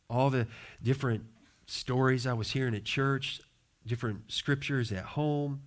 All 0.09 0.29
the 0.29 0.47
different 0.81 1.23
stories 1.65 2.27
I 2.27 2.33
was 2.33 2.51
hearing 2.51 2.75
at 2.75 2.83
church, 2.83 3.41
different 3.85 4.31
scriptures 4.31 4.91
at 4.91 5.03
home, 5.03 5.63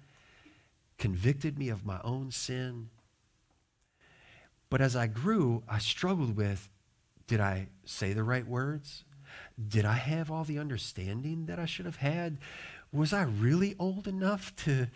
convicted 0.98 1.58
me 1.58 1.68
of 1.68 1.84
my 1.84 2.00
own 2.04 2.30
sin. 2.30 2.88
But 4.70 4.80
as 4.80 4.96
I 4.96 5.06
grew, 5.08 5.62
I 5.68 5.78
struggled 5.78 6.36
with 6.36 6.70
did 7.26 7.40
I 7.40 7.66
say 7.84 8.12
the 8.12 8.22
right 8.22 8.46
words? 8.46 9.04
Did 9.56 9.84
I 9.84 9.94
have 9.94 10.30
all 10.30 10.44
the 10.44 10.58
understanding 10.58 11.46
that 11.46 11.58
I 11.58 11.66
should 11.66 11.86
have 11.86 11.96
had? 11.96 12.38
Was 12.92 13.12
I 13.12 13.22
really 13.22 13.74
old 13.78 14.06
enough 14.06 14.54
to 14.64 14.88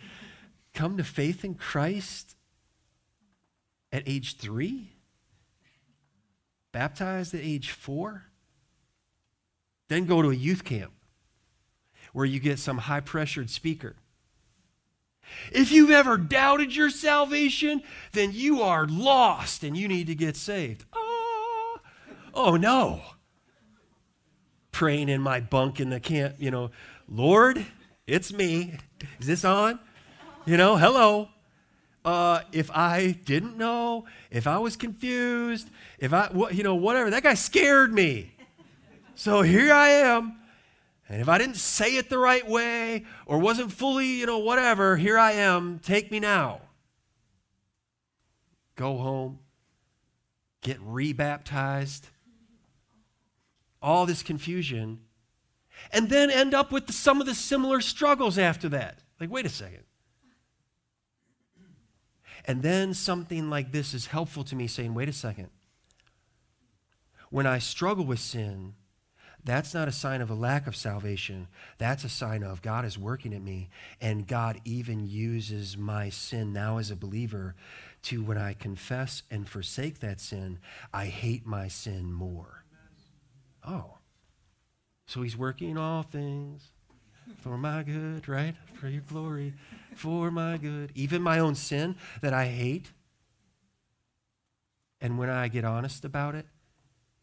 come 0.73 0.97
to 0.97 1.03
faith 1.03 1.43
in 1.43 1.55
Christ 1.55 2.35
at 3.91 4.03
age 4.05 4.37
three? 4.37 4.91
baptized 6.71 7.33
at 7.33 7.41
age 7.41 7.71
four, 7.71 8.25
then 9.87 10.05
go 10.05 10.21
to 10.21 10.29
a 10.29 10.35
youth 10.35 10.63
camp 10.63 10.91
where 12.13 12.25
you 12.25 12.39
get 12.39 12.59
some 12.59 12.77
high 12.77 12.99
pressured 12.99 13.49
speaker. 13.49 13.95
If 15.51 15.71
you've 15.71 15.91
ever 15.91 16.17
doubted 16.17 16.75
your 16.75 16.89
salvation, 16.89 17.83
then 18.11 18.31
you 18.33 18.61
are 18.61 18.85
lost 18.87 19.63
and 19.63 19.77
you 19.77 19.87
need 19.87 20.07
to 20.07 20.15
get 20.15 20.35
saved. 20.35 20.85
Oh, 20.93 21.79
oh 22.33 22.55
no. 22.57 23.01
Praying 24.81 25.09
in 25.09 25.21
my 25.21 25.39
bunk 25.39 25.79
in 25.79 25.91
the 25.91 25.99
camp, 25.99 26.37
you 26.39 26.49
know, 26.49 26.71
Lord, 27.07 27.63
it's 28.07 28.33
me. 28.33 28.79
Is 29.19 29.27
this 29.27 29.45
on? 29.45 29.77
You 30.47 30.57
know, 30.57 30.75
hello 30.75 31.29
uh, 32.03 32.41
if 32.51 32.71
I 32.71 33.11
didn't 33.25 33.57
know, 33.57 34.05
if 34.31 34.47
I 34.47 34.57
was 34.57 34.75
confused, 34.75 35.69
if 35.99 36.13
I, 36.13 36.31
you 36.51 36.63
know, 36.63 36.73
whatever. 36.73 37.11
That 37.11 37.21
guy 37.21 37.35
scared 37.35 37.93
me. 37.93 38.33
So 39.13 39.43
here 39.43 39.71
I 39.71 39.89
am. 39.89 40.39
And 41.07 41.21
if 41.21 41.29
I 41.29 41.37
didn't 41.37 41.57
say 41.57 41.97
it 41.97 42.09
the 42.09 42.17
right 42.17 42.49
way 42.49 43.05
or 43.27 43.37
wasn't 43.37 43.71
fully, 43.71 44.07
you 44.07 44.25
know, 44.25 44.39
whatever, 44.39 44.97
here 44.97 45.19
I 45.19 45.33
am. 45.33 45.77
Take 45.77 46.09
me 46.09 46.19
now. 46.19 46.61
Go 48.75 48.97
home, 48.97 49.37
get 50.61 50.79
rebaptized, 50.81 52.07
all 53.81 54.05
this 54.05 54.23
confusion, 54.23 54.99
and 55.91 56.09
then 56.09 56.29
end 56.29 56.53
up 56.53 56.71
with 56.71 56.91
some 56.91 57.19
of 57.19 57.27
the 57.27 57.33
similar 57.35 57.81
struggles 57.81 58.37
after 58.37 58.69
that. 58.69 58.99
Like, 59.19 59.31
wait 59.31 59.45
a 59.45 59.49
second. 59.49 59.83
And 62.45 62.63
then 62.63 62.93
something 62.93 63.49
like 63.49 63.71
this 63.71 63.93
is 63.93 64.07
helpful 64.07 64.43
to 64.45 64.55
me 64.55 64.67
saying, 64.67 64.93
wait 64.93 65.09
a 65.09 65.13
second. 65.13 65.49
When 67.29 67.45
I 67.45 67.59
struggle 67.59 68.03
with 68.03 68.19
sin, 68.19 68.73
that's 69.43 69.73
not 69.73 69.87
a 69.87 69.91
sign 69.91 70.21
of 70.21 70.29
a 70.29 70.35
lack 70.35 70.67
of 70.67 70.75
salvation. 70.75 71.47
That's 71.77 72.03
a 72.03 72.09
sign 72.09 72.43
of 72.43 72.61
God 72.61 72.85
is 72.85 72.97
working 72.97 73.33
at 73.33 73.41
me. 73.41 73.69
And 73.99 74.27
God 74.27 74.59
even 74.65 75.07
uses 75.07 75.77
my 75.77 76.09
sin 76.09 76.53
now 76.53 76.77
as 76.77 76.91
a 76.91 76.95
believer 76.95 77.55
to, 78.03 78.23
when 78.23 78.37
I 78.37 78.53
confess 78.53 79.23
and 79.31 79.47
forsake 79.47 79.99
that 79.99 80.19
sin, 80.19 80.59
I 80.93 81.05
hate 81.05 81.45
my 81.45 81.67
sin 81.67 82.11
more. 82.11 82.60
Oh. 83.67 83.97
So 85.05 85.21
he's 85.21 85.37
working 85.37 85.77
all 85.77 86.03
things 86.03 86.69
for 87.41 87.57
my 87.57 87.83
good, 87.83 88.27
right? 88.27 88.55
For 88.73 88.87
your 88.87 89.01
glory, 89.01 89.53
for 89.95 90.31
my 90.31 90.57
good. 90.57 90.91
Even 90.95 91.21
my 91.21 91.39
own 91.39 91.55
sin 91.55 91.95
that 92.21 92.33
I 92.33 92.45
hate. 92.47 92.91
And 94.99 95.17
when 95.17 95.29
I 95.29 95.47
get 95.47 95.65
honest 95.65 96.05
about 96.05 96.35
it, 96.35 96.45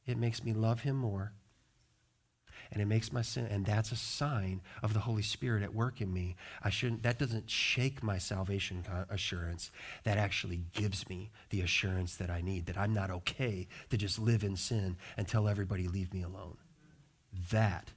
it 0.07 0.18
makes 0.18 0.43
me 0.43 0.53
love 0.53 0.80
him 0.80 0.97
more. 0.97 1.32
And 2.72 2.82
it 2.82 2.86
makes 2.86 3.12
my 3.12 3.22
sin 3.22 3.46
and 3.46 3.64
that's 3.64 3.92
a 3.92 3.96
sign 3.96 4.60
of 4.82 4.94
the 4.94 5.00
holy 5.00 5.22
spirit 5.22 5.62
at 5.62 5.74
work 5.74 6.00
in 6.00 6.12
me. 6.12 6.36
I 6.62 6.70
shouldn't 6.70 7.02
that 7.02 7.18
doesn't 7.18 7.50
shake 7.50 8.02
my 8.02 8.18
salvation 8.18 8.84
assurance. 9.08 9.70
That 10.04 10.18
actually 10.18 10.62
gives 10.72 11.08
me 11.08 11.30
the 11.50 11.60
assurance 11.60 12.16
that 12.16 12.30
i 12.30 12.40
need 12.40 12.66
that 12.66 12.78
i'm 12.78 12.92
not 12.92 13.10
okay 13.10 13.68
to 13.90 13.96
just 13.96 14.18
live 14.18 14.44
in 14.44 14.56
sin 14.56 14.96
and 15.16 15.26
tell 15.26 15.48
everybody 15.48 15.88
leave 15.88 16.12
me 16.12 16.22
alone. 16.22 16.56
That 17.50 17.92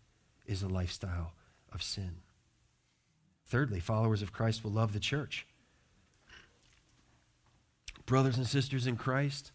is 0.46 0.64
a 0.64 0.68
lifestyle 0.68 1.34
of 1.72 1.84
sin. 1.84 2.18
Thirdly 3.46 3.80
followers 3.80 4.22
of 4.22 4.34
christ 4.34 4.64
will 4.64 4.72
love 4.72 4.94
the 4.94 5.00
church. 5.00 5.46
Brothers 8.06 8.38
and 8.38 8.48
sisters 8.48 8.88
in 8.88 8.96
christ 8.96 9.52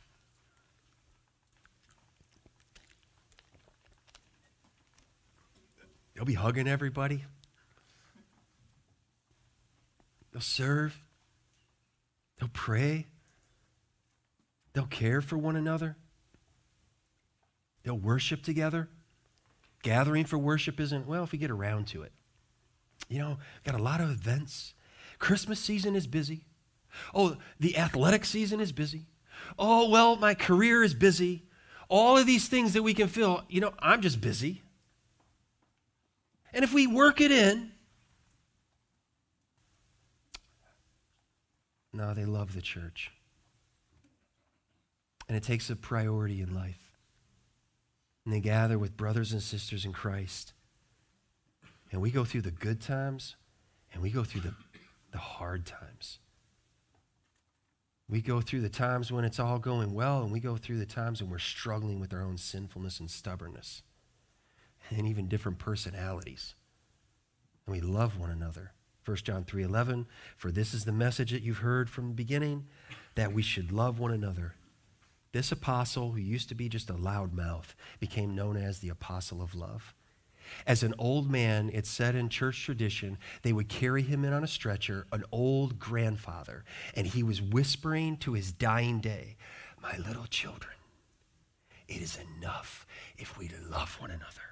They'll 6.17 6.25
be 6.25 6.35
hugging 6.35 6.67
everybody. 6.67 7.25
They'll 10.33 10.41
serve. 10.41 10.99
They'll 12.41 12.51
pray. 12.53 13.07
They'll 14.73 14.87
care 14.87 15.21
for 15.21 15.37
one 15.37 15.57
another. 15.57 15.97
They'll 17.83 17.99
worship 17.99 18.43
together. 18.43 18.89
Gathering 19.83 20.25
for 20.25 20.39
worship 20.39 20.81
isn't, 20.81 21.07
well, 21.07 21.23
if 21.23 21.33
we 21.33 21.39
get 21.39 21.51
around 21.51 21.87
to 21.89 22.03
it. 22.03 22.13
You 23.09 23.19
know, 23.19 23.39
got 23.65 23.75
a 23.75 23.83
lot 23.83 24.01
of 24.01 24.11
events. 24.11 24.75
Christmas 25.19 25.61
season 25.61 25.95
is 25.95 26.07
busy. 26.07 26.47
Oh, 27.15 27.37
the 27.61 27.77
athletic 27.77 28.25
season 28.25 28.59
is 28.59 28.73
busy. 28.73 29.07
Oh, 29.59 29.89
well, 29.91 30.17
my 30.17 30.35
career 30.35 30.83
is 30.83 30.95
busy. 30.95 31.45
All 31.89 32.17
of 32.17 32.27
these 32.27 32.49
things 32.49 32.73
that 32.73 32.83
we 32.83 32.95
can 32.95 33.07
feel, 33.07 33.45
you 33.49 33.61
know, 33.61 33.75
I'm 33.79 34.01
just 34.01 34.21
busy. 34.21 34.63
And 36.57 36.65
if 36.65 36.73
we 36.73 36.87
work 36.87 37.21
it 37.21 37.31
in, 37.31 37.71
no, 41.93 42.15
they 42.15 42.25
love 42.25 42.55
the 42.55 42.63
church. 42.63 43.13
And 45.29 45.37
it 45.37 45.43
takes 45.43 45.69
a 45.69 45.77
priority 45.77 46.41
in 46.41 46.55
life. 46.55 46.81
And 48.25 48.33
they 48.33 48.41
gather 48.41 48.79
with 48.79 48.97
brothers 48.97 49.33
and 49.33 49.43
sisters 49.43 49.85
in 49.85 49.93
Christ. 49.93 50.55
And 51.93 52.01
we 52.01 52.11
go 52.11 52.25
through 52.25 52.41
the 52.41 52.51
good 52.51 52.81
times 52.81 53.37
and 53.93 54.03
we 54.03 54.09
go 54.09 54.25
through 54.25 54.41
the, 54.41 54.55
the 55.13 55.19
hard 55.19 55.67
times. 55.67 56.21
We 58.09 58.23
go 58.23 58.41
through 58.41 58.63
the 58.63 58.71
times 58.71 59.13
when 59.13 59.27
it's 59.27 59.39
all 59.39 59.59
going 59.59 59.93
well, 59.93 60.23
and 60.23 60.33
we 60.33 60.41
go 60.41 60.57
through 60.57 60.79
the 60.79 60.87
times 60.87 61.21
when 61.21 61.31
we're 61.31 61.39
struggling 61.39 62.01
with 62.01 62.15
our 62.15 62.23
own 62.23 62.39
sinfulness 62.39 62.99
and 62.99 63.11
stubbornness 63.11 63.83
and 64.91 65.07
even 65.07 65.29
different 65.29 65.59
personalities. 65.59 66.55
And 67.67 67.75
we 67.75 67.81
love 67.81 68.19
one 68.19 68.31
another. 68.31 68.73
1 69.05 69.17
John 69.19 69.45
3:11 69.45 70.07
For 70.37 70.51
this 70.51 70.75
is 70.75 70.85
the 70.85 70.93
message 70.93 71.31
that 71.31 71.43
you've 71.43 71.59
heard 71.59 71.89
from 71.89 72.09
the 72.09 72.15
beginning 72.15 72.67
that 73.15 73.33
we 73.33 73.43
should 73.43 73.73
love 73.73 73.99
one 73.99 74.13
another. 74.13 74.55
This 75.33 75.53
apostle 75.53 76.13
who 76.13 76.19
used 76.19 76.49
to 76.49 76.55
be 76.55 76.69
just 76.69 76.91
a 76.91 76.97
loud 76.97 77.33
mouth 77.33 77.75
became 78.01 78.35
known 78.35 78.57
as 78.57 78.79
the 78.79 78.89
apostle 78.89 79.43
of 79.43 79.55
love. 79.55 79.95
As 80.67 80.83
an 80.83 80.95
old 80.99 81.31
man, 81.31 81.71
it's 81.73 81.91
said 81.91 82.15
in 82.15 82.29
church 82.29 82.65
tradition, 82.65 83.19
they 83.43 83.53
would 83.53 83.69
carry 83.69 84.03
him 84.03 84.25
in 84.25 84.33
on 84.33 84.45
a 84.45 84.49
stretcher, 84.49 85.07
an 85.13 85.25
old 85.33 85.79
grandfather, 85.79 86.65
and 86.95 87.07
he 87.07 87.23
was 87.23 87.43
whispering 87.43 88.17
to 88.19 88.33
his 88.33 88.53
dying 88.53 89.01
day, 89.01 89.37
My 89.83 89.97
little 89.99 90.27
children, 90.27 90.75
it 91.89 92.01
is 92.01 92.19
enough 92.39 92.87
if 93.19 93.39
we 93.39 93.51
love 93.69 94.01
one 94.01 94.11
another. 94.11 94.46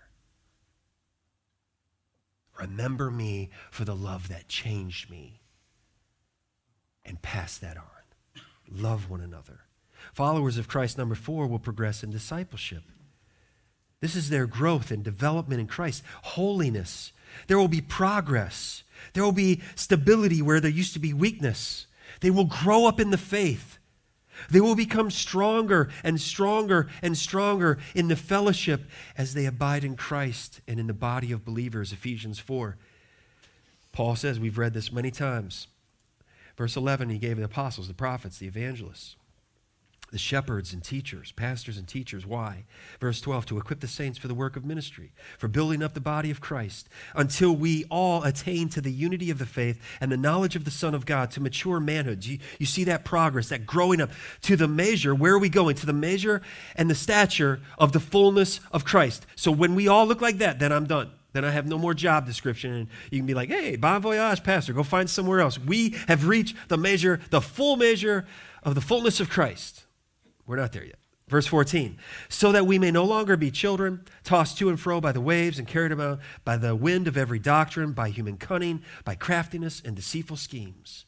Remember 2.61 3.11
me 3.11 3.51
for 3.71 3.85
the 3.85 3.97
love 3.97 4.29
that 4.29 4.49
changed 4.49 5.11
me. 5.11 5.41
And 7.05 7.21
pass 7.21 7.59
that 7.59 7.77
on. 7.77 7.85
Love 8.71 9.11
one 9.11 9.21
another. 9.21 9.61
Followers 10.13 10.59
of 10.59 10.69
Christ, 10.69 10.97
number 10.97 11.15
four, 11.15 11.47
will 11.47 11.59
progress 11.59 12.03
in 12.03 12.11
discipleship. 12.11 12.83
This 14.01 14.17
is 14.17 14.29
their 14.29 14.47
growth 14.47 14.91
and 14.91 15.03
development 15.03 15.61
in 15.61 15.67
Christ. 15.67 16.03
Holiness. 16.23 17.13
There 17.47 17.59
will 17.59 17.69
be 17.69 17.81
progress. 17.81 18.83
There 19.13 19.25
will 19.25 19.33
be 19.33 19.63
stability 19.75 20.43
where 20.43 20.61
there 20.61 20.71
used 20.71 20.93
to 20.93 20.99
be 20.99 21.13
weakness. 21.13 21.87
They 22.21 22.31
will 22.31 22.45
grow 22.45 22.87
up 22.87 23.01
in 23.01 23.11
the 23.11 23.19
faith. 23.19 23.79
They 24.51 24.61
will 24.61 24.75
become 24.75 25.11
stronger 25.11 25.91
and 26.03 26.21
stronger 26.21 26.89
and 27.03 27.17
stronger 27.17 27.79
in 27.95 28.09
the 28.09 28.17
fellowship 28.17 28.83
as 29.17 29.35
they 29.35 29.47
abide 29.47 29.85
in 29.85 29.97
Christ 29.97 30.61
and 30.67 30.79
in 30.79 30.87
the 30.87 30.95
body 30.95 31.33
of 31.33 31.45
believers, 31.45 31.93
Ephesians 31.93 32.39
4. 32.39 32.77
Paul 33.93 34.17
says, 34.17 34.41
we've 34.41 34.59
read 34.59 34.75
this 34.75 34.93
many 34.93 35.11
times. 35.11 35.69
Verse 36.57 36.77
11, 36.77 37.11
he 37.11 37.19
gave 37.19 37.37
the 37.37 37.45
apostles, 37.45 37.89
the 37.89 37.95
prophets, 37.95 38.39
the 38.39 38.47
evangelists 38.47 39.17
the 40.11 40.19
shepherds 40.19 40.73
and 40.73 40.83
teachers, 40.85 41.33
pastors 41.33 41.77
and 41.77 41.89
teachers. 41.89 42.25
Why? 42.25 42.65
Verse 43.01 43.21
12, 43.21 43.47
to 43.47 43.59
equip 43.59 43.81
the 43.81 43.89
saints 43.89 44.19
for 44.19 44.29
the 44.29 44.35
work 44.35 44.55
of 44.55 44.65
ministry, 44.65 45.13
for 45.39 45.49
building 45.49 45.83
up 45.83 45.95
the 45.95 46.01
body 46.01 46.31
of 46.31 46.41
Christ, 46.41 46.89
until 47.15 47.55
we 47.57 47.85
all 47.91 48.23
attain 48.23 48.69
to 48.71 48.81
the 48.81 48.93
unity 48.93 49.31
of 49.31 49.39
the 49.39 49.47
faith 49.47 49.81
and 50.01 50.13
the 50.13 50.17
knowledge 50.17 50.57
of 50.57 50.65
the 50.65 50.71
Son 50.71 50.95
of 50.95 51.07
God, 51.07 51.31
to 51.33 51.41
mature 51.41 51.81
manhood. 51.81 52.25
You, 52.25 52.39
you 52.59 52.67
see 52.67 52.85
that 52.85 53.05
progress, 53.05 53.49
that 53.49 53.67
growing 53.67 54.01
up 54.01 54.11
to 54.43 54.57
the 54.57 54.69
measure. 54.69 55.15
Where 55.15 55.35
are 55.35 55.39
we 55.39 55.49
going? 55.49 55.77
To 55.77 55.87
the 55.87 55.93
measure 55.93 56.43
and 56.77 56.89
the 56.89 56.95
stature 56.95 57.61
of 57.79 57.93
the 57.93 58.01
fullness 58.01 58.61
of 58.73 58.85
Christ. 58.85 59.27
So 59.35 59.51
when 59.51 59.75
we 59.75 59.89
all 59.89 60.07
look 60.07 60.21
like 60.21 60.39
that, 60.39 60.59
then 60.59 60.71
I'm 60.71 60.87
done. 60.87 61.11
Then 61.33 61.45
I 61.45 61.51
have 61.51 61.67
no 61.67 61.79
more 61.79 61.95
job 61.95 62.27
description. 62.27 62.73
And 62.73 62.89
you 63.11 63.19
can 63.19 63.27
be 63.27 63.35
like, 63.35 63.49
hey, 63.49 63.75
bon 63.77 64.01
voyage, 64.03 64.45
pastor, 64.45 64.73
go 64.73 64.85
find 64.85 65.11
somewhere 65.11 65.41
else. 65.41 65.59
We 65.59 65.97
have 66.07 66.29
reached 66.29 66.57
the 66.69 66.79
measure, 66.79 67.21
the 67.31 67.41
full 67.41 67.77
measure 67.77 68.27
of 68.63 68.77
the 68.77 68.81
fullness 68.81 69.19
of 69.19 69.29
Christ. 69.29 69.84
We're 70.47 70.57
not 70.57 70.73
there 70.73 70.85
yet. 70.85 70.99
Verse 71.27 71.47
14, 71.47 71.97
so 72.29 72.53
that 72.53 72.67
we 72.67 72.79
may 72.79 72.91
no 72.91 73.05
longer 73.05 73.39
be 73.39 73.51
children, 73.51 74.05
tossed 74.25 74.59
to 74.59 74.69
and 74.69 74.79
fro 74.79 75.01
by 75.01 75.11
the 75.11 75.23
waves 75.23 75.59
and 75.59 75.67
carried 75.67 75.91
about 75.91 76.21
by 76.45 76.59
the 76.59 76.77
wind 76.77 77.09
of 77.09 77.17
every 77.17 77.39
doctrine, 77.39 77.93
by 77.93 78.11
human 78.11 78.37
cunning, 78.37 78.83
by 79.05 79.15
craftiness 79.15 79.81
and 79.83 79.97
deceitful 79.97 80.37
schemes. 80.37 81.07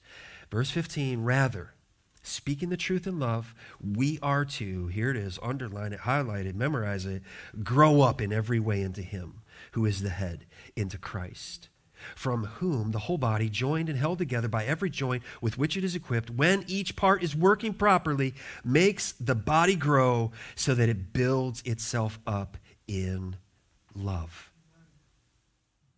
Verse 0.50 0.70
15, 0.70 1.22
rather, 1.22 1.74
speaking 2.22 2.70
the 2.70 2.78
truth 2.78 3.06
in 3.06 3.18
love, 3.18 3.54
we 3.78 4.18
are 4.22 4.46
to, 4.46 4.86
here 4.86 5.10
it 5.10 5.16
is, 5.16 5.38
underline 5.42 5.92
it, 5.92 6.00
highlight 6.00 6.46
it, 6.46 6.56
memorize 6.56 7.04
it, 7.04 7.22
grow 7.62 8.00
up 8.00 8.22
in 8.22 8.32
every 8.32 8.58
way 8.58 8.80
into 8.80 9.02
Him 9.02 9.42
who 9.72 9.84
is 9.84 10.02
the 10.02 10.08
head, 10.08 10.46
into 10.76 10.96
Christ 10.96 11.68
from 12.14 12.44
whom 12.44 12.92
the 12.92 13.00
whole 13.00 13.18
body, 13.18 13.48
joined 13.48 13.88
and 13.88 13.98
held 13.98 14.18
together 14.18 14.48
by 14.48 14.64
every 14.64 14.90
joint 14.90 15.22
with 15.40 15.58
which 15.58 15.76
it 15.76 15.84
is 15.84 15.94
equipped, 15.94 16.30
when 16.30 16.64
each 16.66 16.96
part 16.96 17.22
is 17.22 17.34
working 17.34 17.74
properly, 17.74 18.34
makes 18.64 19.12
the 19.12 19.34
body 19.34 19.74
grow 19.74 20.32
so 20.54 20.74
that 20.74 20.88
it 20.88 21.12
builds 21.12 21.62
itself 21.64 22.18
up 22.26 22.56
in 22.86 23.36
love. 23.94 24.50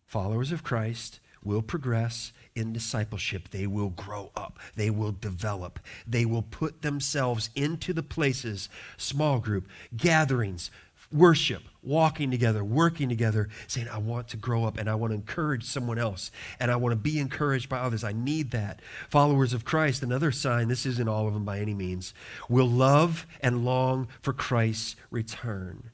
Followers 0.05 0.51
of 0.51 0.63
Christ 0.63 1.19
will 1.43 1.61
progress 1.61 2.33
in 2.55 2.73
discipleship. 2.73 3.49
They 3.49 3.67
will 3.67 3.89
grow 3.89 4.31
up. 4.35 4.59
They 4.75 4.89
will 4.89 5.11
develop. 5.11 5.79
They 6.05 6.25
will 6.25 6.41
put 6.41 6.81
themselves 6.81 7.49
into 7.55 7.93
the 7.93 8.03
places, 8.03 8.69
small 8.97 9.39
group, 9.39 9.67
gatherings, 9.95 10.71
worship, 11.11 11.63
walking 11.81 12.29
together, 12.29 12.63
working 12.63 13.09
together, 13.09 13.49
saying, 13.67 13.87
I 13.87 13.97
want 13.97 14.27
to 14.29 14.37
grow 14.37 14.65
up 14.65 14.77
and 14.77 14.89
I 14.89 14.95
want 14.95 15.11
to 15.11 15.15
encourage 15.15 15.63
someone 15.63 15.97
else 15.97 16.31
and 16.59 16.69
I 16.69 16.75
want 16.75 16.91
to 16.91 16.97
be 16.97 17.19
encouraged 17.19 17.69
by 17.69 17.79
others. 17.79 18.03
I 18.03 18.11
need 18.11 18.51
that. 18.51 18.81
Followers 19.09 19.53
of 19.53 19.65
Christ, 19.65 20.03
another 20.03 20.31
sign, 20.31 20.67
this 20.67 20.85
isn't 20.85 21.07
all 21.07 21.27
of 21.27 21.33
them 21.33 21.45
by 21.45 21.59
any 21.59 21.73
means, 21.73 22.13
will 22.47 22.69
love 22.69 23.25
and 23.41 23.65
long 23.65 24.07
for 24.21 24.33
Christ's 24.33 24.95
return. 25.09 25.89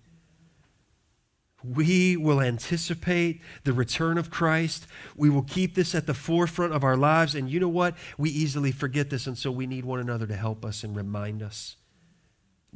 We 1.63 2.15
will 2.15 2.41
anticipate 2.41 3.41
the 3.63 3.73
return 3.73 4.19
of 4.19 4.29
Christ. 4.29 4.85
We 5.15 5.31
will 5.31 5.41
keep 5.41 5.73
this 5.73 5.95
at 5.95 6.05
the 6.05 6.13
forefront 6.13 6.73
of 6.73 6.83
our 6.83 6.97
lives. 6.97 7.33
And 7.33 7.49
you 7.49 7.59
know 7.59 7.69
what? 7.69 7.95
We 8.19 8.29
easily 8.29 8.71
forget 8.71 9.09
this, 9.09 9.25
and 9.25 9.35
so 9.35 9.49
we 9.49 9.65
need 9.65 9.83
one 9.83 9.99
another 9.99 10.27
to 10.27 10.35
help 10.35 10.63
us 10.63 10.83
and 10.83 10.95
remind 10.95 11.41
us. 11.41 11.77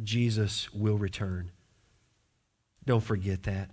Jesus 0.01 0.73
will 0.73 0.97
return. 0.97 1.51
Don't 2.89 3.01
forget 3.01 3.43
that. 3.43 3.69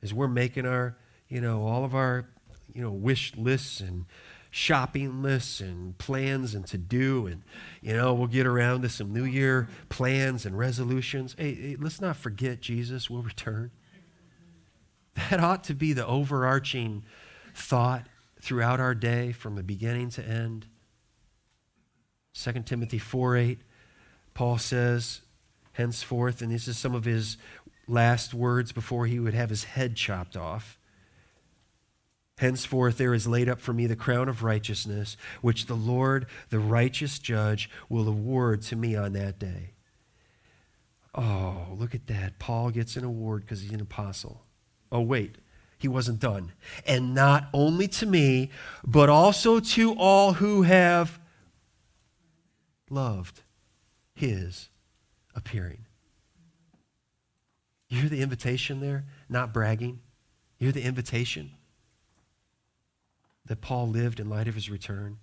As 0.00 0.14
we're 0.14 0.28
making 0.28 0.64
our, 0.64 0.96
you 1.26 1.40
know, 1.40 1.66
all 1.66 1.84
of 1.84 1.92
our, 1.92 2.28
you 2.72 2.80
know, 2.80 2.92
wish 2.92 3.34
lists 3.34 3.80
and 3.80 4.04
shopping 4.48 5.22
lists 5.24 5.60
and 5.60 5.98
plans 5.98 6.54
and 6.54 6.64
to 6.68 6.78
do 6.78 7.26
and 7.26 7.42
you 7.82 7.92
know 7.92 8.14
we'll 8.14 8.28
get 8.28 8.46
around 8.46 8.82
to 8.82 8.88
some 8.88 9.12
new 9.12 9.24
year 9.24 9.68
plans 9.88 10.46
and 10.46 10.56
resolutions. 10.56 11.34
Hey, 11.36 11.52
hey, 11.52 11.76
let's 11.80 12.00
not 12.00 12.16
forget 12.16 12.60
jesus 12.60 13.10
will 13.10 13.22
return. 13.22 13.72
That 15.14 15.40
ought 15.40 15.64
to 15.64 15.74
be 15.74 15.92
the 15.92 16.06
overarching 16.06 17.04
thought 17.56 18.06
throughout 18.40 18.78
our 18.78 18.94
day 18.94 19.32
from 19.32 19.56
the 19.56 19.64
beginning 19.64 20.10
to 20.10 20.24
end. 20.24 20.66
2 22.34 22.52
timothy 22.62 22.98
4 22.98 23.36
8 23.36 23.58
paul 24.32 24.58
says 24.58 25.22
Henceforth, 25.78 26.42
and 26.42 26.50
this 26.50 26.66
is 26.66 26.76
some 26.76 26.94
of 26.94 27.04
his 27.04 27.36
last 27.88 28.34
words 28.34 28.70
before 28.70 29.06
he 29.06 29.18
would 29.18 29.34
have 29.34 29.50
his 29.50 29.64
head 29.64 29.96
chopped 29.96 30.36
off. 30.36 30.78
Henceforth, 32.38 32.98
there 32.98 33.14
is 33.14 33.26
laid 33.26 33.48
up 33.48 33.60
for 33.60 33.72
me 33.72 33.86
the 33.86 33.96
crown 33.96 34.28
of 34.28 34.44
righteousness, 34.44 35.16
which 35.40 35.66
the 35.66 35.74
Lord, 35.74 36.26
the 36.50 36.60
righteous 36.60 37.18
judge, 37.18 37.68
will 37.88 38.06
award 38.06 38.62
to 38.62 38.76
me 38.76 38.94
on 38.94 39.12
that 39.14 39.40
day. 39.40 39.72
Oh, 41.14 41.66
look 41.76 41.96
at 41.96 42.06
that. 42.06 42.38
Paul 42.38 42.70
gets 42.70 42.96
an 42.96 43.02
award 43.02 43.42
because 43.42 43.62
he's 43.62 43.72
an 43.72 43.80
apostle. 43.80 44.42
Oh, 44.92 45.00
wait, 45.00 45.36
he 45.78 45.88
wasn't 45.88 46.20
done. 46.20 46.52
And 46.86 47.12
not 47.12 47.48
only 47.52 47.88
to 47.88 48.06
me, 48.06 48.50
but 48.84 49.08
also 49.08 49.58
to 49.58 49.94
all 49.94 50.34
who 50.34 50.62
have 50.62 51.18
loved 52.88 53.42
his 54.14 54.68
appearing. 55.34 55.86
You 57.88 58.00
hear 58.00 58.10
the 58.10 58.22
invitation 58.22 58.80
there? 58.80 59.06
Not 59.28 59.52
bragging. 59.52 60.00
You 60.58 60.66
hear 60.66 60.72
the 60.72 60.82
invitation? 60.82 61.52
that 63.48 63.60
Paul 63.60 63.88
lived 63.88 64.20
in 64.20 64.30
light 64.30 64.46
of 64.46 64.54
his 64.54 64.70
return. 64.70 65.18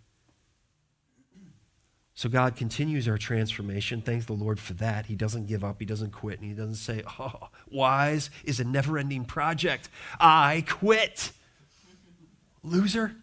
So 2.15 2.29
God 2.29 2.55
continues 2.55 3.07
our 3.07 3.17
transformation. 3.17 4.01
Thanks 4.01 4.25
the 4.25 4.33
Lord 4.33 4.59
for 4.59 4.73
that. 4.75 5.05
He 5.05 5.15
doesn't 5.15 5.47
give 5.47 5.63
up, 5.63 5.79
He 5.79 5.85
doesn't 5.85 6.11
quit, 6.11 6.39
and 6.39 6.47
He 6.49 6.55
doesn't 6.55 6.75
say, 6.75 7.03
Oh, 7.19 7.49
wise 7.69 8.29
is 8.43 8.59
a 8.59 8.63
never 8.63 8.97
ending 8.97 9.25
project. 9.25 9.89
I 10.19 10.63
quit. 10.67 11.31
Loser. 12.63 13.15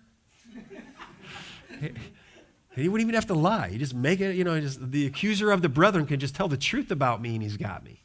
he 2.76 2.88
wouldn't 2.88 3.00
even 3.00 3.14
have 3.14 3.26
to 3.26 3.34
lie. 3.34 3.70
He 3.70 3.78
just 3.78 3.94
make 3.94 4.20
it, 4.20 4.36
you 4.36 4.44
know, 4.44 4.60
just, 4.60 4.92
the 4.92 5.06
accuser 5.06 5.50
of 5.50 5.62
the 5.62 5.70
brethren 5.70 6.06
can 6.06 6.20
just 6.20 6.34
tell 6.34 6.48
the 6.48 6.58
truth 6.58 6.90
about 6.90 7.20
me 7.20 7.34
and 7.34 7.42
he's 7.42 7.56
got 7.56 7.82
me. 7.82 8.01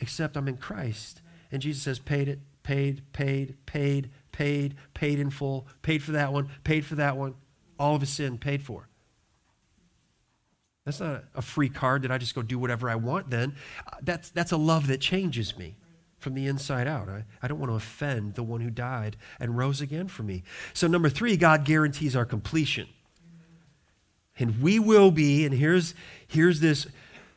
Except 0.00 0.36
I'm 0.36 0.48
in 0.48 0.56
Christ. 0.56 1.20
And 1.52 1.60
Jesus 1.62 1.82
says, 1.82 1.98
paid 1.98 2.28
it, 2.28 2.40
paid, 2.62 3.02
paid, 3.12 3.56
paid, 3.66 4.10
paid, 4.32 4.74
paid 4.94 5.18
in 5.18 5.30
full, 5.30 5.66
paid 5.82 6.02
for 6.02 6.12
that 6.12 6.32
one, 6.32 6.48
paid 6.64 6.84
for 6.84 6.94
that 6.96 7.16
one, 7.16 7.34
all 7.78 7.94
of 7.94 8.00
his 8.00 8.10
sin 8.10 8.38
paid 8.38 8.62
for. 8.62 8.88
That's 10.84 11.00
not 11.00 11.24
a 11.34 11.42
free 11.42 11.68
card 11.68 12.02
that 12.02 12.10
I 12.10 12.18
just 12.18 12.34
go 12.34 12.42
do 12.42 12.58
whatever 12.58 12.88
I 12.88 12.94
want 12.94 13.30
then. 13.30 13.54
Uh, 13.86 13.96
that's, 14.02 14.30
that's 14.30 14.52
a 14.52 14.56
love 14.56 14.86
that 14.86 15.00
changes 15.00 15.56
me 15.56 15.76
from 16.18 16.34
the 16.34 16.46
inside 16.46 16.86
out. 16.86 17.08
I, 17.08 17.24
I 17.42 17.48
don't 17.48 17.58
want 17.58 17.70
to 17.70 17.76
offend 17.76 18.34
the 18.34 18.42
one 18.42 18.60
who 18.60 18.70
died 18.70 19.16
and 19.38 19.56
rose 19.56 19.80
again 19.80 20.08
for 20.08 20.22
me. 20.22 20.42
So, 20.72 20.86
number 20.86 21.08
three, 21.08 21.36
God 21.36 21.64
guarantees 21.64 22.14
our 22.16 22.24
completion. 22.24 22.88
And 24.38 24.62
we 24.62 24.78
will 24.78 25.10
be, 25.10 25.44
and 25.44 25.54
here's, 25.54 25.94
here's 26.26 26.60
this 26.60 26.86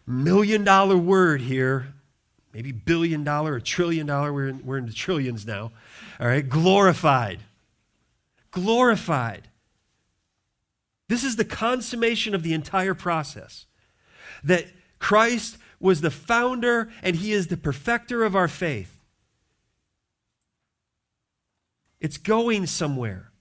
million 0.05 0.63
dollar 0.63 0.97
word 0.97 1.41
here, 1.41 1.93
maybe 2.53 2.71
billion 2.71 3.23
dollar 3.23 3.53
or 3.53 3.59
trillion 3.59 4.05
dollar, 4.05 4.31
we're 4.31 4.47
in, 4.47 4.65
we're 4.65 4.77
in 4.77 4.85
the 4.85 4.93
trillions 4.93 5.45
now. 5.45 5.71
All 6.19 6.27
right, 6.27 6.47
glorified. 6.47 7.39
Glorified. 8.51 9.47
This 11.07 11.23
is 11.23 11.35
the 11.35 11.45
consummation 11.45 12.33
of 12.33 12.43
the 12.43 12.53
entire 12.53 12.93
process. 12.93 13.65
That 14.43 14.67
Christ 14.99 15.57
was 15.79 16.01
the 16.01 16.11
founder 16.11 16.89
and 17.01 17.15
he 17.15 17.33
is 17.33 17.47
the 17.47 17.57
perfecter 17.57 18.23
of 18.23 18.35
our 18.35 18.47
faith. 18.47 18.99
It's 21.99 22.17
going 22.17 22.67
somewhere. 22.67 23.31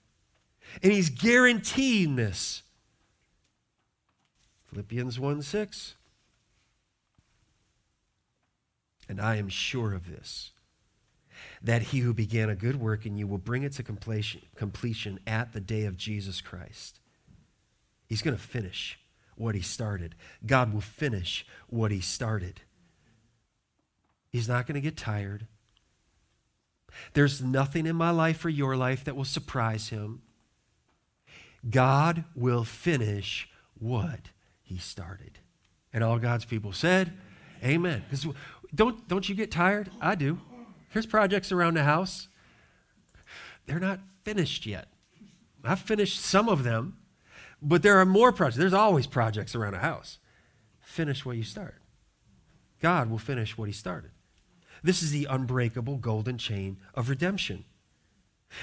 And 0.83 0.93
he's 0.93 1.11
guaranteeing 1.11 2.17
this. 2.17 2.63
Philippians 4.71 5.19
1 5.21 5.43
6. 5.43 5.95
And 9.13 9.21
I 9.21 9.37
am 9.37 9.51
sure 9.51 9.93
of 9.93 10.11
this 10.11 10.53
that 11.61 11.83
he 11.83 11.99
who 11.99 12.15
began 12.15 12.49
a 12.49 12.55
good 12.55 12.81
work 12.81 13.05
in 13.05 13.15
you 13.15 13.27
will 13.27 13.37
bring 13.37 13.63
it 13.63 13.73
to 13.73 13.83
completion, 13.83 15.21
at 15.27 15.53
the 15.53 15.61
day 15.61 15.85
of 15.85 15.99
Jesus 15.99 16.41
Christ. 16.41 16.99
He's 18.07 18.23
going 18.23 18.35
to 18.35 18.43
finish 18.43 18.99
what 19.37 19.55
he 19.55 19.61
started. 19.61 20.15
God 20.47 20.73
will 20.73 20.81
finish 20.81 21.45
what 21.69 21.91
he 21.91 22.01
started. 22.01 22.63
He's 24.31 24.49
not 24.49 24.67
going 24.67 24.77
to 24.77 24.81
get 24.81 24.97
tired. 24.97 25.47
There's 27.13 27.43
nothing 27.43 27.85
in 27.85 27.97
my 27.97 28.11
life 28.11 28.43
or 28.47 28.49
your 28.49 28.77
life 28.77 29.05
that 29.05 29.15
will 29.15 29.27
surprise 29.27 29.91
him. 29.91 30.23
God 31.69 32.25
will 32.35 32.65
finish 32.65 33.47
what 33.79 34.31
he 34.63 34.79
started. 34.79 35.39
And 35.93 36.03
all 36.03 36.19
God's 36.19 36.47
people 36.47 36.73
said, 36.73 37.13
Amen. 37.65 38.03
Because 38.09 38.27
don't, 38.75 39.07
don't 39.09 39.29
you 39.29 39.35
get 39.35 39.51
tired? 39.51 39.91
I 40.01 40.15
do. 40.15 40.41
Here's 40.91 41.07
projects 41.07 41.53
around 41.53 41.75
the 41.75 41.85
house. 41.85 42.29
They're 43.67 43.81
not 43.81 44.01
finished 44.25 44.67
yet. 44.67 44.89
I've 45.65 45.81
finished 45.81 46.21
some 46.21 46.49
of 46.49 46.65
them, 46.65 46.99
but 47.61 47.83
there 47.83 47.99
are 47.99 48.05
more 48.05 48.33
projects. 48.33 48.59
There's 48.59 48.73
always 48.73 49.07
projects 49.07 49.55
around 49.55 49.75
a 49.75 49.79
house. 49.79 50.19
Finish 50.81 51.25
what 51.25 51.37
you 51.37 51.45
start. 51.45 51.77
God 52.81 53.09
will 53.09 53.19
finish 53.19 53.57
what 53.57 53.69
he 53.69 53.73
started. 53.73 54.11
This 54.83 55.03
is 55.03 55.13
the 55.13 55.27
unbreakable 55.31 55.99
golden 55.99 56.39
chain 56.39 56.79
of 56.95 57.09
redemption. 57.09 57.65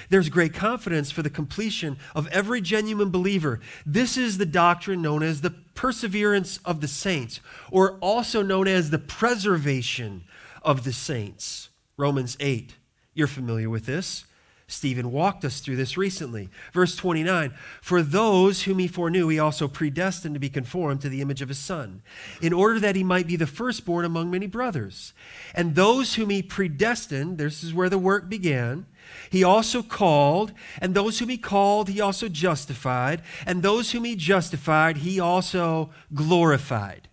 There's 0.08 0.28
great 0.28 0.54
confidence 0.54 1.10
for 1.10 1.22
the 1.22 1.30
completion 1.30 1.98
of 2.14 2.26
every 2.28 2.60
genuine 2.60 3.10
believer. 3.10 3.60
This 3.84 4.16
is 4.16 4.38
the 4.38 4.46
doctrine 4.46 5.02
known 5.02 5.22
as 5.22 5.40
the 5.40 5.54
perseverance 5.74 6.58
of 6.64 6.80
the 6.80 6.88
saints, 6.88 7.40
or 7.70 7.98
also 8.00 8.42
known 8.42 8.68
as 8.68 8.90
the 8.90 8.98
preservation 8.98 10.24
of 10.62 10.84
the 10.84 10.92
saints. 10.92 11.68
Romans 11.96 12.36
8. 12.40 12.74
You're 13.14 13.26
familiar 13.26 13.68
with 13.68 13.86
this. 13.86 14.24
Stephen 14.70 15.10
walked 15.10 15.44
us 15.44 15.60
through 15.60 15.76
this 15.76 15.96
recently. 15.96 16.48
Verse 16.72 16.94
29 16.94 17.52
For 17.82 18.02
those 18.02 18.62
whom 18.62 18.78
he 18.78 18.86
foreknew, 18.86 19.28
he 19.28 19.38
also 19.38 19.66
predestined 19.66 20.34
to 20.34 20.40
be 20.40 20.48
conformed 20.48 21.00
to 21.00 21.08
the 21.08 21.20
image 21.20 21.42
of 21.42 21.48
his 21.48 21.58
Son, 21.58 22.02
in 22.40 22.52
order 22.52 22.78
that 22.78 22.96
he 22.96 23.02
might 23.02 23.26
be 23.26 23.36
the 23.36 23.46
firstborn 23.46 24.04
among 24.04 24.30
many 24.30 24.46
brothers. 24.46 25.12
And 25.54 25.74
those 25.74 26.14
whom 26.14 26.30
he 26.30 26.42
predestined, 26.42 27.38
this 27.38 27.64
is 27.64 27.74
where 27.74 27.88
the 27.88 27.98
work 27.98 28.28
began, 28.28 28.86
he 29.30 29.44
also 29.44 29.82
called, 29.82 30.52
and 30.80 30.94
those 30.94 31.18
whom 31.18 31.28
he 31.28 31.38
called, 31.38 31.88
he 31.88 32.00
also 32.00 32.28
justified, 32.28 33.22
and 33.46 33.62
those 33.62 33.92
whom 33.92 34.04
he 34.04 34.16
justified, 34.16 34.98
he 34.98 35.20
also 35.20 35.90
glorified. 36.14 37.08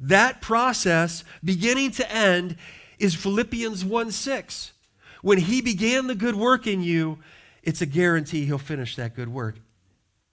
That 0.00 0.40
process, 0.40 1.24
beginning 1.44 1.92
to 1.92 2.10
end, 2.12 2.56
is 2.98 3.14
Philippians 3.14 3.84
1 3.84 4.10
6. 4.10 4.72
When 5.22 5.38
he 5.38 5.60
began 5.60 6.06
the 6.06 6.14
good 6.14 6.36
work 6.36 6.66
in 6.66 6.82
you, 6.82 7.18
it's 7.62 7.82
a 7.82 7.86
guarantee 7.86 8.44
he'll 8.46 8.58
finish 8.58 8.96
that 8.96 9.14
good 9.14 9.28
work. 9.28 9.56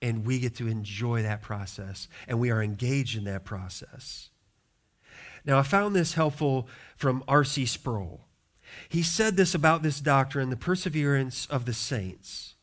And 0.01 0.25
we 0.25 0.39
get 0.39 0.55
to 0.57 0.67
enjoy 0.67 1.23
that 1.23 1.41
process, 1.41 2.07
and 2.27 2.39
we 2.39 2.51
are 2.51 2.61
engaged 2.61 3.17
in 3.17 3.23
that 3.23 3.43
process. 3.43 4.29
Now, 5.45 5.59
I 5.59 5.63
found 5.63 5.95
this 5.95 6.13
helpful 6.13 6.67
from 6.97 7.23
R.C. 7.27 7.65
Sproul. 7.65 8.24
He 8.89 9.03
said 9.03 9.37
this 9.37 9.55
about 9.55 9.83
this 9.83 9.99
doctrine, 9.99 10.49
the 10.49 10.55
perseverance 10.55 11.45
of 11.47 11.65
the 11.65 11.73
saints. 11.73 12.55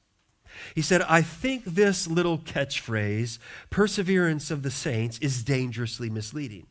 He 0.75 0.83
said, 0.83 1.03
I 1.03 1.23
think 1.23 1.65
this 1.65 2.07
little 2.07 2.39
catchphrase, 2.39 3.39
perseverance 3.71 4.51
of 4.51 4.63
the 4.63 4.71
saints, 4.71 5.19
is 5.19 5.43
dangerously 5.43 6.11
misleading. 6.11 6.67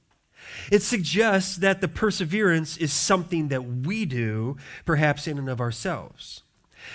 It 0.71 0.81
suggests 0.81 1.57
that 1.57 1.81
the 1.81 1.87
perseverance 1.87 2.77
is 2.77 2.91
something 2.91 3.49
that 3.49 3.63
we 3.63 4.05
do, 4.05 4.57
perhaps 4.85 5.27
in 5.27 5.37
and 5.37 5.49
of 5.49 5.61
ourselves. 5.61 6.43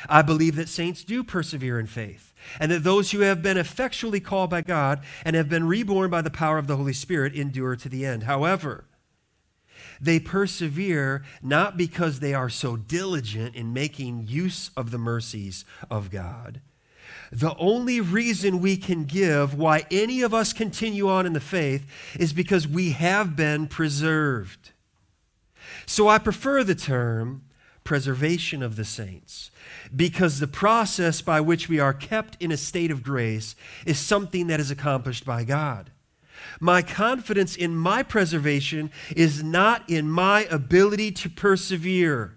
I 0.09 0.23
believe 0.23 0.57
that 0.57 0.69
saints 0.69 1.05
do 1.05 1.23
persevere 1.23 1.79
in 1.79 1.87
faith, 1.87 2.35
and 2.59 2.73
that 2.73 2.83
those 2.83 3.13
who 3.13 3.21
have 3.21 3.43
been 3.43 3.57
effectually 3.57 4.19
called 4.19 4.51
by 4.51 4.63
God 4.63 5.01
and 5.25 5.37
have 5.37 5.49
been 5.49 5.69
reborn 5.69 6.11
by 6.11 6.23
the 6.23 6.31
power 6.31 6.59
of 6.59 6.67
the 6.67 6.77
Holy 6.77 6.93
Spirit 6.93 7.35
endure 7.35 7.77
to 7.77 7.89
the 7.89 8.05
end. 8.05 8.25
However, 8.25 8.85
they 10.01 10.19
persevere 10.19 11.23
not 11.43 11.77
because 11.77 12.21
they 12.21 12.35
are 12.35 12.51
so 12.51 12.77
diligent 12.77 13.55
in 13.55 13.73
making 13.73 14.27
use 14.29 14.71
of 14.77 14.91
the 14.91 14.99
mercies 14.99 15.65
of 15.91 16.11
God 16.11 16.61
the 17.33 17.57
only 17.57 18.01
reason 18.01 18.61
we 18.61 18.77
can 18.77 19.05
give 19.05 19.55
why 19.55 19.85
any 19.91 20.23
of 20.23 20.33
us 20.33 20.53
continue 20.53 21.09
on 21.09 21.27
in 21.27 21.33
the 21.33 21.41
faith 21.41 21.87
is 22.19 22.33
because 22.33 22.69
we 22.69 22.91
have 22.93 23.37
been 23.37 23.67
preserved. 23.67 24.73
So 25.87 26.09
I 26.09 26.19
prefer 26.19 26.65
the 26.65 26.75
term 26.75 27.43
preservation 27.85 28.63
of 28.63 28.77
the 28.77 28.85
saints 28.85 29.51
because 29.95 30.41
the 30.41 30.49
process 30.49 31.23
by 31.23 31.41
which 31.41 31.69
we 31.69 31.79
are 31.79 31.93
kept 31.93 32.41
in 32.43 32.51
a 32.51 32.57
state 32.57 32.91
of 32.91 33.03
grace 33.03 33.55
is 33.85 33.99
something 33.99 34.49
that 34.49 34.61
is 34.61 34.71
accomplished 34.71 35.25
by 35.25 35.45
God. 35.45 35.91
My 36.61 36.83
confidence 36.83 37.57
in 37.57 37.77
my 37.77 38.03
preservation 38.03 38.91
is 39.15 39.43
not 39.43 39.89
in 39.89 40.11
my 40.11 40.45
ability 40.51 41.13
to 41.13 41.29
persevere. 41.29 42.37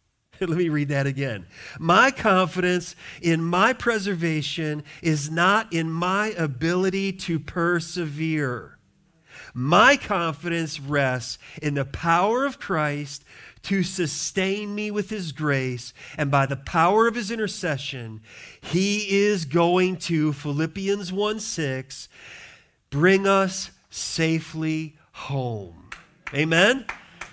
Let 0.40 0.56
me 0.56 0.68
read 0.70 0.88
that 0.88 1.06
again. 1.06 1.46
My 1.78 2.10
confidence 2.10 2.96
in 3.20 3.42
my 3.42 3.72
preservation 3.72 4.84
is 5.02 5.30
not 5.30 5.72
in 5.72 5.90
my 5.90 6.28
ability 6.28 7.12
to 7.12 7.38
persevere. 7.38 8.78
My 9.52 9.96
confidence 9.96 10.80
rests 10.80 11.38
in 11.60 11.74
the 11.74 11.84
power 11.84 12.44
of 12.44 12.58
Christ 12.58 13.24
to 13.62 13.82
sustain 13.82 14.74
me 14.74 14.90
with 14.90 15.10
his 15.10 15.32
grace. 15.32 15.92
And 16.16 16.30
by 16.30 16.46
the 16.46 16.56
power 16.56 17.06
of 17.06 17.14
his 17.14 17.30
intercession, 17.30 18.20
he 18.60 19.20
is 19.20 19.44
going 19.44 19.96
to, 19.98 20.32
Philippians 20.32 21.12
1 21.12 21.40
6, 21.40 22.08
bring 22.90 23.26
us 23.26 23.70
safely 23.88 24.96
home. 25.12 25.90
Amen? 26.34 26.84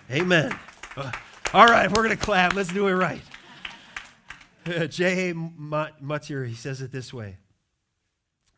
Amen. 0.10 0.58
Uh, 0.95 1.12
all 1.53 1.68
right, 1.68 1.89
we're 1.89 2.03
going 2.03 2.18
to 2.18 2.24
clap. 2.24 2.53
Let's 2.53 2.72
do 2.72 2.88
it 2.88 2.93
right. 2.93 3.22
J.A. 4.89 5.34
Motyer, 5.34 6.45
he 6.45 6.55
says 6.55 6.82
it 6.82 6.91
this 6.91 7.14
way 7.14 7.38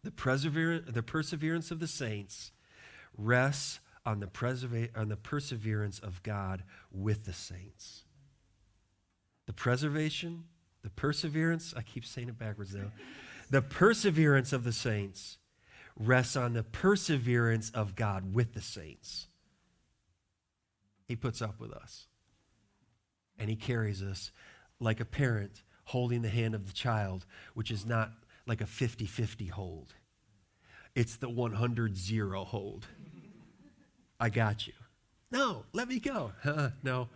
the, 0.03 0.11
persever- 0.11 0.79
the 0.79 1.03
perseverance 1.03 1.71
of 1.71 1.79
the 1.79 1.87
saints 1.87 2.51
rests 3.17 3.79
on 4.05 4.19
the, 4.19 4.27
preserva- 4.27 4.89
on 4.97 5.09
the 5.09 5.17
perseverance 5.17 5.99
of 5.99 6.23
God 6.23 6.63
with 6.91 7.25
the 7.25 7.33
saints. 7.33 8.03
The 9.45 9.53
preservation, 9.53 10.45
the 10.83 10.89
perseverance, 10.89 11.73
I 11.75 11.81
keep 11.81 12.05
saying 12.05 12.29
it 12.29 12.37
backwards 12.37 12.73
now. 12.73 12.91
The 13.49 13.61
perseverance 13.61 14.53
of 14.53 14.63
the 14.63 14.71
saints 14.71 15.38
rests 15.99 16.35
on 16.35 16.53
the 16.53 16.63
perseverance 16.63 17.69
of 17.71 17.95
God 17.95 18.33
with 18.33 18.53
the 18.53 18.61
saints. 18.61 19.27
He 21.05 21.15
puts 21.15 21.41
up 21.41 21.59
with 21.59 21.73
us. 21.73 22.07
And 23.37 23.49
he 23.49 23.55
carries 23.55 24.01
us 24.01 24.31
like 24.79 24.99
a 24.99 25.05
parent 25.05 25.63
holding 25.85 26.21
the 26.21 26.29
hand 26.29 26.55
of 26.55 26.67
the 26.67 26.73
child, 26.73 27.25
which 27.53 27.71
is 27.71 27.85
not 27.85 28.11
like 28.45 28.61
a 28.61 28.65
50 28.65 29.05
50 29.05 29.47
hold. 29.47 29.93
It's 30.95 31.15
the 31.17 31.29
100 31.29 31.97
0 31.97 32.43
hold. 32.43 32.85
I 34.19 34.29
got 34.29 34.67
you. 34.67 34.73
No, 35.31 35.63
let 35.73 35.87
me 35.87 35.99
go. 35.99 36.31
no, 36.83 37.07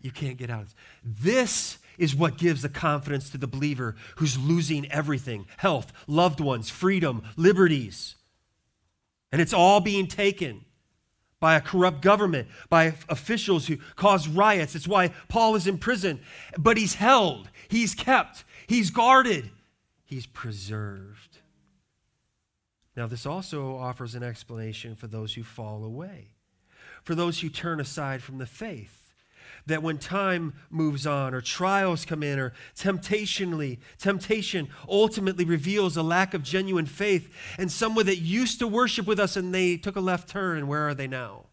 you 0.00 0.10
can't 0.10 0.36
get 0.36 0.50
out. 0.50 0.66
This 1.04 1.78
is 2.00 2.16
what 2.16 2.38
gives 2.38 2.62
the 2.62 2.68
confidence 2.68 3.30
to 3.30 3.38
the 3.38 3.46
believer 3.46 3.94
who's 4.16 4.38
losing 4.38 4.90
everything 4.90 5.46
health, 5.58 5.92
loved 6.08 6.40
ones, 6.40 6.70
freedom, 6.70 7.22
liberties. 7.36 8.16
And 9.30 9.40
it's 9.40 9.52
all 9.52 9.80
being 9.80 10.08
taken 10.08 10.64
by 11.38 11.54
a 11.54 11.60
corrupt 11.60 12.02
government, 12.02 12.48
by 12.68 12.94
officials 13.08 13.66
who 13.66 13.76
cause 13.96 14.26
riots. 14.26 14.74
It's 14.74 14.88
why 14.88 15.08
Paul 15.28 15.54
is 15.54 15.66
in 15.66 15.78
prison. 15.78 16.20
But 16.58 16.76
he's 16.76 16.94
held, 16.94 17.50
he's 17.68 17.94
kept, 17.94 18.44
he's 18.66 18.90
guarded, 18.90 19.50
he's 20.04 20.26
preserved. 20.26 21.38
Now, 22.96 23.06
this 23.06 23.24
also 23.24 23.76
offers 23.76 24.14
an 24.14 24.22
explanation 24.22 24.96
for 24.96 25.06
those 25.06 25.34
who 25.34 25.42
fall 25.42 25.84
away, 25.84 26.34
for 27.02 27.14
those 27.14 27.40
who 27.40 27.48
turn 27.48 27.80
aside 27.80 28.22
from 28.22 28.38
the 28.38 28.46
faith. 28.46 28.99
That 29.66 29.82
when 29.82 29.98
time 29.98 30.54
moves 30.70 31.06
on, 31.06 31.34
or 31.34 31.40
trials 31.40 32.04
come 32.04 32.22
in, 32.22 32.38
or 32.38 32.52
temptationally, 32.76 33.78
temptation 33.98 34.68
ultimately 34.88 35.44
reveals 35.44 35.96
a 35.96 36.02
lack 36.02 36.34
of 36.34 36.42
genuine 36.42 36.86
faith, 36.86 37.32
and 37.58 37.70
someone 37.70 38.06
that 38.06 38.18
used 38.18 38.58
to 38.60 38.66
worship 38.66 39.06
with 39.06 39.20
us 39.20 39.36
and 39.36 39.54
they 39.54 39.76
took 39.76 39.96
a 39.96 40.00
left 40.00 40.28
turn, 40.28 40.66
where 40.66 40.88
are 40.88 40.94
they 40.94 41.06
now? 41.06 41.46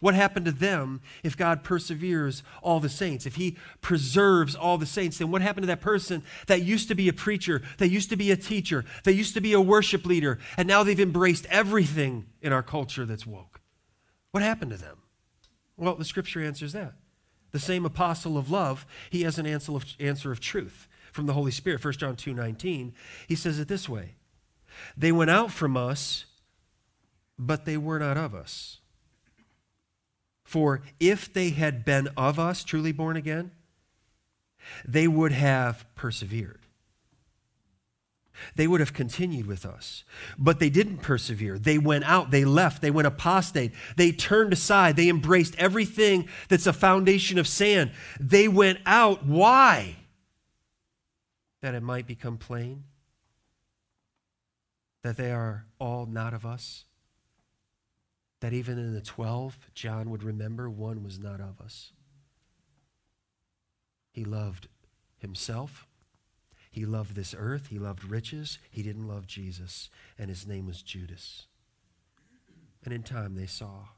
What 0.00 0.14
happened 0.14 0.46
to 0.46 0.52
them 0.52 1.00
if 1.22 1.36
God 1.36 1.62
perseveres 1.62 2.42
all 2.62 2.80
the 2.80 2.88
saints? 2.88 3.26
If 3.26 3.36
He 3.36 3.56
preserves 3.80 4.54
all 4.54 4.78
the 4.78 4.86
saints, 4.86 5.18
then 5.18 5.30
what 5.30 5.42
happened 5.42 5.64
to 5.64 5.68
that 5.68 5.80
person 5.80 6.22
that 6.46 6.62
used 6.62 6.88
to 6.88 6.94
be 6.94 7.08
a 7.08 7.12
preacher, 7.12 7.62
that 7.78 7.88
used 7.88 8.10
to 8.10 8.16
be 8.16 8.30
a 8.30 8.36
teacher, 8.36 8.84
that 9.04 9.14
used 9.14 9.34
to 9.34 9.40
be 9.40 9.52
a 9.52 9.60
worship 9.60 10.06
leader, 10.06 10.38
and 10.56 10.66
now 10.66 10.82
they've 10.82 10.98
embraced 10.98 11.46
everything 11.46 12.26
in 12.40 12.52
our 12.52 12.62
culture 12.62 13.04
that's 13.04 13.26
woke? 13.26 13.60
What 14.30 14.42
happened 14.42 14.70
to 14.70 14.76
them? 14.76 14.98
Well, 15.76 15.94
the 15.94 16.04
scripture 16.04 16.42
answers 16.42 16.72
that. 16.72 16.94
The 17.52 17.58
same 17.58 17.84
apostle 17.84 18.36
of 18.36 18.50
love, 18.50 18.86
he 19.10 19.22
has 19.22 19.38
an 19.38 19.46
answer 19.46 19.72
of, 19.72 19.84
answer 20.00 20.32
of 20.32 20.40
truth 20.40 20.88
from 21.12 21.26
the 21.26 21.34
Holy 21.34 21.50
Spirit. 21.50 21.84
1 21.84 21.92
John 21.94 22.16
2 22.16 22.34
19, 22.34 22.94
he 23.28 23.34
says 23.34 23.58
it 23.58 23.68
this 23.68 23.88
way 23.88 24.14
They 24.96 25.12
went 25.12 25.30
out 25.30 25.52
from 25.52 25.76
us, 25.76 26.24
but 27.38 27.64
they 27.64 27.76
were 27.76 27.98
not 27.98 28.16
of 28.16 28.34
us. 28.34 28.78
For 30.44 30.82
if 30.98 31.32
they 31.32 31.50
had 31.50 31.84
been 31.84 32.08
of 32.16 32.38
us, 32.38 32.64
truly 32.64 32.92
born 32.92 33.16
again, 33.16 33.52
they 34.84 35.08
would 35.08 35.32
have 35.32 35.86
persevered. 35.94 36.61
They 38.56 38.66
would 38.66 38.80
have 38.80 38.92
continued 38.92 39.46
with 39.46 39.64
us. 39.64 40.04
But 40.38 40.58
they 40.58 40.70
didn't 40.70 40.98
persevere. 40.98 41.58
They 41.58 41.78
went 41.78 42.04
out, 42.04 42.30
they 42.30 42.44
left, 42.44 42.82
they 42.82 42.90
went 42.90 43.06
apostate, 43.06 43.72
they 43.96 44.12
turned 44.12 44.52
aside, 44.52 44.96
they 44.96 45.08
embraced 45.08 45.54
everything 45.56 46.28
that's 46.48 46.66
a 46.66 46.72
foundation 46.72 47.38
of 47.38 47.46
sand. 47.46 47.92
They 48.18 48.48
went 48.48 48.78
out. 48.86 49.24
Why? 49.24 49.96
That 51.60 51.74
it 51.74 51.82
might 51.82 52.06
become 52.06 52.38
plain 52.38 52.84
that 55.02 55.16
they 55.16 55.32
are 55.32 55.66
all 55.78 56.06
not 56.06 56.32
of 56.32 56.46
us 56.46 56.84
that 58.42 58.52
even 58.52 58.76
in 58.76 58.92
the 58.92 59.00
12, 59.00 59.56
John 59.72 60.10
would 60.10 60.24
remember 60.24 60.68
one 60.68 61.04
was 61.04 61.18
not 61.18 61.40
of 61.40 61.60
us. 61.60 61.92
He 64.10 64.24
loved 64.24 64.66
himself. 65.18 65.86
He 66.72 66.86
loved 66.86 67.14
this 67.14 67.34
earth. 67.38 67.66
He 67.68 67.78
loved 67.78 68.02
riches. 68.02 68.58
He 68.70 68.82
didn't 68.82 69.06
love 69.06 69.26
Jesus. 69.26 69.90
And 70.18 70.30
his 70.30 70.46
name 70.46 70.66
was 70.66 70.80
Judas. 70.80 71.44
And 72.82 72.94
in 72.94 73.02
time 73.02 73.34
they 73.34 73.46
saw. 73.46 73.88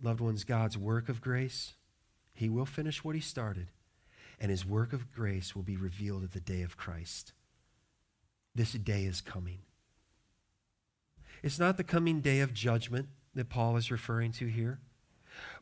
Loved 0.00 0.20
ones, 0.20 0.44
God's 0.44 0.76
work 0.76 1.08
of 1.08 1.22
grace, 1.22 1.72
he 2.34 2.50
will 2.50 2.66
finish 2.66 3.02
what 3.02 3.14
he 3.14 3.20
started. 3.20 3.68
And 4.38 4.50
his 4.50 4.66
work 4.66 4.92
of 4.92 5.10
grace 5.10 5.56
will 5.56 5.62
be 5.62 5.76
revealed 5.76 6.22
at 6.22 6.32
the 6.32 6.40
day 6.40 6.60
of 6.60 6.76
Christ. 6.76 7.32
This 8.54 8.72
day 8.72 9.04
is 9.04 9.22
coming. 9.22 9.60
It's 11.42 11.58
not 11.58 11.78
the 11.78 11.84
coming 11.84 12.20
day 12.20 12.40
of 12.40 12.52
judgment 12.52 13.08
that 13.34 13.48
Paul 13.48 13.76
is 13.78 13.90
referring 13.90 14.32
to 14.32 14.46
here, 14.46 14.80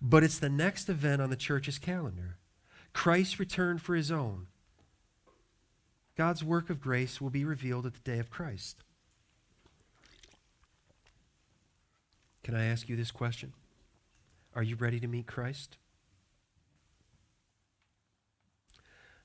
but 0.00 0.24
it's 0.24 0.38
the 0.38 0.48
next 0.48 0.88
event 0.88 1.22
on 1.22 1.30
the 1.30 1.36
church's 1.36 1.78
calendar. 1.78 2.38
Christ's 2.92 3.38
return 3.38 3.78
for 3.78 3.94
his 3.94 4.10
own. 4.10 4.48
God's 6.16 6.44
work 6.44 6.70
of 6.70 6.80
grace 6.80 7.20
will 7.20 7.30
be 7.30 7.44
revealed 7.44 7.86
at 7.86 7.94
the 7.94 8.00
day 8.00 8.18
of 8.18 8.30
Christ. 8.30 8.82
Can 12.42 12.54
I 12.54 12.64
ask 12.64 12.88
you 12.88 12.96
this 12.96 13.10
question? 13.10 13.52
Are 14.54 14.62
you 14.62 14.76
ready 14.76 15.00
to 15.00 15.06
meet 15.06 15.26
Christ? 15.26 15.78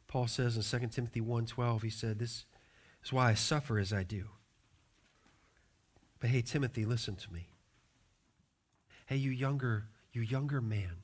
Paul 0.08 0.28
says 0.28 0.56
in 0.56 0.64
2 0.64 0.88
Timothy 0.88 1.20
1:12 1.20 1.82
he 1.82 1.90
said 1.90 2.20
this 2.20 2.46
is 3.04 3.12
why 3.12 3.32
I 3.32 3.34
suffer 3.34 3.78
as 3.78 3.92
I 3.92 4.04
do. 4.04 4.30
But 6.20 6.30
hey 6.30 6.42
Timothy, 6.42 6.86
listen 6.86 7.16
to 7.18 7.34
me. 7.34 7.50
Hey, 9.08 9.16
you 9.16 9.32
younger, 9.32 9.88
you 10.12 10.22
younger 10.22 10.60
man. 10.60 11.04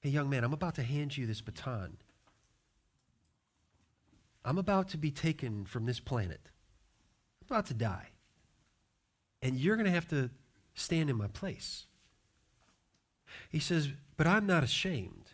Hey, 0.00 0.10
young 0.10 0.28
man, 0.28 0.44
I'm 0.44 0.52
about 0.52 0.74
to 0.74 0.82
hand 0.82 1.16
you 1.16 1.26
this 1.26 1.40
baton. 1.40 1.96
I'm 4.44 4.58
about 4.58 4.88
to 4.90 4.98
be 4.98 5.10
taken 5.10 5.64
from 5.64 5.86
this 5.86 6.00
planet. 6.00 6.40
I'm 7.40 7.54
about 7.54 7.66
to 7.66 7.74
die. 7.74 8.08
And 9.42 9.56
you're 9.56 9.76
going 9.76 9.86
to 9.86 9.92
have 9.92 10.08
to 10.08 10.30
stand 10.74 11.10
in 11.10 11.16
my 11.16 11.28
place. 11.28 11.86
He 13.48 13.58
says, 13.58 13.88
But 14.16 14.26
I'm 14.26 14.46
not 14.46 14.64
ashamed, 14.64 15.30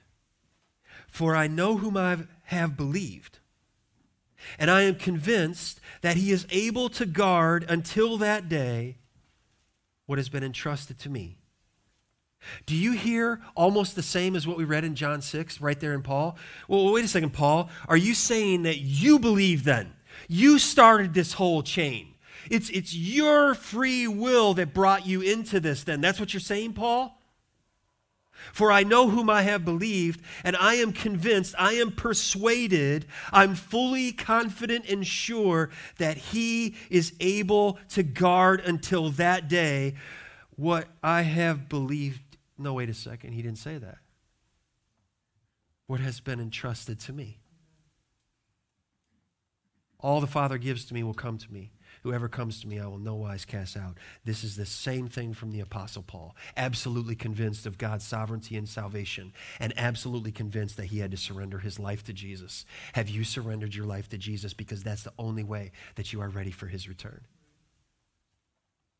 for 1.08 1.34
I 1.34 1.46
know 1.46 1.76
whom 1.76 1.96
I 1.96 2.18
have 2.44 2.76
believed. 2.76 3.38
And 4.58 4.70
I 4.70 4.82
am 4.82 4.94
convinced 4.94 5.80
that 6.00 6.16
he 6.16 6.30
is 6.30 6.46
able 6.50 6.88
to 6.90 7.04
guard 7.04 7.64
until 7.68 8.16
that 8.18 8.48
day 8.48 8.96
what 10.06 10.18
has 10.18 10.28
been 10.28 10.42
entrusted 10.42 10.98
to 11.00 11.11
me. 11.11 11.39
Do 12.66 12.74
you 12.74 12.93
hear 12.93 13.41
almost 13.55 13.97
the 13.97 14.03
same 14.03 14.34
as 14.34 14.47
what 14.47 14.57
we 14.57 14.64
read 14.64 14.84
in 14.84 14.95
John 14.95 15.22
6, 15.22 15.61
right 15.61 15.78
there 15.78 15.95
in 15.95 16.03
Paul? 16.03 16.36
Well, 16.68 16.93
wait 16.93 17.05
a 17.05 17.09
second, 17.09 17.32
Paul. 17.32 17.70
Are 17.88 17.97
you 17.97 18.14
saying 18.14 18.62
that 18.62 18.78
you 18.78 19.18
believe 19.18 19.64
then? 19.64 19.93
You 20.28 20.59
started 20.59 21.14
this 21.14 21.34
whole 21.34 21.62
chain. 21.62 22.14
It's, 22.51 22.70
it's 22.70 22.95
your 22.95 23.55
free 23.55 24.09
will 24.09 24.55
that 24.55 24.74
brought 24.74 25.07
you 25.07 25.20
into 25.20 25.61
this, 25.61 25.84
then. 25.84 26.01
That's 26.01 26.18
what 26.18 26.32
you're 26.32 26.41
saying, 26.41 26.72
Paul? 26.72 27.16
For 28.53 28.72
I 28.72 28.84
know 28.84 29.09
whom 29.09 29.28
I 29.28 29.43
have 29.43 29.64
believed, 29.64 30.22
and 30.45 30.57
I 30.57 30.76
am 30.76 30.93
convinced, 30.93 31.55
I 31.59 31.74
am 31.74 31.93
persuaded, 31.93 33.07
I'm 33.32 33.55
fully 33.55 34.12
confident 34.12 34.88
and 34.88 35.07
sure 35.07 35.70
that 35.99 36.16
he 36.16 36.74
is 36.88 37.12
able 37.20 37.78
to 37.91 38.03
guard 38.03 38.61
until 38.61 39.11
that 39.11 39.49
day 39.49 39.95
what 40.57 40.88
I 41.03 41.22
have 41.22 41.68
believed. 41.68 42.30
No, 42.61 42.74
wait 42.74 42.90
a 42.90 42.94
second, 42.94 43.32
he 43.32 43.40
didn't 43.40 43.58
say 43.58 43.78
that. 43.78 43.96
What 45.86 45.98
has 46.00 46.20
been 46.20 46.38
entrusted 46.38 47.00
to 47.00 47.12
me. 47.14 47.38
All 49.98 50.20
the 50.20 50.26
Father 50.26 50.58
gives 50.58 50.84
to 50.84 50.94
me 50.94 51.02
will 51.02 51.14
come 51.14 51.38
to 51.38 51.50
me. 51.50 51.72
Whoever 52.02 52.28
comes 52.28 52.61
to 52.61 52.68
me, 52.68 52.78
I 52.78 52.86
will 52.86 52.98
no 52.98 53.14
wise 53.14 53.46
cast 53.46 53.78
out. 53.78 53.96
This 54.26 54.44
is 54.44 54.56
the 54.56 54.66
same 54.66 55.08
thing 55.08 55.32
from 55.32 55.52
the 55.52 55.61
Apostle 55.61 56.02
Paul. 56.02 56.36
Absolutely 56.54 57.14
convinced 57.14 57.64
of 57.64 57.78
God's 57.78 58.06
sovereignty 58.06 58.56
and 58.56 58.68
salvation, 58.68 59.32
and 59.58 59.72
absolutely 59.76 60.30
convinced 60.30 60.76
that 60.76 60.86
he 60.86 60.98
had 60.98 61.11
to 61.12 61.16
surrender 61.16 61.58
his 61.58 61.78
life 61.78 62.04
to 62.04 62.12
Jesus. 62.12 62.66
Have 62.92 63.08
you 63.08 63.24
surrendered 63.24 63.74
your 63.74 63.86
life 63.86 64.08
to 64.11 64.18
Jesus? 64.18 64.52
Because 64.52 64.82
that's 64.82 65.02
the 65.02 65.12
only 65.18 65.44
way 65.44 65.72
that 65.96 66.12
you 66.12 66.20
are 66.20 66.28
ready 66.28 66.50
for 66.50 66.66
his 66.66 66.88
return. 66.88 67.22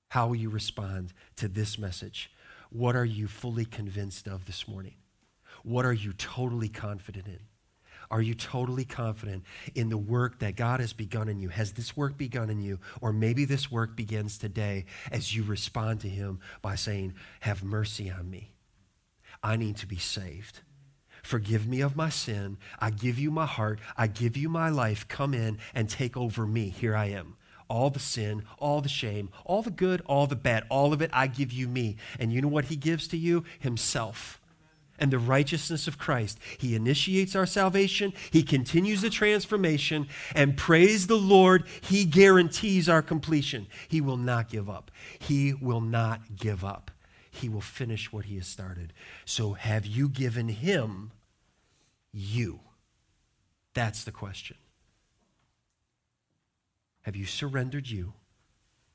How 0.09 0.29
will 0.29 0.37
you 0.37 0.49
respond 0.51 1.13
to 1.37 1.47
this 1.47 1.79
message? 1.79 2.31
What 2.71 2.97
are 2.97 3.05
you 3.05 3.27
fully 3.27 3.65
convinced 3.65 4.27
of 4.29 4.47
this 4.47 4.67
morning? 4.67 4.95
What 5.63 5.85
are 5.85 5.93
you 5.93 6.13
totally 6.13 6.69
confident 6.69 7.27
in? 7.27 7.41
Are 8.11 8.23
you 8.23 8.35
totally 8.35 8.85
confident 8.85 9.45
in 9.75 9.89
the 9.89 9.99
work 9.99 10.41
that 10.41 10.57
God 10.57 10.81
has 10.81 10.93
begun 10.93 11.29
in 11.29 11.39
you? 11.41 11.49
Has 11.49 11.73
this 11.73 11.97
work 11.97 12.17
begun 12.17 12.51
in 12.51 12.61
you? 12.61 12.81
Or 13.01 13.13
maybe 13.13 13.45
this 13.45 13.71
work 13.71 13.95
begins 13.95 14.37
today 14.37 14.87
as 15.13 15.35
you 15.35 15.45
respond 15.45 16.01
to 16.01 16.09
Him 16.09 16.41
by 16.61 16.75
saying, 16.75 17.15
Have 17.41 17.63
mercy 17.63 18.11
on 18.11 18.29
me. 18.29 18.53
I 19.43 19.57
need 19.57 19.77
to 19.79 19.87
be 19.87 19.99
saved. 19.99 20.61
Forgive 21.23 21.69
me 21.69 21.83
of 21.83 21.97
my 21.97 22.09
sin. 22.09 22.57
I 22.79 22.91
give 22.91 23.19
you 23.19 23.31
my 23.31 23.47
heart. 23.47 23.79
I 23.97 24.07
give 24.07 24.37
you 24.37 24.49
my 24.49 24.71
life. 24.71 25.07
Come 25.07 25.35
in 25.35 25.59
and 25.75 25.89
take 25.89 26.17
over 26.17 26.47
me. 26.47 26.69
Here 26.69 26.97
I 26.97 27.07
am. 27.07 27.37
All 27.71 27.89
the 27.89 28.01
sin, 28.01 28.43
all 28.59 28.83
the 28.83 28.89
shame, 28.89 29.31
all 29.47 29.63
the 29.63 29.71
good, 29.71 30.03
all 30.05 30.27
the 30.27 30.37
bad, 30.37 30.65
all 30.69 30.93
of 30.93 31.01
it, 31.01 31.11
I 31.13 31.29
give 31.29 31.53
you 31.53 31.69
me. 31.69 31.97
And 32.19 32.33
you 32.33 32.43
know 32.43 32.49
what 32.49 32.67
He 32.67 32.77
gives 32.77 33.09
to 33.09 33.17
you? 33.17 33.45
Himself 33.61 34.41
and 35.01 35.11
the 35.11 35.19
righteousness 35.19 35.89
of 35.89 35.99
Christ. 35.99 36.39
He 36.59 36.75
initiates 36.75 37.35
our 37.35 37.47
salvation, 37.47 38.13
He 38.31 38.43
continues 38.43 39.01
the 39.01 39.11
transformation, 39.11 40.07
and 40.35 40.57
praise 40.57 41.07
the 41.07 41.17
Lord, 41.17 41.65
He 41.81 42.05
guarantees 42.05 42.89
our 42.89 43.03
completion. 43.03 43.67
He 43.89 44.01
will 44.01 44.19
not 44.19 44.51
give 44.51 44.69
up. 44.69 44.91
He 45.19 45.55
will 45.55 45.81
not 45.81 46.37
give 46.37 46.65
up. 46.65 46.91
He 47.31 47.49
will 47.49 47.61
finish 47.61 48.13
what 48.13 48.27
He 48.27 48.37
has 48.37 48.47
started. 48.47 48.93
So, 49.25 49.55
have 49.55 49.87
you 49.87 50.09
given 50.09 50.49
Him 50.49 51.13
you? 52.13 52.61
That's 53.73 54.05
the 54.05 54.13
question. 54.13 54.57
Have 57.03 57.17
you 57.17 57.25
surrendered 57.25 57.89
you, 57.89 58.13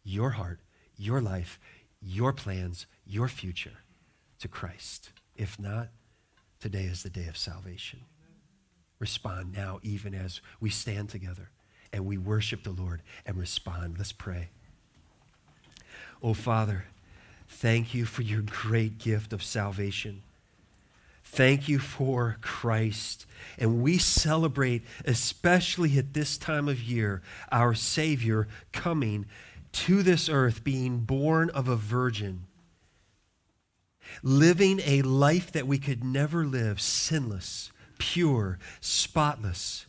your 0.03 0.31
heart, 0.31 0.59
your 0.97 1.21
life, 1.21 1.59
your 2.01 2.33
plans, 2.33 2.85
your 3.05 3.27
future 3.27 3.79
to 4.39 4.47
Christ? 4.47 5.11
If 5.35 5.59
not, 5.59 5.89
today 6.59 6.83
is 6.83 7.03
the 7.03 7.09
day 7.09 7.27
of 7.27 7.37
salvation. 7.37 8.01
Respond 8.99 9.53
now, 9.53 9.79
even 9.83 10.13
as 10.13 10.39
we 10.59 10.69
stand 10.69 11.09
together 11.09 11.49
and 11.91 12.05
we 12.05 12.17
worship 12.17 12.63
the 12.63 12.71
Lord 12.71 13.01
and 13.25 13.37
respond. 13.37 13.95
Let's 13.97 14.11
pray. 14.11 14.49
Oh, 16.21 16.33
Father, 16.33 16.85
thank 17.47 17.93
you 17.93 18.05
for 18.05 18.21
your 18.21 18.41
great 18.41 18.97
gift 18.97 19.33
of 19.33 19.43
salvation. 19.43 20.23
Thank 21.25 21.67
you 21.67 21.79
for 21.79 22.37
Christ. 22.41 23.25
And 23.57 23.81
we 23.81 23.97
celebrate, 23.97 24.83
especially 25.03 25.97
at 25.97 26.13
this 26.13 26.37
time 26.37 26.69
of 26.69 26.81
year, 26.81 27.21
our 27.51 27.73
Savior 27.73 28.47
coming 28.71 29.25
to 29.73 30.01
this 30.01 30.29
earth, 30.29 30.63
being 30.63 30.99
born 30.99 31.49
of 31.49 31.67
a 31.67 31.75
virgin 31.75 32.45
living 34.23 34.81
a 34.85 35.01
life 35.01 35.51
that 35.51 35.67
we 35.67 35.77
could 35.77 36.03
never 36.03 36.45
live, 36.45 36.79
sinless, 36.79 37.71
pure, 37.97 38.59
spotless, 38.79 39.85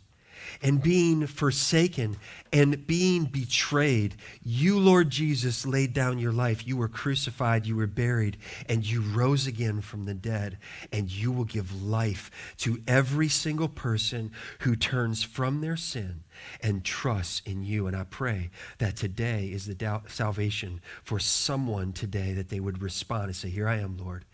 and 0.62 0.82
being 0.82 1.26
forsaken 1.26 2.16
and 2.53 2.86
being 2.86 3.24
betrayed. 3.24 4.16
You, 4.42 4.78
Lord 4.78 5.11
Jesus, 5.11 5.66
laid 5.66 5.92
down 5.92 6.18
your 6.18 6.32
life. 6.32 6.66
You 6.66 6.76
were 6.76 6.88
crucified, 6.88 7.66
you 7.66 7.76
were 7.76 7.86
buried, 7.86 8.36
and 8.68 8.86
you 8.86 9.03
rose 9.03 9.47
again 9.47 9.80
from 9.80 10.05
the 10.05 10.14
dead. 10.14 10.59
And 10.92 11.11
you 11.11 11.32
will 11.32 11.44
give 11.44 11.82
life 11.82 12.30
to 12.59 12.82
every 12.86 13.28
single 13.28 13.68
person 13.68 14.30
who 14.61 14.76
turns 14.76 15.22
from 15.22 15.61
their 15.61 15.76
sin 15.76 16.24
and 16.62 16.84
trusts 16.84 17.42
in 17.44 17.62
you. 17.62 17.86
And 17.86 17.97
I 17.97 18.05
pray 18.05 18.51
that 18.78 18.97
today 18.97 19.47
is 19.47 19.66
the 19.66 20.03
salvation 20.09 20.80
for 21.03 21.18
someone 21.18 21.92
today 21.92 22.32
that 22.34 22.49
they 22.49 22.61
would 22.61 22.82
respond 22.82 23.24
and 23.24 23.36
say, 23.36 23.49
Here 23.49 23.68
I 23.68 23.76
am, 23.76 23.97
Lord. 23.97 24.24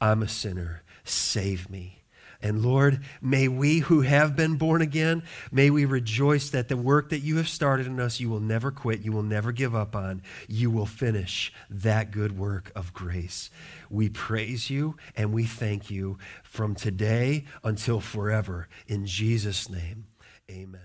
I'm 0.00 0.22
a 0.22 0.28
sinner. 0.28 0.82
Save 1.04 1.70
me. 1.70 1.97
And 2.40 2.62
Lord, 2.62 3.00
may 3.20 3.48
we 3.48 3.80
who 3.80 4.02
have 4.02 4.36
been 4.36 4.56
born 4.56 4.80
again, 4.80 5.24
may 5.50 5.70
we 5.70 5.84
rejoice 5.84 6.50
that 6.50 6.68
the 6.68 6.76
work 6.76 7.10
that 7.10 7.18
you 7.18 7.36
have 7.38 7.48
started 7.48 7.86
in 7.86 7.98
us, 7.98 8.20
you 8.20 8.30
will 8.30 8.40
never 8.40 8.70
quit, 8.70 9.00
you 9.00 9.10
will 9.10 9.24
never 9.24 9.50
give 9.50 9.74
up 9.74 9.96
on. 9.96 10.22
You 10.46 10.70
will 10.70 10.86
finish 10.86 11.52
that 11.68 12.12
good 12.12 12.38
work 12.38 12.70
of 12.76 12.92
grace. 12.92 13.50
We 13.90 14.08
praise 14.08 14.70
you 14.70 14.96
and 15.16 15.32
we 15.32 15.44
thank 15.44 15.90
you 15.90 16.18
from 16.44 16.76
today 16.76 17.44
until 17.64 18.00
forever. 18.00 18.68
In 18.86 19.04
Jesus' 19.04 19.68
name, 19.68 20.06
amen. 20.48 20.80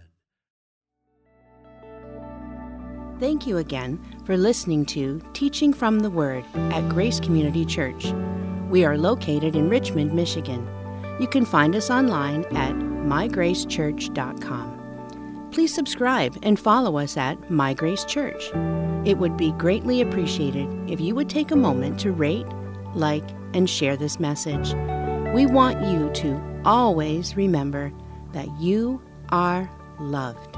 Thank 3.20 3.46
you 3.46 3.58
again 3.58 4.04
for 4.26 4.38
listening 4.38 4.86
to 4.88 5.22
Teaching 5.34 5.72
from 5.72 6.00
the 6.00 6.10
Word 6.10 6.44
at 6.56 6.90
Grace 6.90 7.20
Community 7.20 7.64
Church. 7.64 8.12
We 8.70 8.84
are 8.86 8.98
located 8.98 9.56
in 9.56 9.70
Richmond, 9.70 10.14
Michigan. 10.14 10.68
You 11.20 11.28
can 11.28 11.46
find 11.46 11.76
us 11.76 11.90
online 11.90 12.46
at 12.56 12.74
mygracechurch.com. 12.74 15.50
Please 15.52 15.74
subscribe 15.74 16.38
and 16.42 16.58
follow 16.60 16.98
us 16.98 17.18
at 17.18 17.52
My 17.52 17.74
Grace 17.74 18.06
Church. 18.06 18.50
It 19.06 19.18
would 19.20 19.38
be 19.38 19.52
greatly 19.54 20.02
appreciated 20.02 20.68
if 20.90 21.00
you 21.00 21.14
would 21.14 21.30
take 21.30 21.52
a 21.52 21.56
moment 21.56 22.00
to 22.00 22.12
rate, 22.12 22.48
like, 22.96 23.30
and 23.54 23.70
share 23.70 23.96
this 23.96 24.20
message. 24.20 24.74
We 25.34 25.46
want 25.46 25.86
you 25.86 26.10
to 26.22 26.42
always 26.66 27.36
remember 27.36 27.94
that 28.32 28.50
you 28.60 29.00
are 29.30 29.70
loved. 30.00 30.53